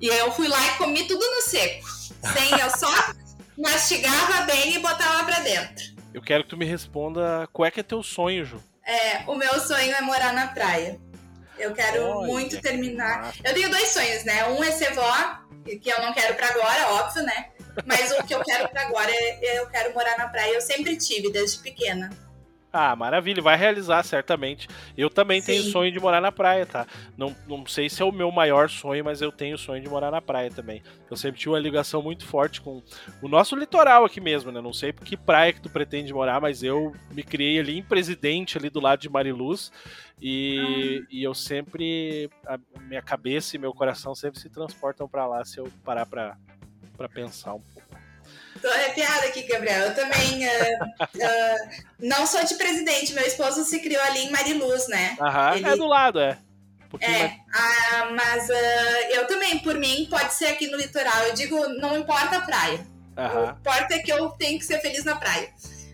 E 0.00 0.08
eu 0.08 0.30
fui 0.32 0.48
lá 0.48 0.60
e 0.66 0.78
comi 0.78 1.06
tudo 1.06 1.24
no 1.24 1.42
seco. 1.42 1.88
Sem, 1.88 2.60
eu 2.60 2.70
só 2.70 3.14
mastigava 3.56 4.42
bem 4.42 4.74
e 4.74 4.78
botava 4.78 5.24
pra 5.24 5.40
dentro. 5.40 5.96
Eu 6.12 6.22
quero 6.22 6.44
que 6.44 6.50
tu 6.50 6.56
me 6.56 6.64
responda 6.64 7.48
qual 7.52 7.66
é 7.66 7.70
que 7.70 7.80
é 7.80 7.82
teu 7.82 8.02
sonho, 8.02 8.44
Ju. 8.44 8.62
É, 8.84 9.24
o 9.26 9.34
meu 9.34 9.58
sonho 9.60 9.92
é 9.94 10.00
morar 10.00 10.32
na 10.32 10.48
praia. 10.48 11.00
Eu 11.58 11.72
quero 11.72 12.02
Olha, 12.02 12.26
muito 12.26 12.60
terminar. 12.60 13.34
Eu 13.42 13.54
tenho 13.54 13.70
dois 13.70 13.88
sonhos, 13.88 14.24
né? 14.24 14.46
Um 14.48 14.62
é 14.62 14.70
ser 14.70 14.94
vó, 14.94 15.40
que 15.64 15.88
eu 15.88 16.00
não 16.00 16.12
quero 16.12 16.34
pra 16.34 16.48
agora, 16.48 16.88
óbvio, 16.92 17.22
né? 17.22 17.50
Mas 17.84 18.10
o 18.12 18.22
que 18.24 18.34
eu 18.34 18.42
quero 18.42 18.68
pra 18.68 18.82
agora 18.82 19.10
é 19.10 19.58
eu 19.58 19.66
quero 19.68 19.92
morar 19.94 20.16
na 20.16 20.28
praia. 20.28 20.54
Eu 20.54 20.60
sempre 20.60 20.96
tive, 20.96 21.30
desde 21.30 21.58
pequena. 21.58 22.10
Ah, 22.78 22.94
maravilha, 22.94 23.42
vai 23.42 23.56
realizar 23.56 24.02
certamente. 24.02 24.68
Eu 24.98 25.08
também 25.08 25.40
tenho 25.40 25.62
Sim. 25.62 25.70
sonho 25.70 25.90
de 25.90 25.98
morar 25.98 26.20
na 26.20 26.30
praia, 26.30 26.66
tá? 26.66 26.86
Não, 27.16 27.34
não 27.48 27.64
sei 27.66 27.88
se 27.88 28.02
é 28.02 28.04
o 28.04 28.12
meu 28.12 28.30
maior 28.30 28.68
sonho, 28.68 29.02
mas 29.02 29.22
eu 29.22 29.32
tenho 29.32 29.56
sonho 29.56 29.82
de 29.82 29.88
morar 29.88 30.10
na 30.10 30.20
praia 30.20 30.50
também. 30.50 30.82
Eu 31.10 31.16
sempre 31.16 31.40
tive 31.40 31.52
uma 31.52 31.58
ligação 31.58 32.02
muito 32.02 32.26
forte 32.26 32.60
com 32.60 32.82
o 33.22 33.28
nosso 33.28 33.56
litoral 33.56 34.04
aqui 34.04 34.20
mesmo, 34.20 34.52
né? 34.52 34.60
Não 34.60 34.74
sei 34.74 34.92
por 34.92 35.06
que 35.06 35.16
praia 35.16 35.54
que 35.54 35.60
tu 35.62 35.70
pretende 35.70 36.12
morar, 36.12 36.38
mas 36.38 36.62
eu 36.62 36.94
me 37.12 37.22
criei 37.22 37.58
ali 37.58 37.78
em 37.78 37.82
Presidente, 37.82 38.58
ali 38.58 38.68
do 38.68 38.80
lado 38.80 39.00
de 39.00 39.08
Mariluz. 39.08 39.72
E, 40.20 41.02
e 41.10 41.22
eu 41.22 41.34
sempre. 41.34 42.28
Minha 42.82 43.02
cabeça 43.02 43.56
e 43.56 43.58
meu 43.58 43.72
coração 43.72 44.14
sempre 44.14 44.38
se 44.38 44.50
transportam 44.50 45.08
pra 45.08 45.26
lá 45.26 45.44
se 45.44 45.58
eu 45.58 45.70
parar 45.82 46.04
pra, 46.04 46.36
pra 46.96 47.08
pensar 47.08 47.54
um 47.54 47.60
pouco. 47.60 47.85
Tô 48.66 48.72
arrepiada 48.72 49.26
aqui, 49.28 49.44
Gabriel. 49.44 49.86
Eu 49.86 49.94
também 49.94 50.44
ah, 50.44 50.86
ah, 51.22 51.56
não 52.00 52.26
sou 52.26 52.44
de 52.44 52.56
presidente. 52.56 53.12
Meu 53.14 53.24
esposo 53.24 53.62
se 53.64 53.78
criou 53.78 54.02
ali 54.02 54.24
em 54.24 54.30
Mariluz, 54.32 54.88
né? 54.88 55.16
Aham, 55.20 55.54
Ele- 55.54 55.68
é 55.68 55.76
do 55.76 55.86
lado, 55.86 56.18
é. 56.18 56.36
Um 56.84 56.88
pouquinho 56.88 57.12
mais- 57.12 57.30
É, 57.30 57.36
ah, 57.54 58.10
mas 58.10 58.50
ah, 58.50 58.54
eu 59.12 59.24
também, 59.28 59.60
por 59.60 59.76
mim, 59.78 60.08
pode 60.10 60.34
ser 60.34 60.46
aqui 60.46 60.66
no 60.66 60.76
litoral. 60.76 61.22
Eu 61.28 61.34
digo, 61.34 61.56
não 61.78 61.96
importa 61.96 62.38
a 62.38 62.40
praia. 62.40 62.84
O 63.16 63.20
Aham. 63.20 63.56
importa 63.60 63.94
é 63.94 63.98
que 64.00 64.12
eu 64.12 64.30
tenho 64.30 64.58
que 64.58 64.64
ser 64.64 64.80
feliz 64.80 65.04
na 65.04 65.14
praia. 65.14 65.48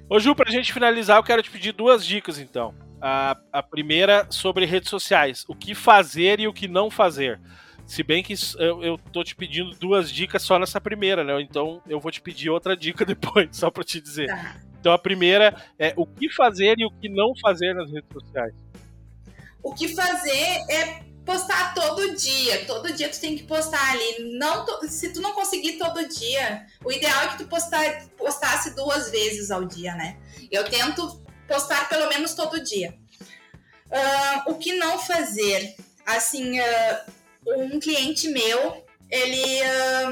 Ô 0.08 0.18
Ju, 0.18 0.34
pra 0.34 0.50
gente 0.50 0.72
finalizar, 0.72 1.18
eu 1.18 1.22
quero 1.22 1.42
te 1.42 1.50
pedir 1.50 1.72
duas 1.72 2.06
dicas 2.06 2.38
então. 2.38 2.74
A, 3.02 3.36
a 3.52 3.62
primeira 3.62 4.26
sobre 4.30 4.64
redes 4.64 4.88
sociais. 4.88 5.44
O 5.46 5.54
que 5.54 5.74
fazer 5.74 6.40
e 6.40 6.48
o 6.48 6.54
que 6.54 6.66
não 6.68 6.90
fazer. 6.90 7.38
Se 7.86 8.02
bem 8.02 8.22
que 8.22 8.34
eu, 8.58 8.82
eu 8.82 8.98
tô 9.12 9.22
te 9.22 9.34
pedindo 9.34 9.70
duas 9.76 10.10
dicas 10.10 10.42
só 10.42 10.58
nessa 10.58 10.80
primeira, 10.80 11.22
né? 11.22 11.40
Então 11.42 11.82
eu 11.86 12.00
vou 12.00 12.10
te 12.10 12.20
pedir 12.20 12.48
outra 12.50 12.76
dica 12.76 13.04
depois, 13.06 13.48
só 13.52 13.70
pra 13.70 13.84
te 13.84 14.00
dizer. 14.00 14.28
Tá. 14.28 14.56
Então 14.80 14.92
a 14.92 14.98
primeira 14.98 15.54
é 15.78 15.92
o 15.96 16.06
que 16.06 16.28
fazer 16.30 16.74
e 16.78 16.84
o 16.84 16.90
que 16.90 17.08
não 17.08 17.32
fazer 17.40 17.74
nas 17.74 17.90
redes 17.90 18.08
sociais. 18.12 18.54
O 19.62 19.74
que 19.74 19.88
fazer 19.94 20.64
é 20.70 21.02
postar 21.24 21.72
todo 21.74 22.16
dia. 22.16 22.64
Todo 22.66 22.92
dia 22.92 23.08
tu 23.08 23.20
tem 23.20 23.36
que 23.36 23.44
postar 23.44 23.92
ali. 23.92 24.36
Não 24.38 24.64
to- 24.64 24.88
Se 24.88 25.12
tu 25.12 25.20
não 25.20 25.32
conseguir 25.34 25.74
todo 25.78 26.08
dia, 26.08 26.66
o 26.84 26.90
ideal 26.90 27.22
é 27.24 27.28
que 27.28 27.38
tu 27.38 27.46
postar, 27.46 28.06
postasse 28.18 28.74
duas 28.74 29.10
vezes 29.10 29.50
ao 29.52 29.64
dia, 29.64 29.94
né? 29.94 30.16
Eu 30.50 30.64
tento 30.64 31.22
postar 31.46 31.88
pelo 31.88 32.08
menos 32.08 32.34
todo 32.34 32.62
dia. 32.62 32.94
Ah, 33.90 34.44
o 34.48 34.54
que 34.56 34.72
não 34.78 34.98
fazer? 34.98 35.76
Assim, 36.04 36.58
ah, 36.58 37.06
um 37.46 37.80
cliente 37.80 38.28
meu, 38.28 38.84
ele 39.10 39.62
ah, 39.62 40.10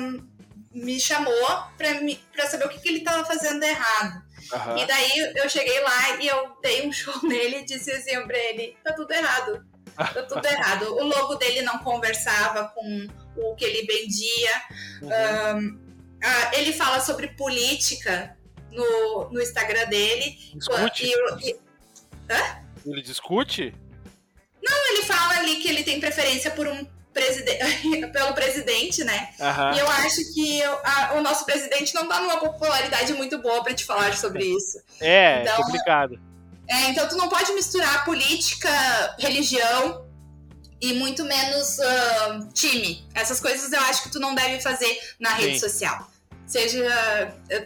me 0.73 1.01
chamou 1.01 1.47
para 1.77 2.49
saber 2.49 2.67
o 2.67 2.69
que, 2.69 2.81
que 2.81 2.89
ele 2.89 2.99
estava 2.99 3.25
fazendo 3.25 3.63
errado. 3.63 4.23
Aham. 4.53 4.79
E 4.79 4.87
daí 4.87 5.33
eu 5.37 5.49
cheguei 5.49 5.81
lá 5.81 6.21
e 6.21 6.27
eu 6.29 6.57
dei 6.63 6.87
um 6.87 6.93
show 6.93 7.15
nele 7.27 7.59
e 7.59 7.65
disse 7.65 7.91
assim 7.93 8.21
pra 8.27 8.39
ele: 8.39 8.77
tá 8.85 8.93
tudo 8.93 9.13
errado. 9.13 9.65
Tá 9.97 10.23
tudo 10.23 10.45
errado. 10.47 10.95
O 10.95 11.05
logo 11.05 11.35
dele 11.37 11.63
não 11.63 11.79
conversava 11.79 12.69
com 12.75 13.07
o 13.37 13.55
que 13.55 13.65
ele 13.65 13.87
vendia. 13.87 14.63
Uhum. 15.03 15.91
Ah, 16.23 16.51
ele 16.55 16.73
fala 16.73 17.01
sobre 17.01 17.29
política 17.29 18.37
no, 18.71 19.31
no 19.31 19.41
Instagram 19.41 19.87
dele. 19.87 20.37
Discute? 20.55 21.07
E, 21.07 21.51
e 21.51 21.61
Ele 22.87 23.03
discute? 23.03 23.75
ele 24.93 25.03
fala 25.05 25.39
ali 25.39 25.57
que 25.57 25.69
ele 25.69 25.83
tem 25.83 26.01
preferência 26.01 26.51
por 26.51 26.67
um 26.67 26.87
presidente, 27.13 28.07
pelo 28.13 28.33
presidente, 28.35 29.05
né? 29.05 29.31
Aham. 29.41 29.75
E 29.75 29.79
eu 29.79 29.89
acho 29.89 30.33
que 30.33 30.63
a- 30.63 31.13
o 31.17 31.21
nosso 31.23 31.45
presidente 31.45 31.95
não 31.95 32.09
tá 32.09 32.21
numa 32.21 32.39
popularidade 32.39 33.13
muito 33.13 33.39
boa 33.39 33.63
pra 33.63 33.75
te 33.75 33.85
falar 33.85 34.17
sobre 34.17 34.45
isso. 34.45 34.79
É, 35.01 35.43
Então- 35.43 35.57
complicado. 35.57 36.21
É, 36.69 36.83
então 36.91 37.09
tu 37.09 37.17
não 37.17 37.29
pode 37.29 37.53
misturar 37.53 38.05
política, 38.05 38.71
religião 39.19 40.07
e 40.81 40.95
muito 40.95 41.25
menos 41.25 41.81
ah, 41.81 42.39
time. 42.55 43.05
Essas 43.15 43.41
coisas 43.41 43.73
eu 43.73 43.81
acho 43.81 44.05
que 44.05 44.11
tu 44.13 44.21
não 44.21 44.35
deve 44.35 44.61
fazer 44.61 44.99
na 45.19 45.31
rede 45.35 45.55
Sim. 45.55 45.69
social. 45.69 46.09
Seja. 46.47 46.79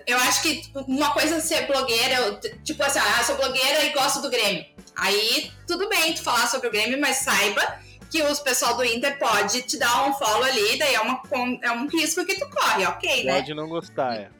eu- 0.06 0.18
acho 0.18 0.42
que 0.42 0.62
uma 0.74 1.12
coisa 1.12 1.36
é 1.36 1.40
ser 1.40 1.66
blogueira, 1.66 2.38
tipo 2.64 2.82
assim, 2.82 2.98
ah, 2.98 3.22
sou 3.24 3.34
blogueira 3.36 3.82
e 3.84 3.90
gosto 3.94 4.20
do 4.20 4.28
Grêmio. 4.30 4.64
Aí 4.96 5.50
tudo 5.66 5.88
bem 5.88 6.12
tu 6.14 6.22
falar 6.22 6.46
sobre 6.48 6.68
o 6.68 6.70
Grêmio, 6.70 7.00
mas 7.00 7.16
saiba 7.18 7.78
que 8.14 8.22
os 8.22 8.38
pessoal 8.38 8.76
do 8.76 8.84
Inter 8.84 9.18
pode 9.18 9.62
te 9.62 9.76
dar 9.76 10.08
um 10.08 10.12
follow 10.12 10.44
ali, 10.44 10.78
daí 10.78 10.94
é, 10.94 11.00
uma, 11.00 11.20
é 11.62 11.72
um 11.72 11.88
risco 11.88 12.24
que 12.24 12.38
tu 12.38 12.48
corre, 12.48 12.86
ok, 12.86 13.24
né? 13.24 13.34
Pode 13.40 13.52
não 13.54 13.68
gostar, 13.68 14.14
é. 14.14 14.30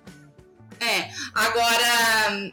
É, 0.81 1.11
agora, 1.35 2.53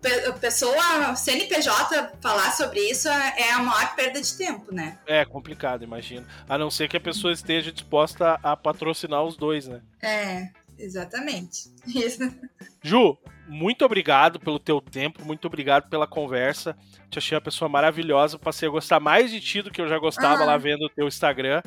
pe- 0.00 0.32
pessoa, 0.40 1.14
CNPJ, 1.14 2.12
falar 2.22 2.50
sobre 2.52 2.80
isso 2.80 3.08
é 3.10 3.50
a 3.52 3.58
maior 3.58 3.94
perda 3.94 4.18
de 4.22 4.34
tempo, 4.38 4.72
né? 4.74 4.98
É 5.06 5.22
complicado, 5.26 5.82
imagino. 5.84 6.26
A 6.48 6.56
não 6.56 6.70
ser 6.70 6.88
que 6.88 6.96
a 6.96 7.00
pessoa 7.00 7.32
esteja 7.34 7.70
disposta 7.70 8.38
a 8.42 8.56
patrocinar 8.56 9.22
os 9.22 9.36
dois, 9.36 9.66
né? 9.66 9.82
É, 10.00 10.48
exatamente. 10.78 11.70
Isso. 11.86 12.20
Ju, 12.82 13.18
muito 13.48 13.84
obrigado 13.84 14.38
pelo 14.40 14.58
teu 14.58 14.80
tempo, 14.80 15.24
muito 15.24 15.46
obrigado 15.46 15.88
pela 15.88 16.06
conversa. 16.06 16.76
Te 17.10 17.18
achei 17.18 17.34
uma 17.36 17.40
pessoa 17.40 17.68
maravilhosa, 17.68 18.38
passei 18.38 18.68
a 18.68 18.70
gostar 18.72 19.00
mais 19.00 19.30
de 19.30 19.40
ti 19.40 19.62
do 19.62 19.70
que 19.70 19.80
eu 19.80 19.88
já 19.88 19.98
gostava 19.98 20.42
Ah. 20.42 20.46
lá 20.46 20.56
vendo 20.56 20.84
o 20.84 20.88
teu 20.88 21.06
Instagram. 21.06 21.62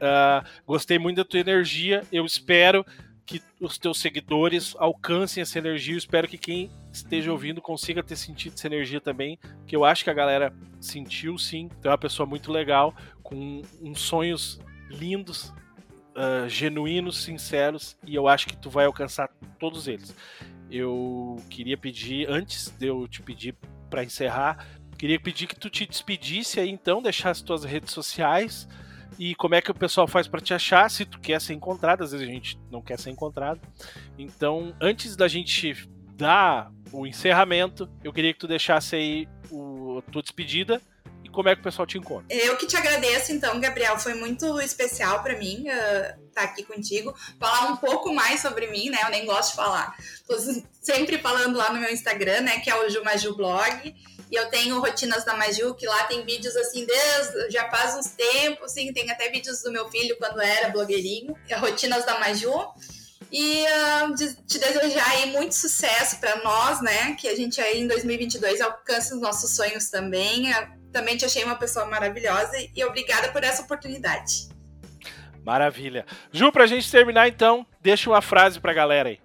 Ah, 0.00 0.44
gostei 0.66 0.98
muito 0.98 1.16
da 1.18 1.24
tua 1.24 1.40
energia. 1.40 2.02
Eu 2.12 2.24
espero 2.24 2.84
que 3.24 3.42
os 3.60 3.76
teus 3.76 3.98
seguidores 3.98 4.76
alcancem 4.78 5.40
essa 5.40 5.58
energia. 5.58 5.94
Eu 5.94 5.98
espero 5.98 6.28
que 6.28 6.38
quem 6.38 6.70
esteja 6.92 7.32
ouvindo 7.32 7.60
consiga 7.60 8.02
ter 8.02 8.14
sentido 8.14 8.54
essa 8.54 8.68
energia 8.68 9.00
também, 9.00 9.36
que 9.66 9.74
eu 9.74 9.84
acho 9.84 10.04
que 10.04 10.10
a 10.10 10.14
galera 10.14 10.54
sentiu 10.80 11.36
sim. 11.36 11.68
Tu 11.82 11.88
é 11.88 11.90
uma 11.90 11.98
pessoa 11.98 12.26
muito 12.26 12.52
legal, 12.52 12.94
com 13.24 13.62
uns 13.82 14.00
sonhos 14.00 14.60
lindos, 14.88 15.52
ah, 16.14 16.46
genuínos, 16.48 17.24
sinceros, 17.24 17.96
e 18.06 18.14
eu 18.14 18.28
acho 18.28 18.46
que 18.46 18.56
tu 18.56 18.70
vai 18.70 18.86
alcançar 18.86 19.28
todos 19.58 19.88
eles. 19.88 20.14
Eu 20.70 21.36
queria 21.48 21.76
pedir, 21.76 22.28
antes 22.28 22.70
de 22.70 22.86
eu 22.86 23.06
te 23.06 23.22
pedir 23.22 23.54
para 23.88 24.04
encerrar, 24.04 24.66
queria 24.98 25.20
pedir 25.20 25.46
que 25.46 25.54
tu 25.54 25.70
te 25.70 25.86
despedisse 25.86 26.58
aí 26.58 26.70
então, 26.70 27.00
deixasse 27.00 27.44
tuas 27.44 27.64
redes 27.64 27.92
sociais 27.92 28.68
e 29.18 29.34
como 29.34 29.54
é 29.54 29.62
que 29.62 29.70
o 29.70 29.74
pessoal 29.74 30.06
faz 30.06 30.26
para 30.26 30.40
te 30.40 30.52
achar, 30.52 30.90
se 30.90 31.04
tu 31.04 31.18
quer 31.18 31.40
ser 31.40 31.54
encontrado, 31.54 32.02
às 32.02 32.12
vezes 32.12 32.28
a 32.28 32.30
gente 32.30 32.58
não 32.70 32.82
quer 32.82 32.98
ser 32.98 33.10
encontrado. 33.10 33.60
Então, 34.18 34.74
antes 34.80 35.16
da 35.16 35.28
gente 35.28 35.88
dar 36.16 36.70
o 36.92 37.06
encerramento, 37.06 37.88
eu 38.02 38.12
queria 38.12 38.32
que 38.32 38.38
tu 38.38 38.48
deixasse 38.48 38.96
aí 38.96 39.28
o, 39.50 39.98
a 39.98 40.10
tua 40.10 40.22
despedida 40.22 40.80
como 41.36 41.50
é 41.50 41.54
que 41.54 41.60
o 41.60 41.64
pessoal 41.64 41.86
te 41.86 41.98
encontra. 41.98 42.34
Eu 42.34 42.56
que 42.56 42.66
te 42.66 42.76
agradeço, 42.76 43.30
então, 43.30 43.60
Gabriel. 43.60 43.98
Foi 43.98 44.14
muito 44.14 44.58
especial 44.60 45.22
pra 45.22 45.36
mim 45.36 45.66
estar 46.28 46.42
aqui 46.42 46.62
contigo. 46.64 47.14
Falar 47.38 47.70
um 47.70 47.76
pouco 47.76 48.12
mais 48.12 48.40
sobre 48.40 48.66
mim, 48.68 48.88
né? 48.88 48.98
Eu 49.04 49.10
nem 49.10 49.26
gosto 49.26 49.50
de 49.50 49.56
falar. 49.56 49.94
Tô 50.26 50.34
sempre 50.80 51.18
falando 51.18 51.56
lá 51.58 51.70
no 51.72 51.78
meu 51.78 51.92
Instagram, 51.92 52.40
né? 52.40 52.58
Que 52.60 52.70
é 52.70 52.74
o 52.74 52.88
Jumaju 52.88 53.36
Blog. 53.36 53.94
E 54.30 54.34
eu 54.34 54.46
tenho 54.48 54.80
Rotinas 54.80 55.24
da 55.24 55.36
Maju, 55.36 55.74
que 55.74 55.86
lá 55.86 56.04
tem 56.04 56.24
vídeos 56.24 56.56
assim, 56.56 56.84
desde, 56.84 57.50
já 57.50 57.70
faz 57.70 57.94
uns 57.94 58.08
tempos, 58.08 58.72
assim, 58.72 58.92
tem 58.92 59.08
até 59.08 59.30
vídeos 59.30 59.62
do 59.62 59.70
meu 59.70 59.88
filho 59.88 60.16
quando 60.18 60.40
era 60.40 60.70
blogueirinho. 60.70 61.36
É 61.48 61.54
Rotinas 61.54 62.04
da 62.04 62.18
Maju. 62.18 62.52
E 63.30 63.66
ah, 63.66 64.12
de- 64.16 64.34
te 64.46 64.58
desejar 64.58 65.08
aí 65.10 65.32
muito 65.32 65.54
sucesso 65.54 66.18
para 66.18 66.42
nós, 66.42 66.80
né? 66.80 67.14
Que 67.18 67.28
a 67.28 67.36
gente 67.36 67.60
aí 67.60 67.80
em 67.80 67.86
2022 67.86 68.60
alcance 68.60 69.12
os 69.12 69.20
nossos 69.20 69.54
sonhos 69.54 69.90
também. 69.90 70.48
Também 70.96 71.14
te 71.14 71.26
achei 71.26 71.44
uma 71.44 71.56
pessoa 71.56 71.84
maravilhosa 71.84 72.56
e 72.74 72.82
obrigada 72.82 73.28
por 73.28 73.44
essa 73.44 73.60
oportunidade. 73.62 74.48
Maravilha. 75.44 76.06
Ju, 76.32 76.50
pra 76.50 76.66
gente 76.66 76.90
terminar 76.90 77.28
então, 77.28 77.66
deixa 77.82 78.08
uma 78.08 78.22
frase 78.22 78.58
pra 78.58 78.72
galera 78.72 79.10
aí. 79.10 79.20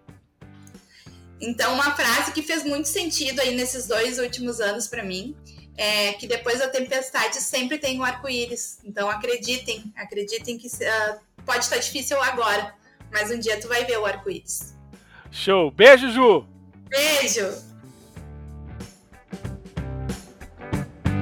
Então, 1.39 1.73
uma 1.73 1.95
frase 1.95 2.33
que 2.33 2.41
fez 2.41 2.65
muito 2.65 2.89
sentido 2.89 3.39
aí 3.39 3.55
nesses 3.55 3.87
dois 3.87 4.19
últimos 4.19 4.59
anos 4.59 4.89
para 4.89 5.01
mim 5.01 5.33
é 5.77 6.11
que 6.13 6.27
depois 6.27 6.59
da 6.59 6.67
tempestade 6.67 7.37
sempre 7.37 7.77
tem 7.77 7.97
um 7.97 8.03
arco-íris. 8.03 8.79
Então, 8.83 9.09
acreditem, 9.09 9.93
acreditem 9.95 10.57
que 10.57 10.67
ah, 10.85 11.19
pode 11.45 11.63
estar 11.63 11.77
difícil 11.77 12.21
agora, 12.21 12.75
mas 13.11 13.31
um 13.31 13.39
dia 13.39 13.59
tu 13.61 13.69
vai 13.69 13.85
ver 13.85 13.97
o 13.97 14.05
arco-íris. 14.05 14.75
Show. 15.31 15.71
Beijo, 15.71 16.11
Ju. 16.11 16.45
Beijo. 16.89 17.70